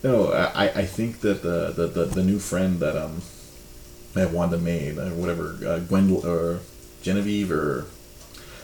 no, 0.04 0.30
I, 0.30 0.64
I 0.64 0.84
think 0.84 1.20
that 1.20 1.42
the, 1.42 1.72
the, 1.74 1.86
the, 1.86 2.04
the 2.04 2.22
new 2.22 2.38
friend 2.38 2.78
that 2.80 3.02
um 3.02 3.22
that 4.14 4.30
Wanda 4.30 4.58
made, 4.58 4.98
or 4.98 5.10
whatever, 5.14 5.50
uh, 5.62 5.80
Gwendol 5.80 6.24
or 6.24 6.60
Genevieve 7.02 7.50
or 7.50 7.86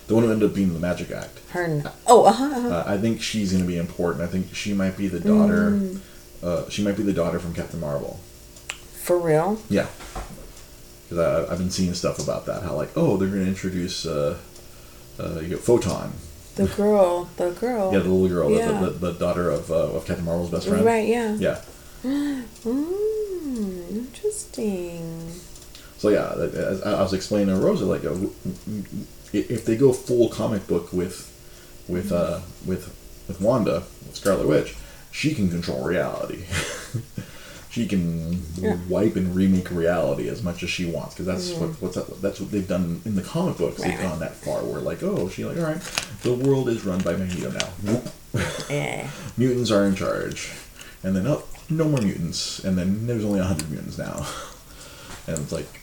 the 0.07 0.14
one 0.14 0.24
who 0.24 0.30
ended 0.32 0.49
up 0.51 0.55
being 0.55 0.72
the 0.72 0.78
Magic 0.80 1.11
Act. 1.11 1.38
Her. 1.51 1.82
Oh, 2.07 2.24
uh 2.24 2.32
huh. 2.32 2.44
Uh-huh. 2.44 2.68
Uh, 2.68 2.84
I 2.86 2.96
think 2.99 3.20
she's 3.22 3.53
going 3.53 3.62
to 3.64 3.68
be 3.68 3.76
important. 3.78 4.22
I 4.24 4.26
think 4.26 4.55
she 4.55 4.72
might 4.74 4.96
be 4.96 5.07
the 5.09 5.20
daughter. 5.20 5.70
Mm. 5.72 6.01
Uh, 6.42 6.68
she 6.70 6.82
might 6.82 6.96
be 6.96 7.03
the 7.03 7.12
daughter 7.12 7.38
from 7.38 7.53
Captain 7.55 7.80
Marvel. 7.80 8.18
For 9.03 9.18
real? 9.18 9.61
Yeah. 9.68 9.86
Because 11.09 11.49
I've 11.51 11.59
been 11.59 11.70
seeing 11.70 11.94
stuff 11.94 12.18
about 12.18 12.46
that. 12.46 12.62
How 12.62 12.74
like, 12.74 12.90
oh, 12.96 13.16
they're 13.16 13.28
going 13.28 13.42
to 13.42 13.49
introduce 13.49 14.07
uh, 14.07 14.36
uh, 15.18 15.40
you 15.40 15.49
know, 15.49 15.57
Photon. 15.57 16.12
The 16.57 16.66
girl. 16.76 17.28
The 17.36 17.51
girl. 17.53 17.92
Yeah, 17.92 17.99
the 18.01 18.09
little 18.09 18.28
girl, 18.28 18.51
the- 18.51 18.57
Yeah. 18.57 18.80
the, 18.80 18.90
the, 18.90 19.12
the 19.12 19.18
daughter 19.18 19.51
of, 19.51 19.70
uh, 19.70 19.92
of 19.92 20.07
Captain 20.07 20.24
Marvel's 20.24 20.51
best 20.51 20.68
friend. 20.68 20.84
Right. 20.84 21.07
Yeah. 21.09 21.34
Yeah. 21.34 21.61
Mm, 22.64 23.28
interesting. 23.59 25.30
So 25.98 26.09
yeah, 26.11 26.32
as 26.32 26.82
I 26.82 27.02
was 27.02 27.12
explaining 27.12 27.54
to 27.54 27.61
Rosa, 27.61 27.84
like, 27.84 28.04
uh, 28.04 28.14
if 29.32 29.64
they 29.64 29.76
go 29.76 29.92
full 29.92 30.28
comic 30.28 30.66
book 30.66 30.92
with, 30.92 31.26
with, 31.88 32.12
uh, 32.12 32.40
with, 32.64 32.94
with 33.26 33.40
Wanda, 33.40 33.82
with 34.06 34.14
Scarlet 34.16 34.46
Witch, 34.46 34.76
she 35.11 35.34
can 35.34 35.48
control 35.50 35.82
reality. 35.84 36.44
she 37.70 37.86
can 37.86 38.42
Yeah. 38.56 38.76
wipe 38.88 39.16
and 39.16 39.34
remake 39.34 39.70
reality 39.70 40.28
as 40.28 40.42
much 40.42 40.62
as 40.62 40.70
she 40.70 40.86
wants, 40.86 41.14
because 41.14 41.26
that's 41.26 41.50
what 41.59 41.70
what's 41.82 41.94
that, 41.96 42.22
that's 42.22 42.40
what 42.40 42.50
they've 42.50 42.66
done 42.68 43.00
in 43.04 43.14
the 43.16 43.22
comic 43.22 43.59
books. 43.59 43.82
They've 43.82 43.92
Mm-hmm. 43.92 44.02
Gone 44.09 44.20
that 44.20 44.34
far, 44.36 44.62
where 44.62 44.80
like, 44.80 45.02
oh, 45.02 45.28
she 45.28 45.44
like, 45.44 45.56
all 45.59 45.64
right, 45.64 45.80
the 46.22 46.32
world 46.34 46.68
is 46.68 46.84
run 46.84 47.00
by 47.00 47.16
Magneto 47.16 47.50
now. 47.50 48.02
Yeah. 48.70 49.11
mutants 49.36 49.70
are 49.70 49.84
in 49.84 49.94
charge, 49.96 50.50
and 51.02 51.16
then 51.16 51.26
oh, 51.26 51.42
no 51.70 51.84
more 51.84 52.00
mutants, 52.00 52.64
and 52.64 52.76
then 52.78 53.06
there's 53.06 53.24
only 53.24 53.40
hundred 53.40 53.70
mutants 53.70 53.98
now, 53.98 54.26
and 55.26 55.38
it's 55.38 55.52
like 55.52 55.80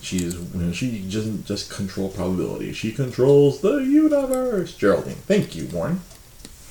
she's 0.00 0.34
you 0.34 0.60
know, 0.60 0.72
she 0.72 1.00
doesn't 1.02 1.46
just 1.46 1.70
control 1.70 2.08
probability; 2.08 2.72
she 2.72 2.92
controls 2.92 3.60
the 3.60 3.76
universe. 3.78 4.74
Geraldine, 4.76 5.14
thank 5.14 5.54
you, 5.54 5.66
Warren. 5.66 6.00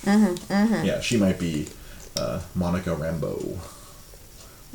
Mm-hmm, 0.04 0.84
Yeah, 0.84 1.00
she 1.00 1.16
might 1.16 1.38
be 1.38 1.68
uh, 2.16 2.40
Monica 2.54 2.90
Rambeau, 2.90 3.56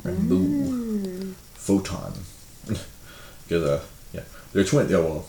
Rambeau, 0.02 1.34
Photon, 1.54 2.12
because 2.66 3.62
uh, 3.64 3.82
yeah, 4.12 4.22
they're 4.52 4.64
twins. 4.64 4.90
Yeah, 4.90 4.98
well. 4.98 5.26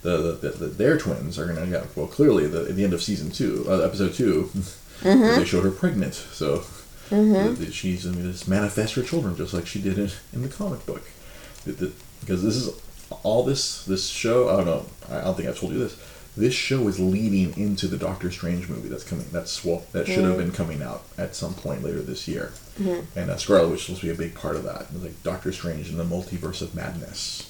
The, 0.00 0.38
the, 0.40 0.50
the, 0.50 0.66
their 0.68 0.96
twins 0.96 1.40
are 1.40 1.46
gonna 1.46 1.66
yeah, 1.66 1.82
well 1.96 2.06
clearly 2.06 2.46
the, 2.46 2.66
at 2.66 2.76
the 2.76 2.84
end 2.84 2.92
of 2.92 3.02
season 3.02 3.32
two 3.32 3.66
uh, 3.68 3.80
episode 3.80 4.14
2 4.14 4.48
they 5.02 5.44
showed 5.44 5.64
her 5.64 5.72
pregnant 5.72 6.14
so 6.14 6.62
that- 7.10 7.58
that 7.58 7.74
she's 7.74 8.04
going 8.04 8.16
to 8.16 8.32
just 8.32 8.48
manifest 8.48 8.94
her 8.94 9.02
children 9.02 9.36
just 9.36 9.54
like 9.54 9.66
she 9.66 9.80
did 9.80 9.98
it 9.98 10.16
in 10.32 10.42
the 10.42 10.48
comic 10.48 10.84
book. 10.86 11.02
That- 11.64 11.78
that- 11.78 11.92
because 12.20 12.42
this 12.42 12.56
is 12.56 12.70
all 13.22 13.42
this 13.42 13.84
this 13.84 14.08
show 14.08 14.48
I 14.48 14.56
don't 14.56 14.66
know 14.66 14.86
I 15.10 15.22
don't 15.22 15.36
think 15.36 15.48
I've 15.48 15.58
told 15.58 15.72
you 15.72 15.78
this. 15.78 15.96
This 16.36 16.54
show 16.54 16.86
is 16.86 17.00
leading 17.00 17.56
into 17.56 17.88
the 17.88 17.96
Doctor 17.96 18.30
Strange 18.30 18.68
movie 18.68 18.88
that's 18.88 19.02
coming 19.04 19.26
that's 19.32 19.64
well 19.64 19.84
that 19.92 20.06
should 20.06 20.24
have 20.24 20.36
been 20.36 20.52
coming 20.52 20.82
out 20.82 21.02
at 21.16 21.34
some 21.34 21.54
point 21.54 21.82
later 21.82 22.00
this 22.00 22.28
year. 22.28 22.52
And 23.16 23.30
uh, 23.30 23.36
Scarlet 23.36 23.70
Witch 23.70 23.80
is 23.80 23.86
supposed 23.86 24.00
to 24.02 24.06
be 24.06 24.12
a 24.12 24.16
big 24.16 24.34
part 24.34 24.54
of 24.54 24.62
that. 24.64 24.86
It's 24.94 25.02
like 25.02 25.22
Doctor 25.24 25.50
Strange 25.52 25.88
and 25.88 25.98
the 25.98 26.04
multiverse 26.04 26.62
of 26.62 26.74
madness. 26.74 27.48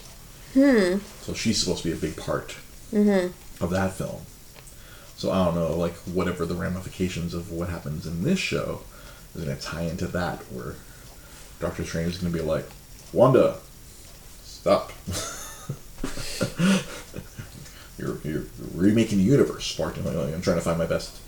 Hmm. 0.54 0.96
so 1.20 1.34
she's 1.34 1.60
supposed 1.60 1.82
to 1.82 1.88
be 1.90 1.94
a 1.94 2.00
big 2.00 2.16
part 2.16 2.56
mm-hmm. 2.90 3.62
of 3.62 3.70
that 3.70 3.92
film. 3.92 4.22
So 5.18 5.30
I 5.30 5.44
don't 5.44 5.56
know, 5.56 5.76
like 5.76 5.94
whatever 5.96 6.46
the 6.46 6.54
ramifications 6.54 7.34
of 7.34 7.52
what 7.52 7.68
happens 7.68 8.06
in 8.06 8.22
this 8.22 8.38
show 8.38 8.80
is 9.34 9.44
going 9.44 9.56
to 9.56 9.62
tie 9.62 9.82
into 9.82 10.06
that, 10.08 10.38
where 10.52 10.74
Doctor 11.60 11.84
Strange 11.84 12.14
is 12.14 12.18
going 12.18 12.32
to 12.32 12.38
be 12.38 12.44
like, 12.44 12.66
Wanda, 13.12 13.56
stop. 14.42 14.92
you're, 17.98 18.18
you're 18.24 18.44
remaking 18.74 19.18
the 19.18 19.24
universe, 19.24 19.66
Spartan. 19.66 20.04
Like, 20.04 20.34
I'm 20.34 20.42
trying 20.42 20.58
to 20.58 20.62
find 20.62 20.78
my 20.78 20.86
best 20.86 21.20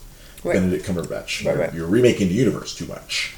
Right. 0.43 0.55
Benedict 0.55 0.85
Cumberbatch. 0.85 1.45
Right, 1.45 1.53
you're, 1.53 1.55
right. 1.55 1.73
you're 1.73 1.87
remaking 1.87 2.29
the 2.29 2.33
universe 2.33 2.73
too 2.73 2.87
much. 2.87 3.35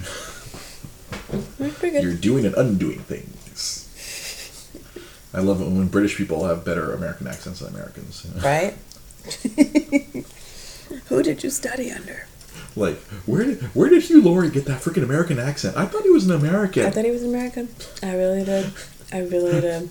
Mm, 1.59 2.01
you're 2.01 2.13
doing 2.13 2.45
and 2.45 2.55
undoing 2.55 2.99
things. 2.99 3.81
I 5.33 5.41
love 5.41 5.61
it 5.61 5.65
when 5.65 5.87
British 5.87 6.15
people 6.15 6.45
have 6.45 6.63
better 6.63 6.93
American 6.93 7.27
accents 7.27 7.59
than 7.59 7.73
Americans. 7.73 8.25
Right? 8.41 8.75
Who 11.07 11.23
did 11.23 11.43
you 11.43 11.49
study 11.49 11.91
under? 11.91 12.27
Like, 12.75 12.97
where 13.27 13.43
did 13.43 13.61
where 13.75 13.89
did 13.89 14.03
Hugh 14.03 14.21
Laurie 14.21 14.49
get 14.49 14.65
that 14.65 14.81
freaking 14.81 15.03
American 15.03 15.37
accent? 15.39 15.77
I 15.77 15.85
thought 15.85 16.03
he 16.03 16.09
was 16.09 16.25
an 16.25 16.31
American. 16.31 16.85
I 16.85 16.89
thought 16.89 17.05
he 17.05 17.11
was 17.11 17.23
American. 17.23 17.69
I 18.01 18.15
really 18.15 18.43
did. 18.43 18.71
I 19.11 19.19
really 19.21 19.61
did. 19.61 19.89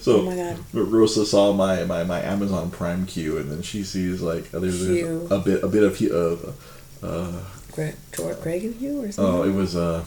So 0.00 0.20
Oh 0.20 0.22
my 0.22 0.36
God. 0.36 0.58
Rosa 0.72 1.26
saw 1.26 1.52
my, 1.52 1.84
my, 1.84 2.02
my 2.04 2.20
Amazon 2.22 2.70
Prime 2.70 3.04
queue, 3.06 3.36
and 3.36 3.50
then 3.50 3.62
she 3.62 3.82
sees 3.84 4.22
like 4.22 4.50
there's, 4.50 4.86
there's 4.86 5.30
a 5.30 5.38
bit 5.38 5.62
a 5.62 5.68
bit 5.68 5.82
of 5.82 5.96
Hugh- 5.96 6.14
of 6.14 6.56
uh, 7.02 7.40
Greg, 7.72 7.94
Greg 8.42 8.64
and 8.64 8.74
Hugh 8.76 9.02
or 9.02 9.12
something. 9.12 9.34
oh 9.34 9.42
it 9.42 9.52
was 9.54 9.76
uh 9.76 10.04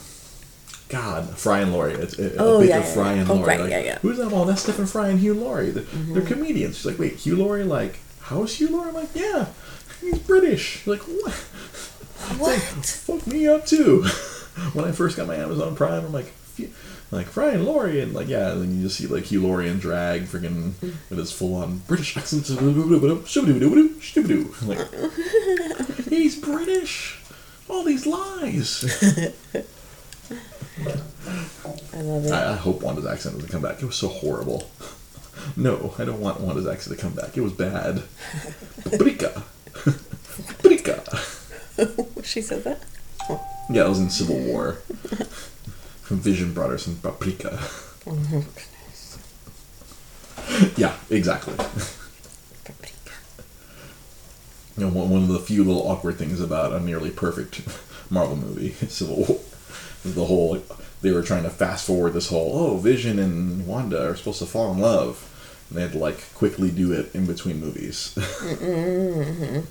God 0.89 1.37
Fry 1.37 1.59
and 1.59 1.73
Laurie. 1.73 1.93
It's 1.93 2.17
a, 2.17 2.35
Oh, 2.37 2.57
a 2.57 2.59
bit 2.61 2.69
yeah, 2.69 2.79
of 2.79 2.93
Fry 2.93 3.13
yeah. 3.15 3.21
and 3.21 3.29
Oh, 3.29 3.33
Laurie. 3.35 3.47
right, 3.47 3.59
like, 3.61 3.69
yeah, 3.71 3.79
yeah. 3.79 3.99
Who's 3.99 4.17
that? 4.17 4.31
Oh, 4.31 4.45
that's 4.45 4.61
Stephen 4.61 4.85
Fry 4.87 5.09
and 5.09 5.19
Hugh 5.19 5.33
Laurie. 5.33 5.71
They're, 5.71 5.83
Mm-hmm. 5.83 6.13
they're 6.13 6.23
comedians. 6.23 6.77
She's 6.77 6.85
like, 6.85 6.97
wait, 6.99 7.15
Hugh 7.15 7.35
Laurie? 7.35 7.63
Like, 7.65 7.99
how 8.21 8.43
is 8.43 8.55
Hugh 8.57 8.69
Laurie? 8.69 8.87
I'm 8.89 8.93
like, 8.95 9.09
yeah, 9.13 9.47
he's 10.01 10.19
British. 10.19 10.85
Like, 10.87 11.01
what? 11.01 11.33
what? 12.37 12.59
fuck 12.59 13.27
me 13.27 13.47
up 13.47 13.65
too. 13.65 14.03
when 14.73 14.85
I 14.85 14.91
first 14.91 15.17
got 15.17 15.27
my 15.27 15.35
Amazon 15.35 15.75
Prime, 15.75 16.05
I'm 16.05 16.13
like, 16.13 16.33
like 17.11 17.33
Brian 17.33 17.65
Laurie, 17.65 18.01
and 18.01 18.13
like 18.13 18.27
yeah, 18.27 18.51
and 18.51 18.61
then 18.61 18.75
you 18.75 18.83
just 18.83 18.97
see 18.97 19.07
like 19.07 19.25
Hugh 19.25 19.41
Laurie 19.41 19.69
in 19.69 19.79
drag, 19.79 20.23
freaking 20.23 20.73
with 21.09 21.19
his 21.19 21.31
full 21.31 21.55
on 21.55 21.79
British 21.87 22.17
accent. 22.17 22.49
Like, 24.67 24.87
he's 26.09 26.35
British. 26.35 27.19
All 27.69 27.83
these 27.83 28.05
lies. 28.05 28.83
I 31.93 32.01
love 32.01 32.25
it. 32.25 32.31
I, 32.31 32.53
I 32.53 32.55
hope 32.55 32.81
Wanda's 32.81 33.05
accent 33.05 33.35
doesn't 33.35 33.51
come 33.51 33.61
back. 33.61 33.81
It 33.81 33.85
was 33.85 33.95
so 33.95 34.07
horrible. 34.07 34.69
No, 35.55 35.93
I 35.97 36.05
don't 36.05 36.19
want 36.19 36.41
Wanda's 36.41 36.67
accent 36.67 36.97
to 36.97 37.01
come 37.01 37.13
back. 37.13 37.37
It 37.37 37.41
was 37.41 37.53
bad. 37.53 38.03
Paprika. 38.83 39.43
Paprika. 39.73 41.03
she 42.23 42.41
said 42.41 42.63
that? 42.63 42.79
Yeah, 43.69 43.85
it 43.85 43.89
was 43.89 43.99
in 43.99 44.09
Civil 44.09 44.39
War. 44.39 44.77
Vision 46.09 46.53
brought 46.53 46.69
her 46.69 46.77
some 46.77 46.95
paprika. 46.97 47.59
Oh, 48.05 48.13
goodness. 48.13 49.17
Yeah, 50.77 50.95
exactly. 51.09 51.53
Paprika. 52.63 53.11
You 54.77 54.85
know, 54.85 54.89
one, 54.89 55.09
one 55.09 55.23
of 55.23 55.27
the 55.27 55.39
few 55.39 55.65
little 55.65 55.89
awkward 55.89 56.15
things 56.15 56.39
about 56.39 56.71
a 56.71 56.79
nearly 56.79 57.09
perfect 57.09 57.61
Marvel 58.09 58.37
movie, 58.37 58.71
Civil 58.87 59.17
War, 59.17 59.39
the 60.05 60.25
whole 60.25 60.63
they 61.01 61.11
were 61.11 61.21
trying 61.21 61.43
to 61.43 61.49
fast 61.49 61.85
forward 61.85 62.13
this 62.13 62.29
whole 62.29 62.51
oh 62.55 62.77
Vision 62.77 63.19
and 63.19 63.67
Wanda 63.67 64.09
are 64.09 64.15
supposed 64.15 64.39
to 64.39 64.45
fall 64.45 64.71
in 64.71 64.79
love, 64.79 65.26
and 65.69 65.77
they 65.77 65.81
had 65.81 65.91
to 65.93 65.97
like 65.97 66.33
quickly 66.35 66.71
do 66.71 66.91
it 66.93 67.13
in 67.15 67.25
between 67.25 67.59
movies. 67.59 68.13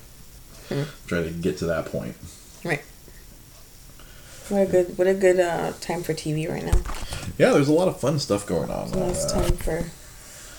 Try 1.07 1.23
to 1.23 1.31
get 1.31 1.59
to 1.59 1.67
that 1.67 1.87
point. 1.87 2.17
Right. 2.65 2.83
What 4.49 4.63
a 4.63 4.67
good 4.67 4.99
what 4.99 5.07
a 5.07 5.15
good 5.15 5.41
uh, 5.41 5.73
time 5.81 6.03
for 6.03 6.13
TV 6.15 6.49
right 6.49 6.65
now. 6.65 6.79
Yeah, 7.39 7.53
there's 7.53 7.69
a 7.69 7.73
lot 7.73 7.89
of 7.89 7.99
fun 8.01 8.19
stuff 8.19 8.47
going 8.47 8.71
on. 8.71 8.91
Last 8.93 9.31
Uh, 9.35 9.43
time 9.43 9.57
for 9.57 9.85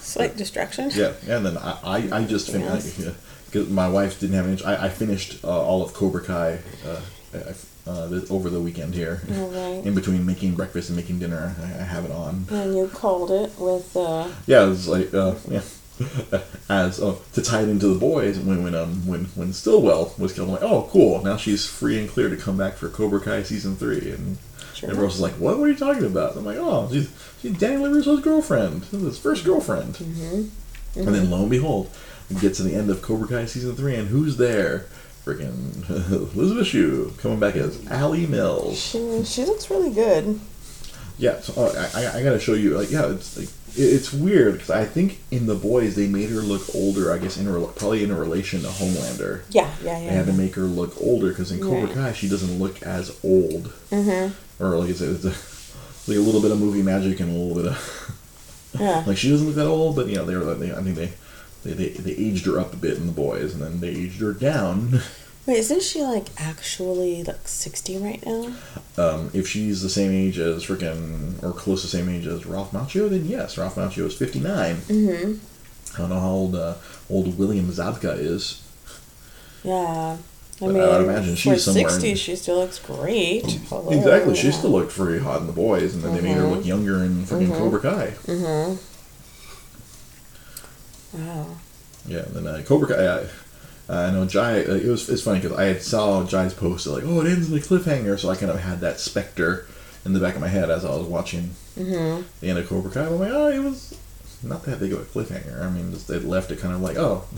slight 0.01 0.35
distraction. 0.37 0.89
Yeah, 0.93 1.13
and 1.27 1.45
then 1.45 1.57
I, 1.57 1.77
I, 1.83 2.09
I 2.19 2.23
just 2.25 2.49
finished 2.51 2.97
because 3.45 3.69
my 3.69 3.87
wife 3.89 4.19
didn't 4.19 4.35
have 4.35 4.47
any. 4.47 4.61
I, 4.63 4.85
I 4.85 4.89
finished 4.89 5.43
uh, 5.43 5.47
all 5.61 5.81
of 5.83 5.93
Cobra 5.93 6.21
Kai 6.21 6.59
uh, 6.85 6.99
I- 7.33 7.53
uh, 7.87 8.07
this, 8.07 8.29
over 8.29 8.49
the 8.49 8.59
weekend 8.59 8.93
here. 8.93 9.21
Right. 9.27 9.81
In 9.85 9.95
between 9.95 10.25
making 10.25 10.55
breakfast 10.55 10.89
and 10.89 10.95
making 10.97 11.19
dinner, 11.19 11.55
I, 11.61 11.63
I 11.81 11.83
have 11.83 12.05
it 12.05 12.11
on. 12.11 12.45
And 12.51 12.75
you 12.75 12.87
called 12.89 13.31
it 13.31 13.51
with 13.57 13.95
uh 13.95 14.27
Yeah, 14.45 14.65
it 14.65 14.69
was 14.69 14.87
like 14.87 15.13
uh, 15.13 15.35
yeah, 15.49 15.61
as 16.69 16.99
oh, 17.01 17.21
to 17.33 17.41
tie 17.41 17.61
it 17.61 17.69
into 17.69 17.87
the 17.87 17.99
boys 17.99 18.39
when 18.39 18.63
when 18.63 18.75
um 18.75 19.05
when 19.07 19.25
when 19.35 19.53
Stillwell 19.53 20.13
was 20.17 20.33
killed, 20.33 20.49
I'm 20.49 20.55
like, 20.55 20.63
oh 20.63 20.87
cool, 20.91 21.23
now 21.23 21.37
she's 21.37 21.65
free 21.65 21.97
and 21.99 22.09
clear 22.09 22.29
to 22.29 22.37
come 22.37 22.57
back 22.57 22.75
for 22.75 22.89
Cobra 22.89 23.19
Kai 23.19 23.43
season 23.43 23.75
three, 23.75 24.11
and 24.11 24.37
Sure. 24.73 24.91
everyone 24.91 25.07
was 25.07 25.19
like, 25.19 25.33
what? 25.33 25.57
What 25.57 25.63
are 25.65 25.69
you 25.69 25.75
talking 25.75 26.05
about? 26.05 26.35
I'm 26.35 26.45
like, 26.45 26.57
oh, 26.59 26.87
she's 26.91 27.09
she's 27.41 27.57
Danny 27.57 27.77
LaRusso's 27.83 28.21
girlfriend, 28.21 28.83
his 28.85 29.17
first 29.17 29.43
girlfriend, 29.43 29.95
Mm-hmm. 29.95 30.99
and 30.99 31.15
then 31.15 31.31
lo 31.31 31.41
and 31.41 31.49
behold, 31.49 31.89
we 32.29 32.35
get 32.39 32.53
to 32.55 32.63
the 32.63 32.75
end 32.75 32.91
of 32.91 33.01
Cobra 33.01 33.27
Kai 33.27 33.45
season 33.45 33.75
three, 33.75 33.95
and 33.95 34.09
who's 34.09 34.37
there? 34.37 34.85
Freaking 35.27 35.89
Elizabeth 36.35 36.67
Shue 36.67 37.13
coming 37.17 37.39
back 37.39 37.55
as 37.55 37.85
Ali 37.91 38.25
Mills. 38.25 38.79
She, 38.79 39.23
she 39.25 39.43
looks 39.45 39.69
really 39.69 39.91
good. 39.91 40.39
Yeah, 41.17 41.39
so 41.41 41.61
uh, 41.65 41.89
I, 41.95 42.05
I, 42.05 42.17
I 42.19 42.23
gotta 42.23 42.39
show 42.39 42.53
you. 42.53 42.77
Like, 42.77 42.89
yeah, 42.91 43.11
it's 43.11 43.35
like 43.37 43.49
it- 43.75 43.81
it's 43.81 44.13
weird 44.13 44.53
because 44.53 44.69
I 44.69 44.85
think 44.85 45.19
in 45.31 45.45
the 45.47 45.55
boys 45.55 45.95
they 45.95 46.07
made 46.07 46.29
her 46.29 46.39
look 46.41 46.73
older. 46.73 47.11
I 47.11 47.17
guess 47.17 47.37
in 47.37 47.51
rel 47.51 47.67
probably 47.67 48.03
in 48.03 48.11
a 48.11 48.15
relation 48.17 48.61
to 48.61 48.67
Homelander. 48.67 49.41
Yeah, 49.49 49.69
yeah, 49.83 49.99
yeah. 49.99 50.09
They 50.09 50.15
had 50.15 50.25
to 50.27 50.33
make 50.33 50.55
her 50.55 50.61
look 50.63 50.93
older 51.01 51.29
because 51.29 51.51
in 51.51 51.59
Cobra. 51.59 51.93
Kai 51.93 52.13
she 52.13 52.29
doesn't 52.29 52.57
look 52.59 52.81
as 52.83 53.09
old. 53.23 53.73
Mm-hmm. 53.91 54.63
Or 54.63 54.77
like 54.77 54.89
it's, 54.91 55.01
a, 55.01 55.11
it's 55.11 55.25
a, 55.25 56.09
like 56.09 56.17
a 56.17 56.21
little 56.21 56.41
bit 56.41 56.51
of 56.51 56.59
movie 56.59 56.81
magic 56.83 57.19
and 57.19 57.29
a 57.29 57.33
little 57.37 57.55
bit 57.61 57.71
of 57.73 58.77
Yeah. 58.79 59.03
like 59.07 59.17
she 59.17 59.29
doesn't 59.29 59.45
look 59.47 59.55
that 59.55 59.67
old. 59.67 59.95
But 59.95 60.07
you 60.07 60.15
know 60.15 60.25
they 60.25 60.35
were 60.37 60.43
like 60.43 60.59
they, 60.59 60.71
I 60.71 60.81
think 60.81 60.95
they, 60.95 61.11
they 61.67 61.89
they 61.89 61.89
they 61.89 62.11
aged 62.11 62.45
her 62.45 62.59
up 62.59 62.73
a 62.73 62.77
bit 62.77 62.97
in 62.97 63.05
the 63.07 63.11
boys 63.13 63.53
and 63.53 63.61
then 63.61 63.79
they 63.79 63.89
aged 63.89 64.21
her 64.21 64.33
down. 64.33 65.01
Wait, 65.45 65.59
isn't 65.59 65.81
she 65.81 66.01
like 66.03 66.27
actually 66.37 67.23
like 67.23 67.47
sixty 67.47 67.97
right 67.97 68.21
now? 68.25 68.51
Um, 68.97 69.29
if 69.33 69.47
she's 69.47 69.81
the 69.81 69.89
same 69.89 70.11
age 70.11 70.37
as 70.39 70.65
freaking 70.65 71.41
or 71.41 71.53
close 71.53 71.81
to 71.81 71.87
the 71.87 71.97
same 71.97 72.09
age 72.09 72.27
as 72.27 72.45
Ralph 72.45 72.71
Macchio, 72.71 73.09
then 73.09 73.25
yes, 73.25 73.57
Ralph 73.57 73.75
Macchio 73.75 74.05
is 74.07 74.15
fifty 74.17 74.39
nine. 74.41 74.75
Mm-hmm. 74.75 75.35
I 75.95 75.97
don't 75.99 76.09
know 76.09 76.19
how 76.19 76.29
old 76.31 76.55
uh, 76.55 76.73
old 77.09 77.37
William 77.39 77.67
Zabka 77.71 78.17
is. 78.19 78.61
Yeah. 79.63 80.17
I 80.59 80.65
But 80.65 80.73
mean, 80.73 80.83
I 80.83 80.97
would 80.97 81.05
imagine 81.07 81.35
she's 81.35 81.63
somewhere 81.63 81.83
in- 81.83 81.89
sixty, 81.91 82.15
she 82.15 82.35
still 82.35 82.57
looks 82.57 82.79
great. 82.79 83.45
Hello. 83.69 83.89
Exactly, 83.91 84.35
she 84.35 84.51
still 84.51 84.71
looked 84.71 84.91
very 84.91 85.19
hot 85.19 85.39
in 85.41 85.47
the 85.47 85.53
boys, 85.53 85.93
and 85.93 86.03
then 86.03 86.15
they 86.15 86.21
made 86.21 86.35
her 86.35 86.47
look 86.47 86.65
younger 86.65 87.03
in 87.03 87.23
freaking 87.25 87.55
Cobra 87.57 87.79
Kai. 87.79 88.07
Mm-hmm. 88.25 88.75
Wow. 91.17 91.47
Yeah, 92.07 92.19
and 92.19 92.33
then 92.35 92.47
uh, 92.47 92.61
Cobra 92.65 92.87
Kai. 92.87 93.25
I, 93.93 94.07
I 94.07 94.11
know 94.11 94.25
Jai. 94.25 94.63
Uh, 94.63 94.75
it 94.75 94.85
was 94.87 95.09
it's 95.09 95.21
funny 95.23 95.39
because 95.39 95.57
I 95.57 95.63
had 95.65 95.81
saw 95.81 96.23
Jai's 96.25 96.53
post 96.53 96.87
like, 96.87 97.03
oh, 97.05 97.21
it 97.21 97.27
ends 97.31 97.51
in 97.51 97.57
a 97.57 97.61
cliffhanger, 97.61 98.17
so 98.19 98.29
I 98.29 98.35
kind 98.35 98.51
of 98.51 98.59
had 98.59 98.79
that 98.81 98.99
specter 98.99 99.67
in 100.05 100.13
the 100.13 100.19
back 100.19 100.35
of 100.35 100.41
my 100.41 100.47
head 100.47 100.69
as 100.69 100.85
I 100.85 100.89
was 100.95 101.05
watching 101.07 101.51
Mm-hmm. 101.77 102.23
the 102.41 102.49
end 102.49 102.57
of 102.57 102.67
Cobra 102.67 102.89
Kai. 102.91 103.05
I'm 103.05 103.19
like, 103.19 103.31
oh, 103.31 103.49
it 103.49 103.59
was 103.59 103.95
not 104.41 104.63
that 104.63 104.79
big 104.79 104.93
of 104.93 104.99
a 105.01 105.03
cliffhanger. 105.05 105.61
I 105.63 105.69
mean, 105.69 105.91
just, 105.91 106.07
they 106.07 106.17
left 106.17 106.49
it 106.51 106.59
kind 106.59 106.73
of 106.73 106.81
like, 106.81 106.97
oh. 106.97 107.23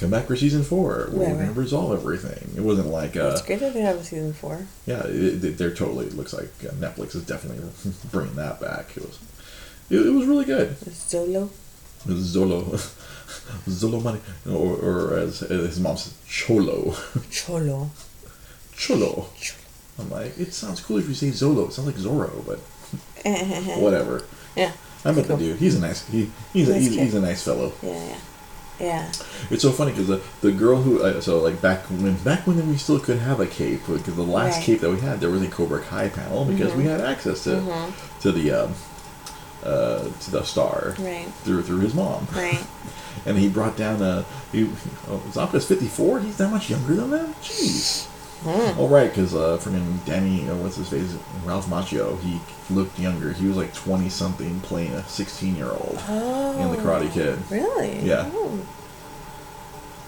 Come 0.00 0.10
back 0.10 0.26
for 0.26 0.34
season 0.34 0.64
four. 0.64 1.08
We're, 1.12 1.26
Right, 1.26 1.32
we're 1.36 1.38
gonna 1.46 1.52
resolve 1.52 1.92
everything. 1.92 2.50
It 2.56 2.60
wasn't 2.60 2.88
like 2.88 3.16
uh, 3.16 3.28
It's 3.32 3.42
great 3.42 3.60
that 3.60 3.72
they 3.72 3.82
have 3.82 3.96
a 3.98 4.04
season 4.04 4.32
four. 4.32 4.66
Yeah, 4.84 5.06
it, 5.06 5.44
it, 5.44 5.58
they're 5.58 5.72
totally. 5.72 6.06
It 6.06 6.14
looks 6.14 6.32
like 6.32 6.50
uh, 6.64 6.72
Netflix 6.74 7.14
is 7.14 7.24
definitely 7.24 7.64
bringing 8.10 8.34
that 8.34 8.60
back. 8.60 8.96
It 8.96 9.04
was, 9.04 9.20
it, 9.90 10.04
it 10.04 10.10
was 10.10 10.26
really 10.26 10.44
good. 10.44 10.76
It's 10.86 11.08
Zolo. 12.06 12.64
Zolo, 13.68 14.02
money, 14.02 14.20
or, 14.46 14.76
or 14.76 15.18
as, 15.18 15.42
as 15.42 15.50
his 15.50 15.80
mom 15.80 15.96
says, 15.96 16.14
Cholo, 16.28 16.94
Cholo. 17.30 17.90
Cholo. 18.76 19.26
I'm 19.98 20.10
like, 20.10 20.38
it 20.38 20.52
sounds 20.52 20.80
cool 20.80 20.98
if 20.98 21.08
you 21.08 21.14
say 21.14 21.28
Zolo. 21.28 21.68
It 21.68 21.72
sounds 21.72 21.86
like 21.86 21.96
Zorro, 21.96 22.44
but 22.46 22.58
whatever. 23.78 24.22
Yeah. 24.56 24.72
I 25.04 25.12
met 25.12 25.26
the 25.26 25.36
dude. 25.36 25.58
He's 25.58 25.76
a 25.76 25.80
nice. 25.80 26.06
He, 26.08 26.30
he's 26.52 26.68
a, 26.68 26.74
he's, 26.78 26.94
he's 26.94 27.14
a 27.14 27.20
nice 27.20 27.42
fellow. 27.44 27.72
Yeah, 27.82 27.92
yeah. 28.06 28.18
Yeah. 28.80 29.12
It's 29.50 29.62
so 29.62 29.70
funny 29.70 29.92
because 29.92 30.08
the, 30.08 30.20
the 30.40 30.50
girl 30.50 30.80
who 30.82 31.02
uh, 31.02 31.20
so 31.20 31.38
like 31.40 31.60
back 31.62 31.84
when 31.84 32.16
back 32.24 32.46
when 32.46 32.68
we 32.68 32.76
still 32.76 32.98
could 32.98 33.18
have 33.18 33.38
a 33.38 33.46
cape 33.46 33.80
because 33.86 34.16
the 34.16 34.22
last 34.22 34.56
Right. 34.56 34.64
cape 34.64 34.80
that 34.80 34.90
we 34.90 34.98
had 34.98 35.20
there 35.20 35.30
was 35.30 35.42
a 35.42 35.48
Cobra 35.48 35.80
Kai 35.82 36.08
panel 36.08 36.44
because 36.44 36.72
we 36.74 36.84
had 36.84 37.00
access 37.00 37.44
to 37.44 37.92
to 38.22 38.32
the 38.32 38.50
um, 38.50 38.74
uh, 39.64 40.08
to 40.20 40.30
the 40.30 40.42
star 40.44 40.94
Right. 40.98 41.26
through 41.44 41.62
through 41.62 41.80
his 41.80 41.94
mom 41.94 42.26
Right. 42.34 42.64
and 43.26 43.38
he 43.38 43.48
brought 43.48 43.76
down 43.76 44.02
a. 44.02 44.24
he 44.52 44.64
oh, 45.08 45.22
Zabka's 45.30 45.66
fifty 45.66 45.86
four 45.86 46.20
he's 46.20 46.36
that 46.38 46.50
much 46.50 46.68
younger 46.70 46.94
than 46.94 47.10
that 47.10 47.28
jeez. 47.42 48.06
Hmm. 48.44 48.76
Oh 48.80 48.88
right, 48.88 49.08
because 49.08 49.36
uh, 49.36 49.56
freaking 49.62 50.04
Danny, 50.04 50.48
uh, 50.50 50.56
what's 50.56 50.74
his 50.74 50.88
face, 50.88 51.16
Ralph 51.44 51.66
Macchio, 51.68 52.18
he 52.22 52.40
looked 52.74 52.98
younger. 52.98 53.32
He 53.32 53.46
was 53.46 53.56
like 53.56 53.72
twenty 53.72 54.08
something, 54.08 54.58
playing 54.62 54.92
a 54.94 55.04
sixteen 55.04 55.54
year 55.54 55.70
old 55.70 55.96
Oh. 56.08 56.58
in 56.60 56.72
the 56.72 56.82
Karate 56.82 57.12
Kid. 57.12 57.38
Really? 57.50 58.00
Yeah. 58.00 58.28
Oh. 58.34 58.58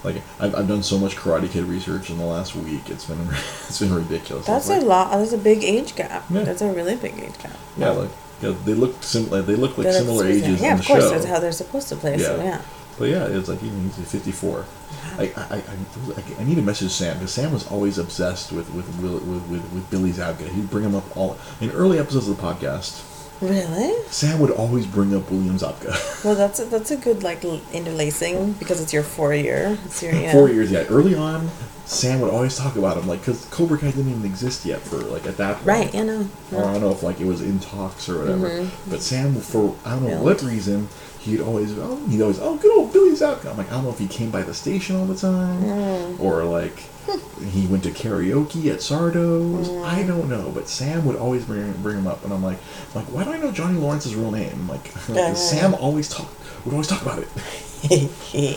Like 0.03 0.17
I've, 0.39 0.53
I've 0.53 0.67
done 0.67 0.83
so 0.83 0.97
much 0.99 1.15
Karate 1.15 1.49
Kid 1.49 1.63
research 1.63 2.09
in 2.09 2.17
the 2.17 2.25
last 2.25 2.55
week. 2.55 2.89
It's 2.89 3.05
been 3.05 3.25
it's 3.31 3.79
been 3.79 3.93
ridiculous. 3.93 4.45
That's 4.45 4.69
It's 4.69 4.83
a 4.83 4.85
lot. 4.85 5.11
That's 5.11 5.31
a 5.31 5.37
big 5.37 5.63
age 5.63 5.95
gap. 5.95 6.25
Yeah. 6.29 6.43
That's 6.43 6.61
a 6.61 6.71
really 6.71 6.95
big 6.97 7.17
age 7.17 7.37
gap. 7.41 7.55
yeah, 7.77 7.89
like 7.91 8.09
yeah, 8.41 8.53
they 8.65 8.73
look 8.73 9.01
similar. 9.03 9.41
They 9.41 9.55
look 9.55 9.77
like 9.77 9.91
similar 9.91 10.25
ages 10.27 10.61
Yeah, 10.61 10.71
in 10.71 10.77
the 10.77 10.81
of 10.81 10.87
course. 10.87 11.03
show. 11.03 11.09
That's 11.11 11.25
how 11.25 11.39
they're 11.39 11.51
supposed 11.51 11.89
to 11.89 11.95
play. 11.95 12.17
So 12.17 12.35
Yeah. 12.37 12.43
yeah. 12.43 12.61
But 12.97 13.09
yeah, 13.09 13.25
it's 13.27 13.49
like 13.49 13.61
even 13.61 13.89
he's 13.89 14.09
54. 14.11 14.59
Uh-huh. 14.59 15.21
I, 15.21 15.23
I, 15.35 15.55
I, 15.57 15.57
I, 15.57 16.41
I 16.41 16.43
need 16.45 16.55
to 16.55 16.61
message 16.61 16.91
Sam 16.91 17.17
because 17.17 17.33
Sam 17.33 17.51
was 17.51 17.67
always 17.67 17.97
obsessed 17.97 18.51
with 18.53 18.73
with, 18.73 18.87
with, 19.01 19.21
with, 19.49 19.73
with 19.73 19.89
Billy 19.89 20.11
Zabka. 20.11 20.47
He'd 20.49 20.69
bring 20.69 20.85
him 20.85 20.95
up 20.95 21.15
all 21.17 21.37
in 21.59 21.71
early 21.71 21.99
episodes 21.99 22.27
of 22.29 22.37
the 22.37 22.41
podcast. 22.43 23.01
Really? 23.41 23.93
Sam 24.07 24.39
would 24.39 24.51
always 24.51 24.85
bring 24.85 25.15
up 25.15 25.29
William 25.29 25.57
Zabka. 25.57 26.13
Well, 26.25 26.33
that's 26.35 26.59
a, 26.59 26.65
that's 26.65 26.89
a 26.89 26.97
good 26.97 27.21
like 27.21 27.43
interlacing 27.43 28.53
because 28.53 28.81
it's 28.81 28.91
your 28.91 29.03
four 29.03 29.35
year. 29.35 29.77
It's 29.85 30.01
your 30.01 30.13
you 30.13 30.25
know. 30.25 30.31
Four 30.31 30.49
years, 30.49 30.71
yeah. 30.71 30.85
Early 30.89 31.13
on, 31.13 31.49
Sam 31.85 32.19
would 32.21 32.31
always 32.31 32.57
talk 32.57 32.77
about 32.77 32.97
him, 32.97 33.07
like 33.07 33.19
because 33.19 33.45
Cobra 33.45 33.77
Kai 33.77 33.91
didn't 33.91 34.09
even 34.09 34.25
exist 34.25 34.65
yet 34.65 34.79
for 34.79 34.97
like 34.97 35.27
at 35.27 35.37
that 35.37 35.57
point. 35.57 35.67
Right. 35.67 35.93
You 35.93 36.03
know. 36.03 36.29
Or 36.51 36.63
I 36.63 36.73
don't 36.73 36.81
know 36.81 36.91
if 36.91 37.03
like 37.03 37.21
it 37.21 37.25
was 37.25 37.41
in 37.41 37.59
talks 37.59 38.09
or 38.09 38.19
whatever. 38.19 38.49
Mm-hmm. 38.49 38.89
But 38.89 39.01
Sam, 39.01 39.35
for 39.35 39.75
I 39.85 39.91
don't 39.91 40.07
know 40.07 40.23
what 40.23 40.41
reason, 40.41 40.87
he'd 41.25 41.41
always 41.41 41.77
oh 41.77 41.97
he'd 42.07 42.21
always 42.21 42.39
oh 42.39 42.55
good 42.57 42.75
old 42.77 42.93
Billy 42.93 43.11
Zabka. 43.11 43.49
I'm 43.49 43.57
like 43.57 43.67
I 43.69 43.75
don't 43.75 43.85
know 43.85 43.89
if 43.89 43.99
he 43.99 44.07
came 44.07 44.29
by 44.29 44.43
the 44.43 44.53
station 44.53 44.95
all 44.95 45.05
the 45.05 45.15
time 45.15 45.61
mm. 45.63 46.19
or 46.19 46.43
like 46.43 46.77
he 47.49 47.67
went 47.67 47.83
to 47.83 47.91
karaoke 47.91 48.71
at 48.71 48.81
Sardo's. 48.81 49.69
Mm. 49.69 49.83
I 49.83 50.03
don't 50.03 50.29
know, 50.29 50.51
but 50.53 50.69
Sam 50.69 51.05
would 51.05 51.15
always 51.15 51.43
bring 51.45 51.71
bring 51.81 51.97
him 51.97 52.07
up, 52.07 52.23
and 52.23 52.31
I'm 52.31 52.43
like 52.43 52.57
like 52.93 53.05
why 53.05 53.23
do 53.23 53.31
I 53.31 53.37
know 53.37 53.51
Johnny 53.51 53.77
Lawrence's 53.77 54.15
real 54.15 54.31
name? 54.31 54.51
I'm 54.53 54.67
like 54.67 54.91
Yeah. 55.09 55.15
Uh-huh. 55.25 55.35
Sam 55.35 55.73
always 55.75 56.07
talk 56.07 56.29
would 56.63 56.73
always 56.73 56.87
talk 56.87 57.01
about 57.01 57.19
it. 57.19 57.27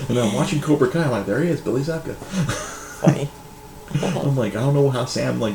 And 0.08 0.16
then 0.16 0.26
I'm 0.26 0.34
watching 0.34 0.60
Cobra 0.60 0.88
Kai. 0.88 1.04
I'm 1.04 1.10
like 1.10 1.26
there 1.26 1.42
he 1.42 1.50
is, 1.50 1.60
Billy 1.60 1.82
Zabka. 1.82 2.14
Funny. 2.14 3.28
I'm 4.02 4.36
like 4.36 4.56
I 4.56 4.60
don't 4.60 4.74
know 4.74 4.90
how 4.90 5.04
Sam 5.04 5.40
like. 5.40 5.54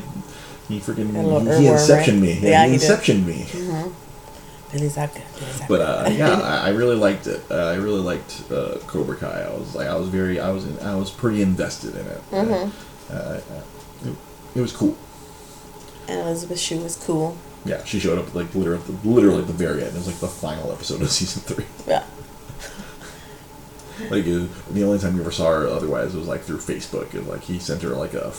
He 0.70 0.80
freaking 0.80 1.12
he, 1.60 1.68
inception 1.68 2.16
right? 2.16 2.24
me. 2.24 2.34
Yeah, 2.40 2.50
Yeah, 2.50 2.66
he 2.66 2.72
he 2.72 2.78
did. 2.78 2.90
inception 2.90 3.26
me. 3.26 3.46
Billy 3.52 3.94
Zabka. 4.90 5.14
Billy 5.14 5.50
Zabka. 5.52 5.68
But 5.68 5.82
uh, 5.82 6.10
yeah, 6.12 6.40
I, 6.40 6.68
I 6.68 6.70
really 6.70 6.96
liked 6.96 7.28
it. 7.28 7.42
Uh, 7.50 7.56
I 7.68 7.76
really 7.76 8.02
liked 8.02 8.44
uh, 8.52 8.78
Cobra 8.88 9.16
Kai. 9.16 9.42
I 9.44 9.50
was 9.58 9.76
like, 9.76 9.88
I 9.88 9.96
was 9.96 10.08
very, 10.10 10.40
I 10.40 10.52
was, 10.52 10.66
in, 10.66 10.80
I 10.80 10.96
was 10.96 11.12
pretty 11.12 11.42
invested 11.42 11.96
in 11.96 12.06
it. 12.06 12.22
Uh, 12.32 12.70
uh, 13.12 13.42
it, 14.06 14.16
it 14.56 14.62
was 14.62 14.72
cool. 14.76 14.98
and 16.08 16.20
Elizabeth 16.20 16.60
Shue 16.60 16.80
was 16.80 16.96
cool. 16.96 17.38
Yeah, 17.66 17.84
she 17.86 18.00
showed 18.00 18.18
up 18.20 18.34
like 18.36 18.54
literally, 18.56 18.82
at 18.82 18.88
the, 18.88 19.10
literally 19.10 19.40
at 19.42 19.48
the 19.48 19.54
very 19.54 19.84
end. 19.84 19.94
It 19.94 19.96
was 19.96 20.08
like 20.08 20.18
the 20.18 20.28
final 20.28 20.72
episode 20.72 21.02
of 21.02 21.10
season 21.20 21.42
three. 21.44 21.66
Yeah. 21.88 22.04
Like 24.10 24.26
uh, 24.26 24.48
the 24.72 24.84
only 24.84 24.98
time 25.00 25.16
you 25.16 25.22
ever 25.22 25.32
saw 25.32 25.52
her, 25.52 25.68
otherwise, 25.68 26.14
it 26.16 26.18
was 26.18 26.28
like 26.28 26.42
through 26.42 26.58
Facebook. 26.58 27.14
And 27.14 27.28
like 27.28 27.42
he 27.42 27.60
sent 27.60 27.84
her 27.84 27.90
like 27.90 28.14
a, 28.16 28.34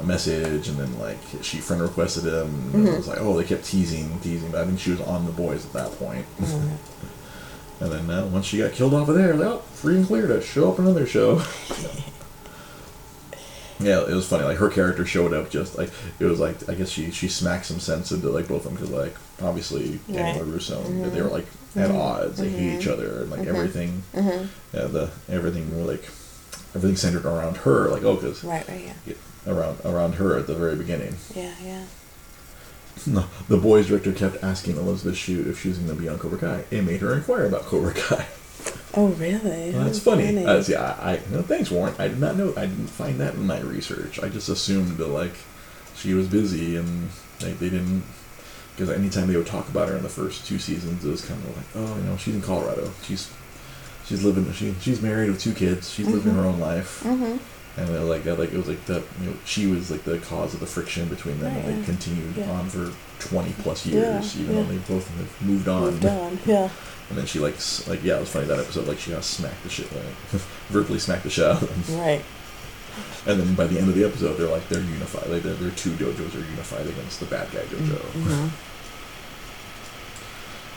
a 0.00 0.04
message, 0.04 0.68
and 0.68 0.78
then 0.78 0.98
like 0.98 1.18
she 1.42 1.58
friend 1.58 1.82
requested 1.82 2.24
him. 2.24 2.46
And 2.46 2.74
it 2.74 2.88
mm-hmm. 2.88 2.96
was 2.96 3.08
like, 3.08 3.20
oh, 3.20 3.36
they 3.36 3.44
kept 3.44 3.64
teasing, 3.64 4.18
teasing. 4.20 4.50
But 4.50 4.62
I 4.62 4.64
think 4.66 4.78
she 4.78 4.90
was 4.90 5.00
on 5.02 5.26
the 5.26 5.32
boys 5.32 5.64
at 5.66 5.72
that 5.72 5.92
point. 5.92 6.26
Mm-hmm. 6.38 6.76
And 7.80 7.90
then 7.90 8.10
uh, 8.10 8.26
once 8.26 8.44
she 8.44 8.58
got 8.58 8.72
killed 8.72 8.92
off 8.92 9.08
of 9.08 9.14
there, 9.14 9.32
like, 9.32 9.48
oh, 9.48 9.58
free 9.72 9.96
and 9.96 10.06
clear 10.06 10.26
to 10.26 10.42
show 10.42 10.70
up 10.70 10.78
another 10.78 11.06
show. 11.06 11.36
yeah, 13.80 14.06
it 14.06 14.12
was 14.12 14.28
funny. 14.28 14.44
Like 14.44 14.58
her 14.58 14.68
character 14.68 15.06
showed 15.06 15.32
up 15.32 15.50
just 15.50 15.78
like 15.78 15.90
it 16.18 16.26
was 16.26 16.38
like 16.38 16.68
I 16.68 16.74
guess 16.74 16.90
she 16.90 17.10
she 17.10 17.28
smacked 17.28 17.64
some 17.66 17.80
sense 17.80 18.12
into 18.12 18.28
like 18.28 18.48
both 18.48 18.66
of 18.66 18.72
them 18.72 18.74
because 18.74 18.90
like 18.90 19.16
obviously 19.42 19.98
Danny 20.12 20.38
Right. 20.38 20.46
LaRusso 20.46 20.84
they 20.84 20.90
mm-hmm. 20.90 21.22
were 21.22 21.30
like 21.30 21.46
at 21.74 21.90
odds. 21.90 22.38
They 22.38 22.50
hate 22.50 22.80
each 22.80 22.86
other 22.86 23.22
and 23.22 23.30
like 23.30 23.46
everything. 23.46 24.02
Yeah, 24.14 24.84
the 24.84 25.10
everything 25.30 25.74
were 25.74 25.90
like 25.90 26.04
everything 26.74 26.96
centered 26.96 27.24
around 27.24 27.56
her. 27.58 27.88
Like 27.88 28.02
oh, 28.02 28.16
because 28.16 28.44
Right. 28.44 28.68
Right. 28.68 28.92
Yeah. 29.06 29.14
Around 29.46 29.78
around 29.84 30.14
her 30.14 30.38
at 30.38 30.46
the 30.46 30.54
very 30.54 30.76
beginning. 30.76 31.16
Yeah. 31.34 31.52
Yeah. 31.64 31.84
No, 33.06 33.24
the 33.48 33.56
boys 33.56 33.86
director 33.88 34.12
kept 34.12 34.42
asking 34.44 34.76
Elizabeth 34.76 35.16
Shue 35.16 35.48
if 35.48 35.60
she 35.62 35.68
was 35.68 35.78
going 35.78 35.96
to 35.96 36.00
be 36.02 36.08
on 36.08 36.18
Cobra 36.18 36.38
Kai. 36.38 36.64
It 36.70 36.82
made 36.84 37.00
her 37.00 37.14
inquire 37.14 37.46
about 37.46 37.62
Cobra 37.62 37.94
Kai. 37.94 38.26
Oh, 38.92 39.06
really? 39.08 39.70
Well, 39.72 39.84
that's 39.84 40.06
Oh, 40.06 40.10
funny. 40.16 40.44
Uh, 40.44 40.60
see, 40.62 40.74
I, 40.74 41.12
I 41.12 41.20
no, 41.30 41.40
thanks, 41.42 41.70
Warren. 41.70 41.94
I 41.98 42.08
did 42.08 42.18
not 42.18 42.36
know. 42.36 42.52
I 42.56 42.66
didn't 42.66 42.88
find 42.88 43.18
that 43.20 43.34
in 43.34 43.46
my 43.46 43.60
research. 43.60 44.20
I 44.22 44.28
just 44.28 44.48
assumed 44.48 44.98
that 44.98 45.06
like 45.06 45.32
she 45.94 46.12
was 46.12 46.26
busy 46.26 46.76
and 46.76 47.08
they, 47.38 47.52
they 47.52 47.70
didn't. 47.70 48.02
Because 48.76 48.90
anytime 48.90 49.28
they 49.28 49.36
would 49.36 49.46
talk 49.46 49.68
about 49.68 49.88
her 49.88 49.96
in 49.96 50.02
the 50.02 50.08
first 50.08 50.46
two 50.46 50.58
seasons, 50.58 51.04
it 51.04 51.08
was 51.10 51.24
kind 51.24 51.42
of 51.44 51.56
like, 51.56 51.66
oh, 51.76 51.96
you 51.96 52.02
know, 52.02 52.16
she's 52.16 52.34
in 52.34 52.42
Colorado. 52.42 52.90
She's 53.04 53.32
she's 54.04 54.24
living. 54.24 54.50
She 54.52 54.74
she's 54.80 55.00
married 55.00 55.30
with 55.30 55.40
two 55.40 55.54
kids. 55.54 55.90
She's 55.90 56.08
living 56.08 56.34
her 56.34 56.42
own 56.44 56.58
life. 56.60 57.02
Mm-hmm. 57.04 57.36
And 57.80 57.88
they're 57.88 58.00
like 58.04 58.24
that, 58.24 58.38
like 58.38 58.52
it 58.52 58.56
was 58.58 58.68
like 58.68 58.84
the 58.84 59.02
you 59.22 59.30
know 59.30 59.36
she 59.44 59.66
was 59.66 59.90
like 59.90 60.04
the 60.04 60.18
cause 60.18 60.52
of 60.54 60.60
the 60.60 60.66
friction 60.66 61.08
between 61.08 61.38
them, 61.40 61.54
Right, 61.54 61.64
and 61.64 61.82
they 61.82 61.86
continued 61.86 62.36
Yeah. 62.36 62.50
on 62.50 62.68
for 62.68 62.92
twenty 63.18 63.52
plus 63.62 63.86
Yeah, 63.86 64.14
years, 64.14 64.38
even 64.38 64.54
yeah. 64.56 64.62
though 64.62 64.68
they 64.68 64.78
both 64.78 65.08
have 65.16 65.42
moved 65.48 65.66
on. 65.68 65.82
Moved 65.82 66.04
on. 66.06 66.38
Yeah. 66.44 66.68
And 67.08 67.18
then 67.18 67.26
she 67.26 67.38
like 67.38 67.54
s- 67.54 67.88
like 67.88 68.04
yeah, 68.04 68.16
it 68.16 68.20
was 68.20 68.28
funny 68.30 68.46
that 68.46 68.58
episode. 68.58 68.86
Like 68.86 68.98
she 68.98 69.10
got 69.12 69.24
smacked 69.24 69.62
the 69.62 69.70
shit, 69.70 69.90
like 69.94 70.04
verbally 70.68 70.98
smacked 70.98 71.22
the 71.24 71.30
shit 71.30 71.46
out 71.46 71.62
of 71.62 71.88
them. 71.88 71.98
Right. 71.98 72.22
And 73.26 73.38
then 73.40 73.54
by 73.54 73.66
the 73.66 73.78
end 73.78 73.88
of 73.88 73.94
the 73.94 74.04
episode, 74.04 74.34
they're 74.34 74.48
like 74.48 74.68
they're 74.68 74.82
unified. 74.82 75.28
Like 75.30 75.42
their 75.42 75.54
their 75.54 75.70
two 75.70 75.90
dojos 75.92 76.34
are 76.34 76.50
unified 76.50 76.86
against 76.86 77.20
the 77.20 77.26
bad 77.26 77.50
guy 77.52 77.60
dojo. 77.60 77.96
Mm-hmm. 77.98 78.48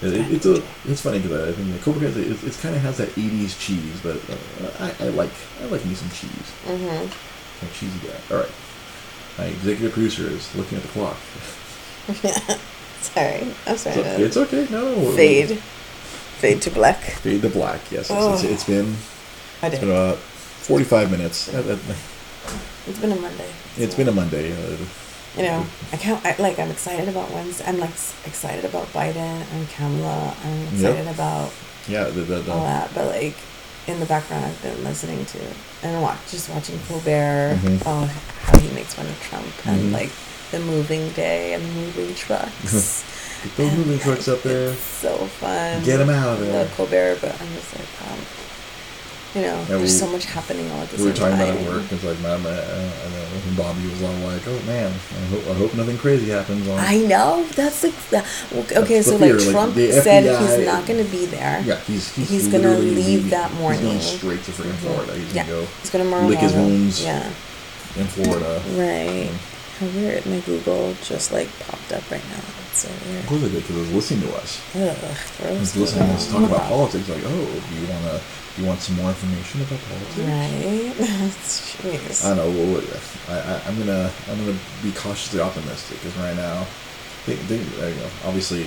It, 0.06 0.14
it- 0.14 0.32
it's 0.32 0.45
a 0.45 0.64
it's 0.88 1.01
funny 1.01 1.20
because 1.20 1.49
I 1.49 1.51
think 1.54 1.72
the 1.74 1.80
Cobra 1.80 2.12
Kai 2.12 2.20
it, 2.20 2.43
it 2.43 2.58
kind 2.62 2.76
of 2.76 2.82
has 2.82 2.97
that 2.97 3.10
'80s 3.10 3.60
cheese, 3.60 3.99
but 4.01 4.18
uh, 4.30 4.72
I, 4.80 5.06
I 5.06 5.10
like 5.10 5.32
I 5.62 5.66
like 5.66 5.84
me 5.86 5.93
some 5.95 6.10
cheese. 6.10 6.51
Mm-hmm. 6.66 7.08
I'm 7.62 7.68
a 7.70 7.74
cheesy 7.74 7.99
guy. 8.08 8.36
All 8.36 8.41
right, 8.41 8.51
my 9.38 9.45
executive 9.45 9.93
producer 9.93 10.24
is 10.28 10.54
looking 10.56 10.78
at 10.78 10.84
the 10.84 10.89
clock. 10.89 11.18
Sorry. 13.01 13.47
I'm 13.68 13.78
sorry. 13.78 13.99
It's, 14.01 14.20
it's 14.36 14.38
okay. 14.38 14.68
No. 14.72 15.12
Fade. 15.12 15.58
Fade 15.60 16.62
to 16.64 16.72
black. 16.72 16.99
Fade 17.01 17.41
to 17.41 17.49
black. 17.49 17.80
Yes, 17.91 18.08
Oh. 18.12 18.34
it's, 18.34 18.43
it's 18.43 18.64
been 18.64 18.95
I 19.62 19.68
it's 19.68 19.76
did. 19.76 19.82
been 19.82 19.89
about 19.91 20.18
45 20.18 21.12
minutes. 21.12 21.49
It's 21.49 22.99
been 22.99 23.12
a 23.12 23.16
Monday. 23.16 23.49
It's 23.78 23.95
been 23.95 24.08
a 24.08 24.12
Monday. 24.12 24.51
Uh, 24.54 24.78
You 25.36 25.44
know, 25.44 25.66
I 25.92 25.98
can't. 25.98 26.24
I, 26.26 26.36
like 26.38 26.60
I'm 26.60 26.70
excited 26.70 27.10
about 27.10 27.32
Wednesday. 27.32 27.66
I'm 27.66 27.80
like 27.80 27.90
excited 28.26 28.66
about 28.66 28.88
Biden 28.94 29.18
and 29.52 29.70
Kamala. 29.70 30.36
I'm 30.44 30.60
Yep. 30.62 30.74
excited 30.74 31.08
about 31.08 31.52
yeah, 31.88 32.04
the, 32.06 32.22
the, 32.22 32.40
the, 32.42 32.52
all 32.52 32.64
that. 32.64 32.94
But 32.94 33.08
like 33.08 33.36
in 33.88 34.00
the 34.00 34.06
background, 34.06 34.46
I've 34.46 34.62
been 34.62 34.84
listening 34.84 35.26
to 35.26 35.40
and 35.84 36.02
watch 36.02 36.20
just 36.30 36.50
watching 36.50 36.80
Colbert. 36.88 37.58
Mhm. 37.62 37.82
Oh, 37.86 38.06
how 38.44 38.60
he 38.60 38.70
makes 38.76 38.94
fun 38.94 39.08
of 39.08 39.20
Trump 39.24 39.48
and 39.66 39.90
Mhm. 39.90 39.94
like 39.94 40.12
the 40.52 40.60
moving 40.60 41.10
day 41.14 41.54
and 41.54 41.64
the 41.66 41.70
moving 41.82 42.14
trucks. 42.16 43.04
Get 43.44 43.58
those 43.58 43.70
And, 43.74 43.78
moving 43.80 44.00
trucks 44.00 44.28
up 44.28 44.42
there. 44.44 44.74
So 44.76 45.18
fun. 45.42 45.84
Get 45.84 46.00
'em 46.00 46.10
out 46.12 46.34
of 46.34 46.40
there. 46.42 46.64
love 46.64 46.74
Colbert, 46.78 47.18
but 47.22 47.32
I'm 47.42 47.54
just 47.56 47.74
like, 47.76 48.12
um, 48.12 48.20
you 49.36 49.42
know, 49.42 49.58
Yeah, 49.60 49.66
there's 49.66 49.82
we- 49.82 49.88
so 49.88 50.08
much 50.08 50.26
happening 50.26 50.70
all 50.72 50.82
at 50.82 50.90
the 50.90 50.98
same 50.98 51.14
time. 51.14 51.24
we 51.24 51.30
were 51.30 51.32
talking 51.32 51.38
time. 51.38 51.58
about 51.58 51.62
at 51.68 51.74
work. 51.82 51.92
It's 51.92 52.04
like, 52.04 52.20
my, 52.20 52.38
my, 52.38 52.50
uh, 52.50 52.92
I 53.06 53.10
know, 53.10 53.26
and 53.48 53.58
Bobby 53.58 53.88
was 53.90 54.02
all 54.04 54.14
like, 54.30 54.48
"Oh 54.48 54.60
man, 54.66 54.92
I 54.92 55.26
hope, 55.28 55.48
I 55.50 55.54
hope 55.54 55.74
nothing 55.76 55.98
crazy 55.98 56.30
happens." 56.30 56.68
On 56.68 56.78
I 56.80 56.98
know. 56.98 57.44
That's 57.56 57.82
the 57.82 57.90
okay. 57.90 58.96
That's 58.96 59.08
so 59.08 59.18
like 59.18 59.34
like, 59.34 59.50
Trump 59.52 59.74
the 59.76 59.92
said 59.92 60.24
FBI 60.26 60.40
he's 60.58 60.66
not 60.66 60.86
going 60.86 61.04
to 61.04 61.10
be 61.12 61.26
there. 61.26 61.62
yeah, 61.66 61.80
he's 61.82 62.14
he's, 62.16 62.30
He's 62.30 62.48
gonna 62.48 62.78
leave 62.78 62.96
leaving- 63.06 63.30
that 63.32 63.50
He's 63.52 63.80
going 63.82 64.00
straight 64.02 64.44
to 64.46 64.52
freaking 64.52 64.76
Florida. 64.76 65.14
He's 65.16 65.34
Yeah, 65.34 65.46
gonna 65.48 65.62
go 65.62 65.68
he's 65.82 65.90
going 65.90 66.10
to 66.10 66.18
lick 66.28 66.40
his 66.40 66.54
wounds. 66.54 67.04
Yeah, 67.04 67.26
in 67.98 68.06
Florida. 68.08 68.62
right. 68.78 69.30
Mm. 69.32 69.50
How 69.80 69.88
weird. 70.00 70.26
My 70.28 70.40
Google 70.42 70.94
just 71.04 71.32
like 71.32 71.50
popped 71.66 71.92
up 71.92 72.10
right 72.12 72.24
now. 72.30 72.44
It's 72.72 72.82
so 72.86 72.90
Of 72.90 73.10
weird. 73.10 73.26
course 73.26 73.42
they 73.42 73.50
did 73.50 73.62
because 73.64 73.76
I 73.76 73.80
was 73.80 73.92
listening 73.94 74.22
to 74.30 74.36
us. 74.38 74.62
Ugh, 74.76 74.98
gross. 75.42 75.60
He's 75.60 75.76
listening 75.76 76.08
to 76.10 76.14
us 76.14 76.32
talk 76.32 76.44
about 76.44 76.62
politics. 76.70 77.10
Like, 77.10 77.24
oh, 77.26 77.46
do 77.70 77.76
you 77.82 77.88
wanna, 77.90 78.14
do 78.20 78.43
you 78.58 78.66
want 78.66 78.80
some 78.80 78.95
more 78.97 79.10
information 79.10 79.62
about 79.62 79.80
politics? 79.89 80.18
Right. 80.20 80.93
Jeez. 81.41 82.24
I 82.26 82.36
don't 82.36 82.38
know. 82.38 82.49
Well, 82.64 82.74
what- 82.76 83.10
I, 83.30 83.39
I, 83.39 83.62
I'm 83.68 83.78
gonna, 83.80 84.12
I'm 84.30 84.38
gonna 84.45 84.58
be 84.84 84.91
cautiously 84.91 85.39
optimistic 85.39 85.97
because 86.01 86.16
right 86.18 86.36
now, 86.36 86.66
they, 87.26 87.36
they, 87.47 87.58
you 87.58 87.95
know, 87.95 88.10
obviously, 88.26 88.66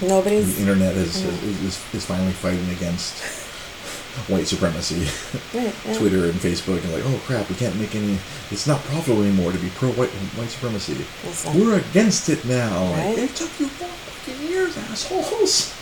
Nobody's. 0.00 0.54
the 0.56 0.62
internet 0.62 0.96
is, 0.96 1.22
Mhm. 1.22 1.42
is, 1.48 1.62
is, 1.64 1.94
is 1.94 2.04
finally 2.06 2.32
fighting 2.32 2.68
against 2.70 3.22
white 4.28 4.46
supremacy. 4.46 5.06
Right, 5.54 5.74
yeah. 5.86 5.98
Twitter 5.98 6.24
and 6.24 6.34
Facebook 6.34 6.82
and 6.84 6.92
like, 6.92 7.02
oh 7.06 7.20
crap, 7.26 7.48
we 7.48 7.54
can't 7.56 7.74
make 7.76 7.94
any. 7.94 8.18
It's 8.50 8.66
not 8.66 8.80
profitable 8.84 9.22
anymore 9.22 9.50
to 9.52 9.58
be 9.58 9.68
pro 9.70 9.90
white 9.92 10.10
white 10.36 10.48
supremacy. 10.50 10.96
Not- 11.44 11.54
We're 11.54 11.78
against 11.78 12.28
it 12.28 12.44
now. 12.44 12.84
Like, 12.84 13.04
Right. 13.04 13.18
it 13.18 13.34
took 13.36 13.50
you 13.60 13.66
four 13.68 13.88
fucking 13.88 14.48
years, 14.48 14.76
assholes. 14.76 15.74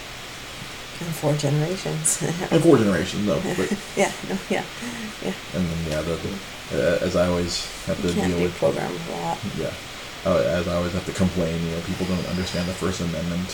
And 1.00 1.14
four 1.14 1.34
generations. 1.34 2.22
And 2.50 2.62
four 2.62 2.78
generations, 2.78 3.26
though. 3.26 3.40
but 3.56 3.70
yeah. 3.96 4.12
No. 4.28 4.38
Yeah. 4.48 4.64
Yeah. 5.22 5.34
and 5.54 5.66
then 5.66 5.90
yeah, 5.90 6.02
the, 6.02 6.16
the 6.16 6.32
uh, 6.72 6.98
as 7.06 7.16
I 7.16 7.26
always 7.28 7.66
have 7.86 8.00
to 8.02 8.12
deal 8.12 8.40
with. 8.40 8.54
programmed 8.56 8.98
for 9.00 9.12
that. 9.12 9.38
Yeah, 9.58 9.72
uh, 10.30 10.38
as 10.38 10.66
I 10.68 10.74
always 10.74 10.92
have 10.92 11.06
to 11.06 11.12
complain, 11.12 11.62
you 11.64 11.70
know, 11.70 11.80
people 11.82 12.06
don't 12.06 12.26
understand 12.26 12.68
the 12.68 12.74
First 12.74 13.00
Amendment. 13.00 13.48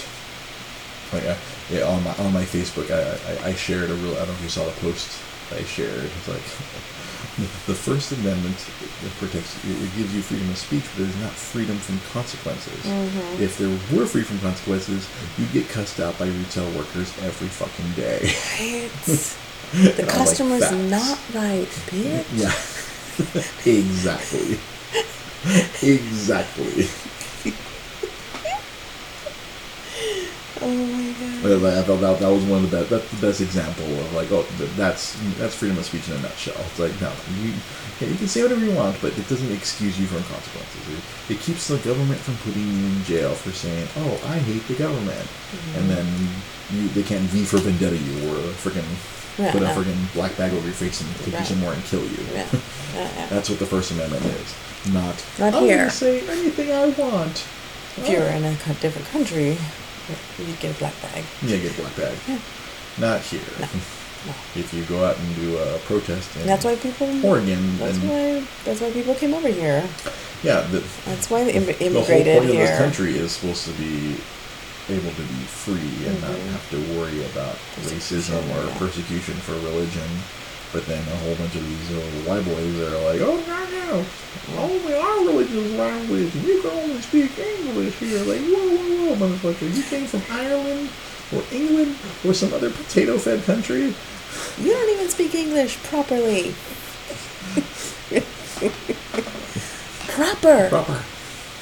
Like, 1.13 1.25
uh, 1.25 1.37
yeah, 1.71 1.83
on 1.85 2.03
my 2.05 2.15
on 2.17 2.33
my 2.33 2.45
Facebook, 2.45 2.91
I, 2.91 3.49
I 3.49 3.51
I 3.51 3.55
shared 3.55 3.91
a 3.91 3.95
real. 3.95 4.15
I 4.15 4.25
don't 4.25 4.29
know 4.29 4.35
if 4.35 4.43
you 4.43 4.49
saw 4.49 4.65
the 4.65 4.73
post 4.81 5.21
I 5.53 5.65
shared. 5.65 6.05
It's 6.05 6.29
like 6.29 6.43
the 7.67 7.75
First 7.75 8.13
Amendment 8.13 8.57
it 9.05 9.13
protects. 9.19 9.57
It 9.65 9.97
gives 9.97 10.15
you 10.15 10.23
freedom 10.23 10.51
of 10.51 10.59
speech, 10.59 10.85
but 10.95 11.03
it 11.03 11.09
is 11.09 11.17
not 11.21 11.33
freedom 11.33 11.77
from 11.79 11.99
consequences. 12.13 12.85
Mm-hmm. 12.85 13.43
If 13.43 13.59
there 13.59 13.69
were 13.69 14.07
free 14.07 14.23
from 14.23 14.39
consequences, 14.41 15.09
you'd 15.39 15.53
get 15.53 15.69
cussed 15.69 15.99
out 16.01 16.19
by 16.19 16.27
retail 16.27 16.71
workers 16.73 17.13
every 17.23 17.49
fucking 17.49 17.93
day. 17.93 18.35
Right. 18.61 19.37
The 19.73 19.89
I'm 19.89 19.97
like, 19.97 20.09
customer's 20.09 20.71
not 20.91 21.19
right, 21.33 21.67
bitch. 21.89 22.27
Yeah. 22.37 22.53
exactly. 23.65 24.59
exactly. 25.89 26.89
Oh 30.65 30.69
my 30.69 30.93
god. 30.93 31.02
But 31.02 31.02
I 31.23 31.83
felt 31.83 32.01
that, 32.01 32.21
that 32.21 32.29
was 32.29 32.45
one 32.45 32.65
of 32.65 32.71
the 32.71 32.77
best. 32.77 32.91
That's 32.91 33.11
the 33.11 33.27
best 33.27 33.41
example 33.41 33.85
of 33.85 34.13
like, 34.15 34.31
oh, 34.31 34.43
that's 34.77 35.19
that's 35.39 35.55
freedom 35.55 35.79
of 35.79 35.85
speech 35.85 36.09
in 36.09 36.15
a 36.15 36.21
nutshell. 36.21 36.55
It's 36.59 36.79
like, 36.79 36.99
no, 37.01 37.13
you, 37.41 37.53
you 38.01 38.17
can 38.17 38.29
say 38.29 38.43
whatever 38.43 38.65
you 38.65 38.75
want, 38.75 39.01
but 39.01 39.17
it 39.19 39.29
doesn't 39.29 39.51
excuse 39.53 39.99
you 39.99 40.07
from 40.07 40.23
consequences. 40.25 40.99
It, 41.29 41.35
it 41.35 41.41
keeps 41.41 41.69
the 41.69 41.79
government 41.79 42.21
from 42.21 42.37
putting 42.39 42.67
you 42.67 42.87
in 42.87 43.05
jail 43.05 43.35
for 43.35 43.51
saying, 43.51 43.89
oh, 43.97 44.21
I 44.27 44.39
hate 44.39 44.67
the 44.69 44.75
government, 44.75 45.27
mm-hmm. 45.27 45.79
and 45.79 45.91
then 45.91 46.07
you 46.71 46.89
they 46.89 47.03
can't 47.03 47.23
V 47.31 47.45
for 47.45 47.59
vendetta 47.59 47.97
you 47.97 48.31
or 48.31 48.39
freaking 48.59 48.87
Yeah, 49.39 49.53
put 49.53 49.63
a 49.63 49.67
freaking 49.67 50.13
black 50.15 50.37
bag 50.37 50.53
over 50.53 50.65
your 50.65 50.75
face 50.75 51.01
and 51.01 51.09
take 51.17 51.29
you 51.29 51.33
Right. 51.35 51.47
somewhere 51.47 51.73
and 51.73 51.85
kill 51.85 52.05
you. 52.05 52.23
Yeah. 52.33 52.47
Yeah. 52.95 53.27
That's 53.31 53.49
what 53.49 53.59
the 53.59 53.67
First 53.67 53.91
Amendment 53.93 54.25
is. 54.27 54.55
Not. 54.93 55.25
Not 55.39 55.55
I'm 55.55 55.65
here. 55.65 55.79
gonna 55.79 55.91
say 55.91 56.21
anything 56.29 56.73
I 56.73 56.87
want. 56.87 57.47
If 57.97 58.09
you 58.09 58.19
were 58.19 58.25
oh. 58.25 58.37
in 58.37 58.45
a 58.45 58.55
different 58.81 59.07
country, 59.09 59.59
you'd 60.39 60.61
get 60.61 60.75
a 60.77 60.79
black 60.79 60.95
bag. 61.03 61.25
Yeah, 61.43 61.59
get 61.59 61.73
a 61.79 61.81
black 61.81 61.97
bag. 61.97 62.17
Yeah. 62.29 62.39
Not 62.99 63.21
here. 63.23 63.41
No. 63.61 63.67
No. 64.27 64.33
If 64.55 64.73
you 64.73 64.85
go 64.85 65.05
out 65.05 65.19
and 65.19 65.35
do 65.37 65.57
a 65.59 65.79
protest 65.81 66.37
in 66.37 66.47
that's 66.47 66.65
why 66.65 66.77
people. 66.77 67.09
Oregon, 67.27 67.77
That's 67.79 67.99
why. 67.99 68.45
That's 68.65 68.81
why 68.81 68.93
people 68.93 69.15
came 69.17 69.35
over 69.35 69.49
here. 69.49 69.83
yeah, 70.45 70.61
the, 70.71 70.79
That's 71.07 71.29
why 71.29 71.43
they 71.45 71.55
Im- 71.55 71.67
the 71.67 71.73
whole 71.73 71.87
immigrated 71.89 72.39
point 72.39 72.51
of 72.51 72.57
this 72.57 72.79
country 72.79 73.17
is 73.19 73.33
supposed 73.33 73.65
to 73.65 73.73
be 73.73 74.17
able 74.91 75.11
to 75.11 75.23
be 75.23 75.43
free 75.51 76.07
and 76.07 76.21
not 76.21 76.31
Mhm. 76.31 76.53
have 76.53 76.71
to 76.71 76.79
worry 76.99 77.25
about 77.27 77.57
racism 77.83 78.43
or 78.55 78.67
yeah. 78.69 78.79
persecution 78.79 79.35
for 79.35 79.55
religion. 79.55 80.09
But 80.73 80.87
then 80.87 81.03
a 81.07 81.17
whole 81.17 81.35
bunch 81.37 81.55
of 81.55 81.69
these 81.69 81.91
little 81.91 82.11
white 82.25 82.45
boys 82.45 82.81
are 82.81 83.13
like, 83.13 83.21
oh 83.21 83.37
no 83.47 83.63
no, 83.93 84.07
only 84.59 84.95
our 84.95 85.19
religious 85.27 85.73
language, 85.73 86.35
and 86.35 86.45
you 86.45 86.63
can 86.63 86.71
only 86.71 87.01
speak 87.03 87.39
English 87.39 87.95
here. 87.97 88.25
Like, 88.25 88.41
whoa 88.41 88.77
whoa 88.77 89.15
whoa, 89.15 89.17
motherfucker, 89.17 89.75
you 89.75 89.83
came 89.83 90.07
from 90.07 90.23
Ireland 90.31 90.89
or 91.35 91.43
England 91.53 91.97
or 92.25 92.33
some 92.33 92.53
other 92.55 92.71
potato-fed 92.71 93.45
country. 93.45 93.95
You 94.59 94.73
don't 94.73 94.91
even 94.95 95.09
speak 95.11 95.35
English 95.35 95.77
properly. 95.85 96.55
Proper. 100.09 100.69
Proper. 100.69 101.03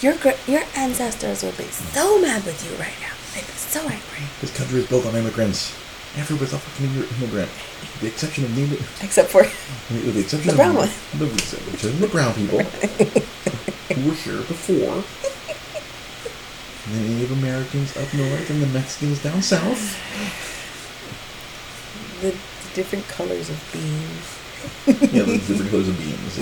Your 0.01 0.15
your 0.47 0.63
ancestors 0.77 1.43
would 1.43 1.57
be 1.57 1.65
so 1.65 2.21
mad 2.21 2.45
with 2.45 2.65
you 2.65 2.77
right 2.79 2.95
now. 3.01 3.15
They'd 3.35 3.47
be 3.47 3.53
so 3.53 3.81
angry. 3.81 4.27
This 4.41 4.57
country 4.57 4.81
is 4.81 4.87
built 4.89 5.07
on 5.07 5.15
immigrants. 5.17 5.75
Everybody's 6.17 6.53
a 6.53 6.59
fucking 6.59 6.89
immi- 6.89 7.19
immigrant. 7.19 7.51
The 8.01 8.07
exception 8.07 8.45
of 8.45 8.57
native, 8.57 9.01
Except 9.03 9.29
for 9.31 9.43
with 9.91 10.15
the 10.15 10.21
exception 10.21 10.47
The 10.47 10.53
of 10.53 10.57
brown 10.57 10.75
one. 10.77 10.89
the 11.19 11.27
exception 11.27 12.01
the 12.01 12.09
brown 12.09 12.33
people 12.35 12.59
who 13.95 14.09
were 14.09 14.15
here 14.15 14.41
before. 14.43 15.05
The 16.91 16.99
Native 17.09 17.33
Americans 17.33 17.97
up 17.97 18.13
north 18.15 18.51
and 18.51 18.63
the 18.63 18.67
Mexicans 18.69 19.23
down 19.23 19.43
south. 19.43 19.97
the, 22.23 22.35
different 22.75 23.07
colors 23.09 23.51
of 23.51 23.61
beans. 23.73 24.37
Yeah, 25.13 25.23
the 25.25 25.39
different 25.39 25.71
colors 25.71 25.89
of 25.89 25.99
beans. 25.99 26.39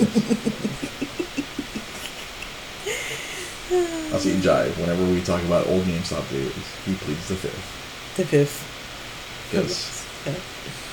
Yes. 3.69 4.13
I'll 4.13 4.19
see 4.19 4.31
you 4.35 4.41
Jive 4.41 4.75
whenever 4.79 5.03
we 5.05 5.21
talk 5.21 5.43
about 5.43 5.67
old 5.67 5.83
GameStop 5.83 6.27
days. 6.31 6.51
He 6.85 6.95
pleads 6.95 7.27
the 7.27 7.35
fifth. 7.35 8.15
The 8.17 8.25
fifth. 8.25 8.63
Because 9.51 10.05
Yeah. 10.33 10.39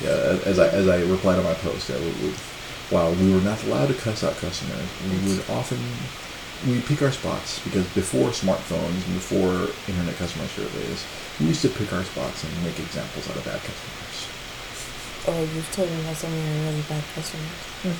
Yeah, 0.01 0.39
as 0.45 0.59
I 0.59 0.67
as 0.69 0.87
I 0.87 1.01
replied 1.01 1.37
to 1.37 1.43
my 1.43 1.55
post, 1.55 1.89
yeah, 1.89 1.97
we, 1.97 2.11
we, 2.21 2.29
while 2.89 3.13
we 3.13 3.33
were 3.33 3.41
not 3.41 3.63
allowed 3.63 3.87
to 3.87 3.95
cuss 3.95 4.23
out 4.23 4.37
customers, 4.37 4.87
we 5.09 5.17
would 5.27 5.43
often 5.49 5.79
we 6.65 6.81
pick 6.81 7.01
our 7.01 7.11
spots 7.11 7.59
because 7.63 7.85
before 7.93 8.29
smartphones 8.29 9.05
and 9.05 9.13
before 9.13 9.69
internet 9.87 10.15
customer 10.15 10.47
surveys, 10.47 11.05
we 11.39 11.47
used 11.47 11.61
to 11.61 11.69
pick 11.69 11.91
our 11.93 12.03
spots 12.03 12.43
and 12.43 12.63
make 12.63 12.79
examples 12.79 13.29
out 13.29 13.37
of 13.37 13.45
bad 13.45 13.61
customers. 13.61 14.17
Oh, 15.27 15.41
you've 15.53 15.71
told 15.71 15.89
me 15.89 15.99
about 16.01 16.15
some 16.15 16.31
of 16.31 16.39
your 16.39 16.65
really 16.65 16.81
bad 16.87 17.03
customers. 17.13 17.61
Hmm. 17.83 17.97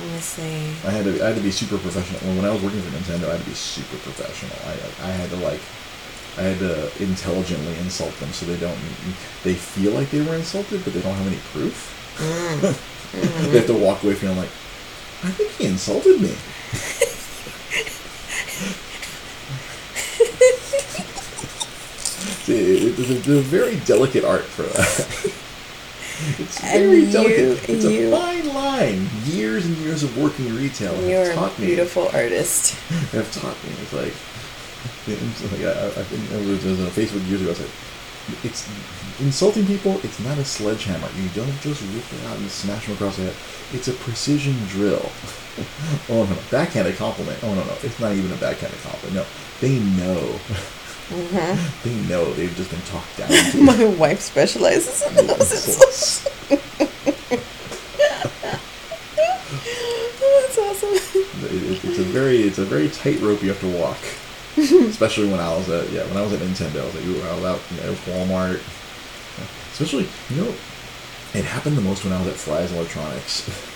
Let 0.00 0.08
me 0.12 0.20
see. 0.20 0.88
I 0.88 0.90
had 0.90 1.04
to 1.04 1.22
I 1.22 1.28
had 1.28 1.36
to 1.36 1.42
be 1.42 1.50
super 1.50 1.76
professional. 1.76 2.20
When 2.36 2.44
I 2.46 2.50
was 2.50 2.62
working 2.62 2.80
for 2.80 2.96
Nintendo, 2.96 3.28
I 3.28 3.32
had 3.36 3.44
to 3.44 3.50
be 3.50 3.54
super 3.54 3.98
professional. 3.98 4.56
I 4.64 5.08
I 5.08 5.10
had 5.12 5.28
to 5.30 5.36
like 5.36 5.60
I 6.38 6.42
had 6.42 6.58
to 6.60 7.02
intelligently 7.02 7.76
insult 7.78 8.14
them 8.18 8.32
so 8.32 8.46
they 8.46 8.56
don't 8.58 8.78
they 9.44 9.54
feel 9.54 9.92
like 9.92 10.10
they 10.10 10.22
were 10.22 10.34
insulted, 10.34 10.82
but 10.84 10.94
they 10.94 11.00
don't 11.02 11.14
have 11.14 11.26
any 11.26 11.40
proof. 11.52 11.76
Mm. 12.18 13.50
they 13.52 13.58
have 13.58 13.66
to 13.66 13.74
walk 13.74 14.02
away 14.02 14.14
feeling 14.14 14.38
like 14.38 14.48
I 15.24 15.30
think 15.30 15.50
he 15.52 15.66
insulted 15.66 16.20
me. 16.20 16.34
It- 22.48 22.98
it- 22.98 22.98
It's 22.98 23.28
a 23.28 23.40
very 23.40 23.76
delicate 23.86 24.24
art 24.24 24.44
for 24.44 24.62
that. 24.62 25.06
It's 26.38 26.60
very 26.60 27.00
you- 27.00 27.10
delicate. 27.10 27.68
It's 27.68 27.84
you- 27.84 28.14
a 28.14 28.16
fine 28.16 28.46
line. 28.54 29.10
Years 29.26 29.64
and 29.66 29.76
years 29.78 30.02
of 30.04 30.16
working 30.16 30.54
retail 30.54 30.94
have 30.94 31.08
You're 31.08 31.32
a 31.32 31.50
beautiful 31.56 32.08
artist. 32.14 32.74
Have 33.12 33.32
taught 33.32 33.56
me. 33.64 33.70
It's 33.82 33.92
like, 33.92 34.12
it's 35.06 35.42
like 35.52 35.62
I, 35.62 35.86
I 35.86 36.04
think 36.04 36.30
it 36.30 36.46
was, 36.48 36.64
on 36.80 36.86
Facebook 36.90 37.26
years 37.28 37.42
ago. 37.42 37.50
I 37.50 37.54
said, 37.54 37.70
it's 38.44 38.68
insulting 39.20 39.66
people. 39.66 39.98
It's 40.04 40.20
not 40.20 40.38
a 40.38 40.44
sledgehammer. 40.44 41.08
You 41.20 41.28
don't 41.30 41.60
just 41.60 41.82
rip 41.94 42.04
it 42.20 42.26
out 42.28 42.36
and 42.36 42.48
smash 42.50 42.86
them 42.86 42.94
across 42.94 43.16
the 43.16 43.24
head. 43.24 43.34
It's 43.72 43.88
a 43.88 43.92
precision 43.94 44.54
drill. 44.68 45.04
oh 46.08 46.24
no, 46.24 46.24
no, 46.24 46.38
backhanded 46.50 46.96
compliment. 46.96 47.38
Oh 47.42 47.54
no, 47.54 47.64
no, 47.64 47.72
it's 47.82 47.98
not 47.98 48.12
even 48.12 48.30
a 48.32 48.36
backhanded 48.36 48.80
compliment. 48.82 49.14
No, 49.16 49.26
they 49.60 49.78
know. 50.00 50.38
Mhm. 51.10 51.82
they 51.82 51.94
know 52.08 52.32
they've 52.34 52.54
just 52.56 52.70
been 52.70 52.80
talked 52.82 53.16
down 53.18 53.28
to. 53.28 53.62
My 53.62 53.84
wife 53.96 54.20
specializes 54.20 55.02
in 55.18 55.26
those 55.26 55.52
insults. 55.52 56.28
Oh, 60.24 60.46
that's 60.46 60.58
awesome. 60.58 60.94
It- 60.94 61.72
it- 61.72 61.84
it's 61.84 61.98
a 61.98 62.04
very 62.04 62.42
it's 62.42 62.58
a 62.58 62.64
very 62.64 62.88
tight 62.88 63.20
rope 63.20 63.42
you 63.42 63.48
have 63.48 63.60
to 63.60 63.68
walk. 63.68 63.98
Especially 64.56 65.28
when 65.30 65.40
I 65.40 65.54
was 65.56 65.68
at 65.70 65.90
yeah 65.90 66.04
when 66.04 66.16
I 66.16 66.22
was 66.22 66.32
at 66.32 66.40
Nintendo, 66.40 66.82
I 66.82 66.84
was 66.86 66.94
like 66.94 67.04
ooh, 67.06 67.22
I 67.22 67.34
was 67.36 67.44
out 67.44 67.60
you 67.70 67.76
know, 67.82 67.92
Walmart. 68.06 68.60
Especially 69.72 70.06
you 70.30 70.42
know, 70.44 70.54
it 71.34 71.44
happened 71.44 71.76
the 71.76 71.80
most 71.82 72.04
when 72.04 72.12
I 72.12 72.18
was 72.18 72.28
at 72.28 72.34
Fry's 72.34 72.72
Electronics. 72.72 73.48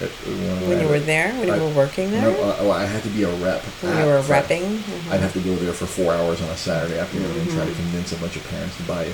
When 0.00 0.78
I- 0.78 0.82
you 0.82 0.88
were 0.88 0.98
there? 1.00 1.32
When 1.34 1.46
you 1.48 1.54
were 1.54 1.70
working 1.70 2.10
there? 2.10 2.22
No, 2.22 2.30
uh, 2.42 2.56
well, 2.60 2.72
I 2.72 2.84
had 2.84 3.02
to 3.04 3.08
be 3.10 3.22
a 3.22 3.30
rep. 3.36 3.62
when 3.80 3.96
you 3.98 4.04
were 4.06 4.20
repping? 4.22 4.78
Mhm. 4.78 5.10
I'd 5.12 5.20
have 5.20 5.32
to 5.34 5.40
go 5.40 5.54
there 5.56 5.72
for 5.72 5.86
four 5.86 6.12
hours 6.12 6.42
on 6.42 6.48
a 6.48 6.56
Saturday 6.56 6.98
afternoon 6.98 7.30
and 7.38 7.48
try 7.50 7.64
to 7.64 7.70
Mm-hmm. 7.70 7.82
convince 7.82 8.12
a 8.12 8.16
bunch 8.16 8.36
of 8.36 8.44
parents 8.50 8.76
to 8.78 8.82
buy 8.84 9.04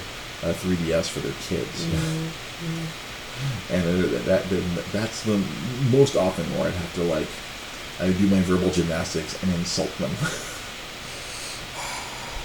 a 0.42 0.52
3DS 0.54 1.08
for 1.08 1.20
their 1.20 1.34
kids. 1.48 1.84
Mm-hmm. 1.84 2.86
And 3.70 3.82
uh, 4.04 4.08
that, 4.26 4.50
that 4.50 4.84
that's 4.92 5.22
the 5.22 5.40
most 5.90 6.14
often 6.14 6.44
where 6.58 6.68
I'd 6.68 6.74
have 6.74 6.94
to 6.96 7.04
like 7.04 7.28
I 8.00 8.06
would 8.06 8.18
do 8.18 8.26
my 8.28 8.40
verbal 8.40 8.70
gymnastics 8.70 9.40
and 9.42 9.52
insult 9.54 9.90
them. 9.98 10.10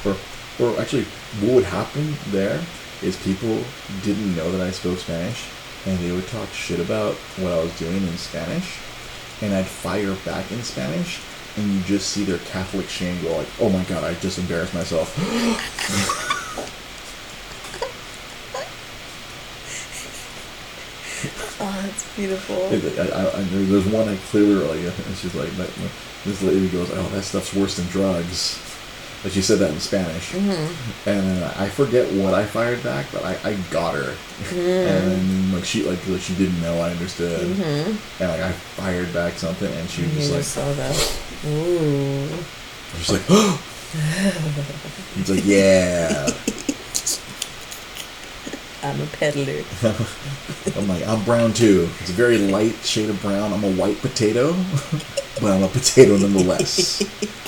or 0.06 0.16
or 0.60 0.80
actually 0.80 1.06
what 1.42 1.54
would 1.56 1.64
happen 1.64 2.16
there 2.28 2.62
is 3.02 3.16
people 3.24 3.64
didn't 4.04 4.36
know 4.36 4.52
that 4.52 4.62
I 4.62 4.72
spoke 4.72 5.00
Spanish 5.00 5.48
and 5.86 5.98
they 6.00 6.12
would 6.12 6.28
talk 6.28 6.50
shit 6.50 6.80
about 6.80 7.14
what 7.38 7.52
I 7.52 7.62
was 7.62 7.78
doing 7.78 8.04
in 8.08 8.18
Spanish 8.18 8.80
and 9.42 9.54
I'd 9.54 9.66
fire 9.66 10.16
back 10.26 10.52
in 10.52 10.64
Spanish 10.64 11.22
and 11.58 11.72
you 11.72 11.82
just 11.84 12.10
see 12.10 12.24
their 12.24 12.40
Catholic 12.40 12.90
shame 12.90 13.22
go 13.22 13.38
like, 13.38 13.48
Oh 13.60 13.70
my 13.70 13.84
god, 13.84 14.04
I 14.04 14.14
just 14.16 14.38
embarrassed 14.38 14.74
myself. 14.74 15.16
That's 21.96 22.16
beautiful. 22.16 22.56
I, 22.56 23.08
I, 23.08 23.40
I, 23.40 23.44
there's 23.44 23.86
one 23.88 24.10
I 24.10 24.18
clearly 24.30 24.86
like, 24.86 24.98
and 25.08 25.16
she's 25.16 25.34
like, 25.36 25.50
this 26.26 26.42
lady 26.44 26.68
goes, 26.70 26.90
oh, 26.92 27.04
that 27.14 27.24
stuff's 27.24 27.54
worse 27.54 27.78
than 27.78 27.86
drugs. 27.88 28.60
But 29.24 29.32
she 29.32 29.42
said 29.42 29.58
that 29.60 29.72
in 29.72 29.80
Spanish, 29.80 30.34
Mm-hmm. 30.34 31.10
and 31.10 31.20
then 31.28 31.44
I 31.58 31.68
forget 31.70 32.06
what 32.14 32.36
I 32.36 32.46
fired 32.46 32.84
back, 32.84 33.08
but 33.12 33.24
I, 33.24 33.36
I 33.44 33.54
got 33.72 33.96
her, 33.96 34.14
and 34.54 35.52
like 35.52 35.66
she 35.66 35.82
like, 35.84 36.06
like 36.08 36.22
she 36.22 36.36
didn't 36.36 36.62
know 36.62 36.78
I 36.80 36.92
understood, 36.92 37.42
and 37.42 37.98
like 38.20 38.42
I 38.42 38.52
fired 38.52 39.12
back 39.16 39.34
something, 39.34 39.72
and 39.74 39.90
she 39.90 40.04
was 40.04 40.12
You 40.14 40.20
just 40.20 40.32
like, 40.32 40.44
saw 40.44 40.74
that. 40.74 40.96
Ooh. 41.48 42.28
she's 42.98 43.12
like, 43.14 43.24
oh, 43.30 43.60
it's 45.20 45.30
like 45.32 45.46
yeah, 45.46 46.28
I'm 48.84 49.02
a 49.02 49.06
peddler. 49.08 49.64
I'm 50.76 50.88
like 50.88 51.08
I'm 51.08 51.24
brown 51.24 51.54
too. 51.54 51.90
It's 52.00 52.10
a 52.10 52.14
very 52.14 52.38
light 52.38 52.76
shade 52.84 53.10
of 53.10 53.22
brown. 53.22 53.52
I'm 53.54 53.64
a 53.64 53.72
white 53.72 54.00
potato, 54.00 54.54
but 55.42 55.52
I'm 55.52 55.64
a 55.64 55.68
potato 55.68 56.18
nonetheless. 56.18 57.02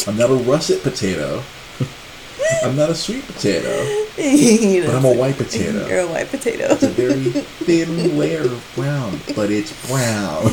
I'm 0.07 0.17
not 0.17 0.31
a 0.31 0.35
russet 0.35 0.81
potato. 0.83 1.43
I'm 2.63 2.75
not 2.75 2.89
a 2.89 2.95
sweet 2.95 3.25
potato, 3.25 3.69
You 4.17 4.83
but 4.85 4.95
I'm 4.95 5.05
a 5.05 5.13
white 5.13 5.37
potato. 5.37 5.85
You're 5.87 6.01
a 6.01 6.07
white 6.07 6.29
potato. 6.29 6.65
It's 6.71 6.83
a 6.83 6.89
very 6.89 7.23
thin 7.65 8.17
layer 8.17 8.43
of 8.43 8.71
brown, 8.75 9.19
but 9.35 9.51
it's 9.51 9.73
brown. 9.87 10.45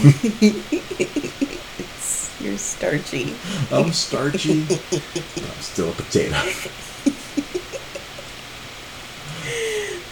You're 2.41 2.59
starchy. 2.59 3.35
I'm 3.71 3.93
starchy, 3.93 4.65
but 4.65 5.45
I'm 5.45 5.63
still 5.63 5.91
a 5.91 5.93
potato. 5.93 6.37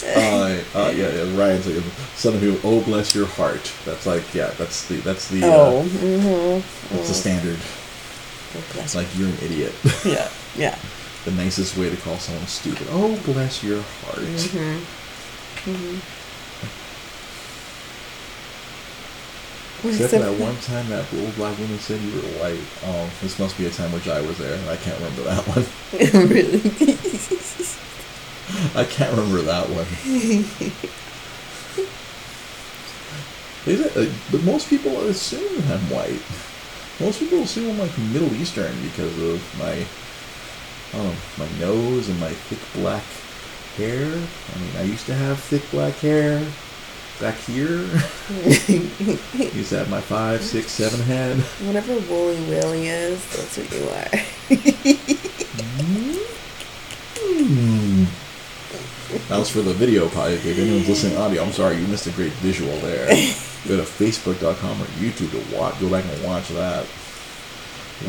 Uh, 0.04 0.41
uh, 0.74 0.92
yeah, 0.94 1.10
yeah, 1.10 1.36
Ryan's 1.38 1.66
like, 1.66 1.84
son 2.14 2.34
of 2.34 2.42
you, 2.42 2.58
oh 2.64 2.82
bless 2.82 3.14
your 3.14 3.26
heart. 3.26 3.72
That's 3.84 4.06
like, 4.06 4.34
yeah, 4.34 4.50
that's 4.58 4.86
the, 4.88 4.96
that's 4.96 5.28
the, 5.28 5.44
Oh, 5.44 5.80
uh, 5.80 5.84
mm-hmm. 5.84 6.94
that's 6.94 7.08
the 7.08 7.14
standard. 7.14 7.58
It's 8.82 8.94
like 8.94 9.06
you're 9.16 9.28
an 9.28 9.38
idiot. 9.42 9.72
yeah, 10.04 10.28
yeah. 10.56 10.78
the 11.24 11.32
nicest 11.32 11.76
way 11.76 11.90
to 11.90 11.96
call 11.96 12.16
someone 12.18 12.46
stupid. 12.46 12.86
Oh, 12.90 13.20
bless 13.24 13.62
your 13.62 13.80
heart. 13.80 14.18
Mm-hmm. 14.18 15.98
Except 19.84 20.12
for 20.12 20.18
that 20.20 20.38
one 20.38 20.56
time 20.58 20.88
that 20.90 21.12
old 21.12 21.34
black 21.34 21.58
woman 21.58 21.78
said 21.78 22.00
you 22.00 22.12
were 22.14 22.28
white. 22.38 22.60
Oh, 22.84 23.10
this 23.20 23.38
must 23.38 23.58
be 23.58 23.66
a 23.66 23.70
time 23.70 23.90
which 23.90 24.08
I 24.08 24.20
was 24.20 24.38
there. 24.38 24.56
I 24.70 24.76
can't 24.76 24.96
remember 24.98 25.22
that 25.24 25.42
one. 25.48 25.66
really? 26.28 26.60
I 28.74 28.84
can't 28.84 29.16
remember 29.16 29.42
that 29.42 29.68
one. 29.68 29.86
Is 33.64 33.80
it? 33.80 33.96
Uh, 33.96 34.12
but 34.30 34.42
most 34.42 34.68
people 34.68 35.00
assume 35.02 35.62
I'm 35.70 35.88
white. 35.90 36.20
Most 36.98 37.20
people 37.20 37.42
assume 37.42 37.70
I'm 37.70 37.78
like 37.78 37.96
Middle 37.98 38.32
Eastern 38.34 38.74
because 38.82 39.16
of 39.22 39.58
my, 39.58 39.86
I 40.92 41.02
don't 41.02 41.06
know, 41.06 41.16
my 41.38 41.48
nose 41.60 42.08
and 42.08 42.18
my 42.18 42.30
thick 42.30 42.58
black 42.74 43.04
hair. 43.76 44.06
I 44.06 44.58
mean, 44.58 44.76
I 44.76 44.82
used 44.82 45.06
to 45.06 45.14
have 45.14 45.38
thick 45.38 45.62
black 45.70 45.94
hair 45.94 46.44
back 47.20 47.36
here. 47.36 47.78
used 49.54 49.70
to 49.70 49.78
have 49.78 49.88
my 49.88 50.00
five, 50.00 50.42
six, 50.42 50.72
seven 50.72 51.00
head. 51.00 51.36
Whatever 51.64 51.94
Wooly 52.10 52.40
Willy 52.48 52.88
is, 52.88 53.24
that's 53.36 53.56
what 53.58 53.70
you 53.72 53.88
are. 53.88 54.91
Was 59.42 59.50
for 59.50 59.62
the 59.62 59.74
video 59.74 60.06
podcast. 60.06 60.44
If 60.46 60.56
anyone's 60.56 60.88
listening 60.88 61.18
audio, 61.18 61.42
I'm 61.42 61.50
sorry 61.50 61.76
you 61.76 61.86
missed 61.88 62.06
a 62.06 62.12
great 62.12 62.30
visual 62.34 62.76
there. 62.78 63.06
Go 63.66 63.76
to 63.76 63.82
facebook.com 63.82 64.80
or 64.80 64.84
YouTube 65.02 65.32
to 65.32 65.56
watch. 65.56 65.80
Go 65.80 65.90
back 65.90 66.04
and 66.04 66.22
watch 66.24 66.48
that. 66.50 66.86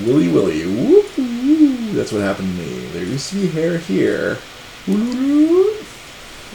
Willy 0.05 0.27
Willy, 0.27 0.63
whoop, 0.67 1.05
whoop. 1.17 1.95
That's 1.95 2.11
what 2.11 2.21
happened 2.21 2.55
to 2.55 2.63
me. 2.63 2.85
There 2.87 3.03
used 3.03 3.29
to 3.31 3.35
be 3.37 3.47
hair 3.47 3.79
here. 3.79 4.35
Whoop. 4.85 5.83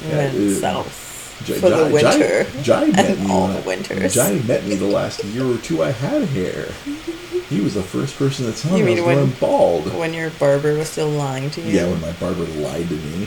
Yeah, 0.08 0.30
it- 0.32 0.60
south 0.60 1.42
Jai, 1.44 1.54
for 1.58 1.70
the 1.70 1.90
winter. 1.92 2.44
Jai, 2.62 2.62
Jai 2.62 2.86
met 2.92 3.10
and 3.18 3.24
me 3.26 3.32
all 3.32 3.48
the 3.48 3.60
winters. 3.62 4.14
Jai 4.14 4.34
met 4.46 4.64
me 4.64 4.76
the 4.76 4.86
last 4.86 5.24
year 5.24 5.44
or 5.44 5.58
two 5.58 5.82
I 5.82 5.90
had 5.90 6.22
hair. 6.28 6.68
He 7.48 7.60
was 7.60 7.74
the 7.74 7.82
first 7.82 8.16
person 8.16 8.46
to 8.46 8.52
tell 8.52 8.78
You 8.78 8.84
me 8.84 8.98
I 8.98 9.00
was 9.02 9.16
when- 9.16 9.30
bald. 9.40 9.92
When 9.94 10.14
your 10.14 10.30
barber 10.30 10.74
was 10.74 10.88
still 10.88 11.08
lying 11.10 11.50
to 11.50 11.60
you. 11.60 11.72
Yeah, 11.80 11.88
when 11.88 12.00
my 12.00 12.12
barber 12.12 12.44
lied 12.44 12.88
to 12.90 12.94
me. 12.94 13.26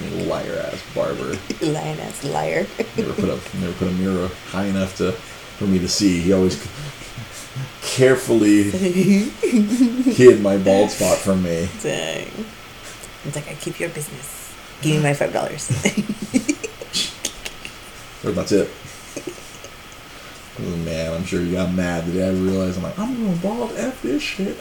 Liar 0.26 0.70
ass 0.72 0.82
barber. 0.94 1.36
lying 1.60 2.00
ass 2.00 2.24
liar. 2.24 2.66
Never 2.96 3.12
put 3.12 3.28
a 3.28 3.38
never 3.58 3.72
put 3.74 3.88
a 3.88 3.92
mirror 3.92 4.28
high 4.48 4.66
enough 4.66 4.96
to 4.98 5.12
for 5.12 5.66
me 5.66 5.78
to 5.78 5.88
see. 5.88 6.20
He 6.20 6.32
always 6.32 6.56
carefully 7.82 8.70
hid 8.70 10.40
my 10.40 10.56
bald 10.58 10.90
spot 10.90 11.18
from 11.18 11.42
me. 11.42 11.68
Dang. 11.82 12.30
It's 13.24 13.36
like 13.36 13.48
I 13.48 13.54
keep 13.54 13.78
your 13.78 13.90
business. 13.90 14.54
Give 14.80 14.96
me 14.96 15.02
my 15.02 15.14
five 15.14 15.32
dollars. 15.32 15.68
That's 18.22 18.52
it. 18.52 18.70
Oh, 20.62 20.76
man, 20.84 21.14
I'm 21.14 21.24
sure 21.24 21.40
you 21.40 21.52
got 21.52 21.72
mad 21.72 22.04
the 22.04 22.12
day 22.12 22.28
I 22.28 22.32
realized 22.32 22.76
I'm 22.76 22.82
like, 22.84 22.98
I'm 22.98 23.16
going 23.16 23.36
bald 23.38 23.72
F 23.76 24.02
this 24.02 24.22
shit. 24.22 24.58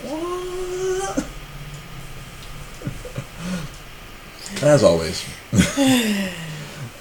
As 4.61 4.83
always. 4.83 5.23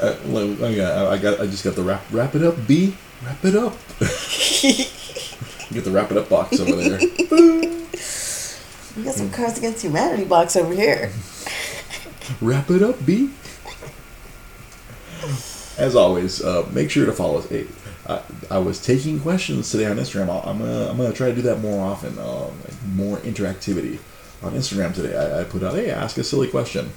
uh, 0.00 0.16
well, 0.26 0.64
I 0.64 0.74
got, 0.76 1.06
I 1.12 1.18
got, 1.18 1.40
I 1.40 1.46
just 1.46 1.64
got 1.64 1.74
the 1.74 1.82
wrap, 1.82 2.04
wrap 2.12 2.34
it 2.34 2.42
up, 2.44 2.54
B, 2.66 2.94
wrap 3.24 3.44
it 3.44 3.56
up. 3.56 3.72
Get 5.72 5.84
the 5.84 5.90
wrap 5.90 6.10
it 6.12 6.16
up 6.16 6.28
box 6.28 6.60
over 6.60 6.76
there. 6.76 7.00
We 8.96 9.04
got 9.04 9.14
some 9.14 9.30
Cards 9.30 9.58
Against 9.58 9.82
Humanity 9.84 10.24
box 10.24 10.56
over 10.56 10.74
here. 10.74 11.12
Wrap 12.40 12.68
it 12.68 12.82
up, 12.82 13.06
B. 13.06 13.30
As 15.76 15.94
always, 15.94 16.42
uh, 16.42 16.68
make 16.72 16.90
sure 16.90 17.06
to 17.06 17.12
follow 17.12 17.38
us. 17.38 17.48
Hey, 17.48 17.66
I, 18.08 18.20
I 18.50 18.58
was 18.58 18.84
taking 18.84 19.20
questions 19.20 19.70
today 19.70 19.86
on 19.86 19.98
Instagram. 19.98 20.28
I'll- 20.28 20.42
I'm 20.44 20.58
gonna, 20.58 20.88
I'm 20.90 20.96
gonna 20.96 21.12
try 21.12 21.28
to 21.28 21.34
do 21.36 21.42
that 21.42 21.60
more 21.60 21.86
often. 21.86 22.18
Um, 22.18 22.50
more 22.96 23.18
interactivity 23.18 24.00
on 24.42 24.54
Instagram 24.54 24.92
today. 24.92 25.16
I, 25.16 25.42
I 25.42 25.44
put 25.44 25.62
out, 25.62 25.74
hey, 25.76 25.90
ask 25.90 26.18
a 26.18 26.24
silly 26.24 26.48
question, 26.48 26.90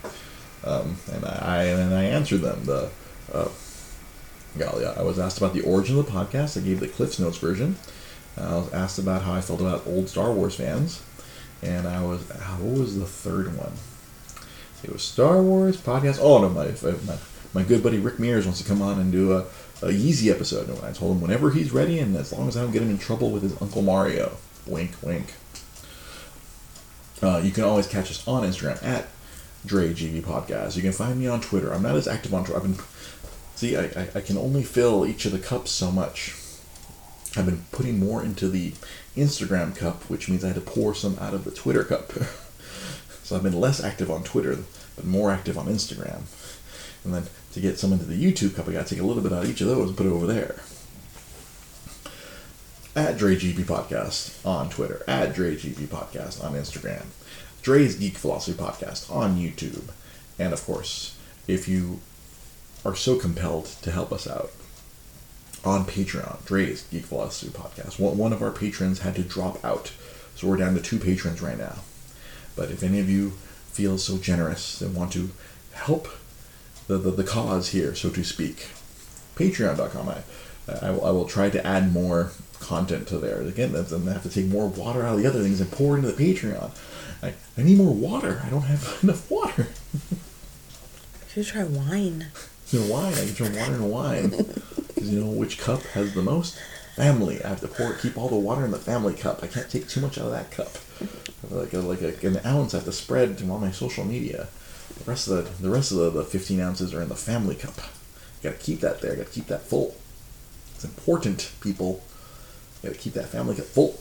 um, 0.64 0.98
and 1.12 1.26
I 1.26 1.64
and 1.64 1.94
I 1.94 2.04
answered 2.04 2.42
them. 2.42 2.64
The 2.66 2.90
uh, 3.34 3.50
golly, 4.58 4.86
I 4.86 5.02
was 5.02 5.20
asked 5.20 5.38
about 5.38 5.54
the 5.54 5.62
origin 5.62 5.98
of 5.98 6.06
the 6.06 6.12
podcast. 6.12 6.58
I 6.58 6.66
gave 6.66 6.80
the 6.80 6.88
Cliff's 6.88 7.20
Notes 7.20 7.38
version. 7.38 7.78
I 8.38 8.56
was 8.56 8.74
asked 8.74 9.00
about 9.00 9.24
how 9.24 9.34
I 9.34 9.42
felt 9.42 9.62
about 9.62 9.86
old 9.86 10.10
Star 10.10 10.32
Wars 10.32 10.56
fans, 10.56 11.02
and 11.62 11.88
I 11.88 12.04
was 12.04 12.22
what 12.30 12.80
was 12.80 12.98
the 12.98 13.06
third 13.06 13.58
one? 13.58 13.74
It 14.84 14.92
was 14.92 15.04
Star 15.04 15.42
Wars 15.42 15.78
podcast. 15.78 16.20
Oh 16.22 16.40
no, 16.40 16.50
my 16.50 16.74
my, 17.06 17.18
my 17.54 17.64
good 17.64 17.84
buddy 17.84 17.98
Rick 17.98 18.20
Mears 18.20 18.46
wants 18.46 18.62
to 18.62 18.68
come 18.68 18.82
on 18.82 19.00
and 19.00 19.12
do 19.12 19.34
a, 19.34 19.42
a 19.82 19.90
Yeezy 19.90 20.32
episode. 20.32 20.70
And 20.70 20.80
I 20.84 20.92
told 20.92 21.16
him 21.16 21.22
whenever 21.22 21.52
he's 21.52 21.72
ready, 21.72 22.00
and 22.00 22.16
as 22.16 22.32
long 22.32 22.48
as 22.48 22.58
I 22.58 22.62
don't 22.62 22.72
get 22.72 22.82
him 22.82 22.90
in 22.90 22.98
trouble 22.98 23.32
with 23.32 23.44
his 23.44 23.60
Uncle 23.62 23.82
Mario. 23.82 24.38
Wink, 24.68 24.92
wink. 25.02 25.34
Uh, 27.22 27.42
you 27.44 27.52
can 27.52 27.64
always 27.64 27.88
catch 27.88 28.10
us 28.10 28.28
on 28.28 28.44
Instagram 28.44 28.82
at 28.84 29.08
DreGP 29.66 30.22
Podcast. 30.22 30.76
You 30.76 30.82
can 30.82 30.92
find 30.92 31.20
me 31.20 31.28
on 31.28 31.42
Twitter. 31.42 31.74
I'm 31.74 31.84
not 31.84 31.96
as 31.96 32.08
active 32.08 32.34
on 32.34 32.44
Twitter. 32.44 32.58
I've 32.58 32.64
been 32.64 32.84
see, 33.62 33.78
I, 33.78 33.84
I, 33.84 34.08
I 34.16 34.22
can 34.22 34.38
only 34.38 34.64
fill 34.64 35.06
each 35.06 35.26
of 35.26 35.32
the 35.32 35.40
cups 35.40 35.70
so 35.70 35.92
much. 35.92 36.36
I've 37.38 37.46
been 37.46 37.64
putting 37.72 38.00
more 38.00 38.24
into 38.24 38.50
the 38.50 38.74
Instagram 39.16 39.76
cup, 39.76 40.10
which 40.10 40.28
means 40.28 40.44
I 40.44 40.48
had 40.48 40.56
to 40.56 40.62
pour 40.62 40.96
some 40.96 41.18
out 41.20 41.34
of 41.34 41.46
the 41.46 41.52
Twitter 41.52 41.84
cup. 41.84 42.12
so 43.24 43.36
I've 43.36 43.44
been 43.44 43.60
less 43.60 43.82
active 43.82 44.10
on 44.10 44.24
Twitter, 44.24 44.58
but 44.96 45.06
more 45.06 45.32
active 45.32 45.58
on 45.58 45.68
Instagram. 45.68 46.24
And 47.04 47.14
then 47.14 47.24
to 47.54 47.60
get 47.60 47.78
some 47.78 47.94
into 47.94 48.06
the 48.06 48.22
YouTube 48.22 48.56
cup, 48.56 48.68
I 48.68 48.74
got 48.74 48.88
to 48.88 48.96
take 48.96 49.04
a 49.04 49.08
little 49.08 49.24
bit 49.24 49.32
out 49.32 49.44
of 49.44 49.50
each 49.50 49.62
of 49.62 49.68
those 49.68 49.90
and 49.90 49.98
put 49.98 50.08
it 50.08 50.12
over 50.12 50.28
there. 50.28 50.56
At 52.94 53.18
DreGP 53.18 53.64
Podcast 53.64 54.46
on 54.46 54.70
Twitter, 54.70 55.04
at 55.08 55.34
DreGP 55.34 55.88
Podcast 55.88 56.44
on 56.44 56.54
Instagram, 56.54 57.06
Dre's 57.62 57.96
Geek 57.96 58.18
Philosophy 58.18 58.58
Podcast 58.58 59.14
on 59.14 59.38
YouTube, 59.38 59.90
and 60.40 60.54
of 60.54 60.66
course, 60.66 61.18
if 61.48 61.68
you 61.68 62.00
are 62.84 62.96
so 62.96 63.18
compelled 63.18 63.66
to 63.84 63.92
help 63.92 64.12
us 64.12 64.28
out, 64.28 64.52
on 65.64 65.86
Patreon, 65.86 66.44
Dre's 66.46 66.84
Geek 66.84 67.06
Philosophy 67.06 67.52
Podcast. 67.52 68.00
One, 68.00 68.34
of 68.34 68.42
our 68.42 68.52
patrons 68.52 69.00
had 69.00 69.16
to 69.16 69.22
drop 69.22 69.64
out, 69.64 69.92
so 70.36 70.48
we're 70.48 70.58
down 70.58 70.74
to 70.74 70.82
two 70.82 70.98
patrons 70.98 71.42
right 71.42 71.58
now. 71.58 71.76
But 72.56 72.72
if 72.72 72.84
any 72.84 73.00
of 73.00 73.10
you 73.10 73.32
feel 73.72 73.98
so 73.98 74.18
generous 74.18 74.82
and 74.82 74.96
want 74.96 75.14
to 75.14 75.30
help 75.74 76.08
the, 76.88 76.98
the, 76.98 77.12
the 77.12 77.24
cause 77.24 77.70
here, 77.70 77.96
so 77.96 78.10
to 78.10 78.24
speak, 78.24 78.70
patreon.com, 79.36 80.10
I, 80.10 80.88
I, 80.88 80.92
will, 80.92 81.06
I 81.06 81.12
will 81.12 81.26
try 81.26 81.50
to 81.50 81.66
add 81.66 81.94
more 81.94 82.32
content 82.60 83.08
to 83.10 83.18
there. 83.18 83.42
Again, 83.42 83.72
going 83.72 83.86
to 83.86 84.14
have 84.14 84.24
to 84.24 84.30
take 84.30 84.48
more 84.48 84.68
water 84.68 85.06
out 85.06 85.16
of 85.16 85.22
the 85.22 85.28
other 85.28 85.42
things 85.42 85.62
and 85.62 85.72
pour 85.72 85.96
into 85.96 86.12
the 86.12 86.24
Patreon. 86.24 86.72
I, 87.24 87.34
I 87.58 87.64
need 87.64 87.78
more 87.78 87.94
water. 87.94 88.42
I 88.44 88.50
don't 88.50 88.64
have 88.64 89.00
enough 89.04 89.30
water. 89.30 89.68
Should 91.30 91.46
try 91.48 91.64
wine. 91.64 92.28
You 92.72 92.80
know, 92.82 92.94
wine. 92.94 93.14
I 93.14 93.26
can 93.26 93.36
turn 93.36 93.56
water 93.56 93.74
into 93.74 93.86
wine. 93.86 94.30
Because 94.30 95.10
you 95.12 95.22
know 95.22 95.32
which 95.32 95.60
cup 95.60 95.82
has 95.94 96.14
the 96.14 96.22
most? 96.22 96.58
Family. 96.96 97.44
I 97.44 97.50
have 97.50 97.62
to 97.62 97.68
pour, 97.68 97.94
keep 97.94 98.18
all 98.18 98.28
the 98.28 98.36
water 98.36 98.66
in 98.66 98.72
the 98.72 98.78
family 98.78 99.14
cup. 99.14 99.42
I 99.44 99.48
can't 99.48 99.70
take 99.70 99.88
too 99.88 100.02
much 100.02 100.18
out 100.18 100.26
of 100.26 100.32
that 100.32 100.52
cup. 100.52 100.72
Like 101.50 101.74
a, 101.74 101.80
like 101.80 102.02
a, 102.02 102.28
an 102.28 102.42
ounce 102.46 102.74
I 102.74 102.78
have 102.78 102.86
to 102.86 102.92
spread 102.92 103.38
to 103.38 103.50
all 103.50 103.60
my 103.60 103.72
social 103.72 104.04
media. 104.04 104.48
The 105.00 105.10
rest 105.10 105.28
of 105.28 105.36
the 105.36 105.64
the 105.64 105.74
rest 105.74 105.92
of 105.92 105.98
the, 105.98 106.10
the 106.10 106.24
15 106.24 106.60
ounces 106.60 106.94
are 106.94 107.02
in 107.02 107.10
the 107.10 107.16
family 107.16 107.56
cup. 107.56 107.76
Got 108.44 108.60
to 108.60 108.66
keep 108.66 108.82
that 108.82 109.02
there. 109.02 109.16
Got 109.16 109.28
to 109.28 109.32
keep 109.32 109.48
that 109.48 109.62
full. 109.62 109.96
It's 110.76 110.84
important, 110.84 111.52
people. 111.62 112.04
Got 112.84 112.94
to 112.94 113.00
keep 113.00 113.14
that 113.14 113.30
family 113.30 113.56
cup 113.56 113.66
full. 113.66 114.00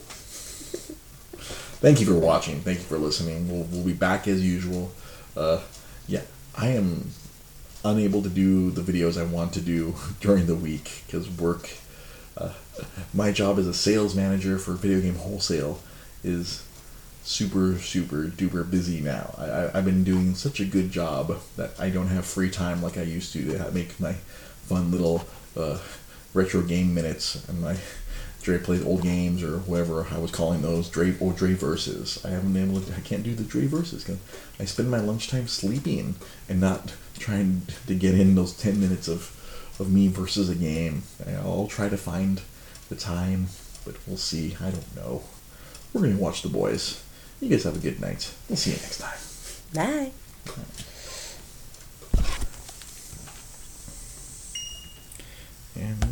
Thank 1.81 1.99
you 1.99 2.05
for 2.05 2.13
watching. 2.13 2.59
Thank 2.59 2.77
you 2.77 2.83
for 2.83 2.99
listening. 2.99 3.49
We'll, 3.49 3.63
we'll 3.63 3.83
be 3.83 3.93
back 3.93 4.27
as 4.27 4.45
usual. 4.45 4.91
Uh, 5.35 5.61
yeah, 6.07 6.21
I 6.55 6.67
am 6.69 7.09
unable 7.83 8.21
to 8.21 8.29
do 8.29 8.69
the 8.69 8.81
videos 8.81 9.19
I 9.19 9.25
want 9.25 9.51
to 9.53 9.61
do 9.61 9.95
during 10.21 10.45
the 10.45 10.55
week 10.55 11.03
because 11.07 11.27
work. 11.27 11.71
Uh, 12.37 12.53
my 13.15 13.31
job 13.31 13.57
as 13.57 13.65
a 13.65 13.73
sales 13.73 14.15
manager 14.15 14.59
for 14.59 14.73
video 14.73 15.01
game 15.01 15.15
wholesale 15.15 15.79
is 16.23 16.63
super 17.23 17.77
super 17.79 18.25
duper 18.25 18.69
busy 18.69 19.01
now. 19.01 19.33
I, 19.37 19.77
I've 19.77 19.85
been 19.85 20.03
doing 20.03 20.35
such 20.35 20.59
a 20.59 20.65
good 20.65 20.91
job 20.91 21.39
that 21.57 21.71
I 21.79 21.89
don't 21.89 22.07
have 22.07 22.25
free 22.25 22.51
time 22.51 22.83
like 22.83 22.97
I 22.97 23.03
used 23.03 23.33
to 23.33 23.57
to 23.57 23.71
make 23.71 23.99
my 23.99 24.13
fun 24.67 24.91
little 24.91 25.25
uh, 25.57 25.79
retro 26.33 26.61
game 26.61 26.93
minutes 26.93 27.47
and 27.49 27.59
my 27.59 27.75
Dre 28.41 28.57
plays 28.57 28.83
old 28.83 29.03
games 29.03 29.43
or 29.43 29.59
whatever 29.59 30.07
I 30.11 30.17
was 30.17 30.31
calling 30.31 30.61
those 30.61 30.89
Dre 30.89 31.15
or 31.19 31.31
Dre 31.31 31.53
verses. 31.53 32.19
I 32.25 32.29
haven't 32.29 32.53
been 32.53 32.69
able 32.69 32.81
to. 32.81 32.95
I 32.95 33.01
can't 33.01 33.23
do 33.23 33.35
the 33.35 33.43
Dre 33.43 33.67
verses 33.67 34.03
because 34.03 34.19
I 34.59 34.65
spend 34.65 34.89
my 34.89 34.99
lunchtime 34.99 35.47
sleeping 35.47 36.15
and 36.49 36.59
not 36.59 36.93
trying 37.19 37.63
to 37.87 37.95
get 37.95 38.15
in 38.15 38.35
those 38.35 38.53
ten 38.53 38.79
minutes 38.79 39.07
of 39.07 39.37
of 39.79 39.91
me 39.91 40.07
versus 40.07 40.49
a 40.49 40.55
game. 40.55 41.03
I'll 41.27 41.67
try 41.67 41.89
to 41.89 41.97
find 41.97 42.41
the 42.89 42.95
time, 42.95 43.47
but 43.85 43.95
we'll 44.07 44.17
see. 44.17 44.55
I 44.59 44.71
don't 44.71 44.95
know. 44.95 45.23
We're 45.93 46.01
gonna 46.01 46.17
watch 46.17 46.41
the 46.41 46.49
boys. 46.49 47.03
You 47.39 47.49
guys 47.49 47.63
have 47.63 47.75
a 47.75 47.79
good 47.79 47.99
night. 47.99 48.33
We'll 48.49 48.57
see 48.57 48.71
you 48.71 48.77
next 48.77 48.99
time. 48.99 49.19
Bye. 49.73 50.11
And 55.75 56.05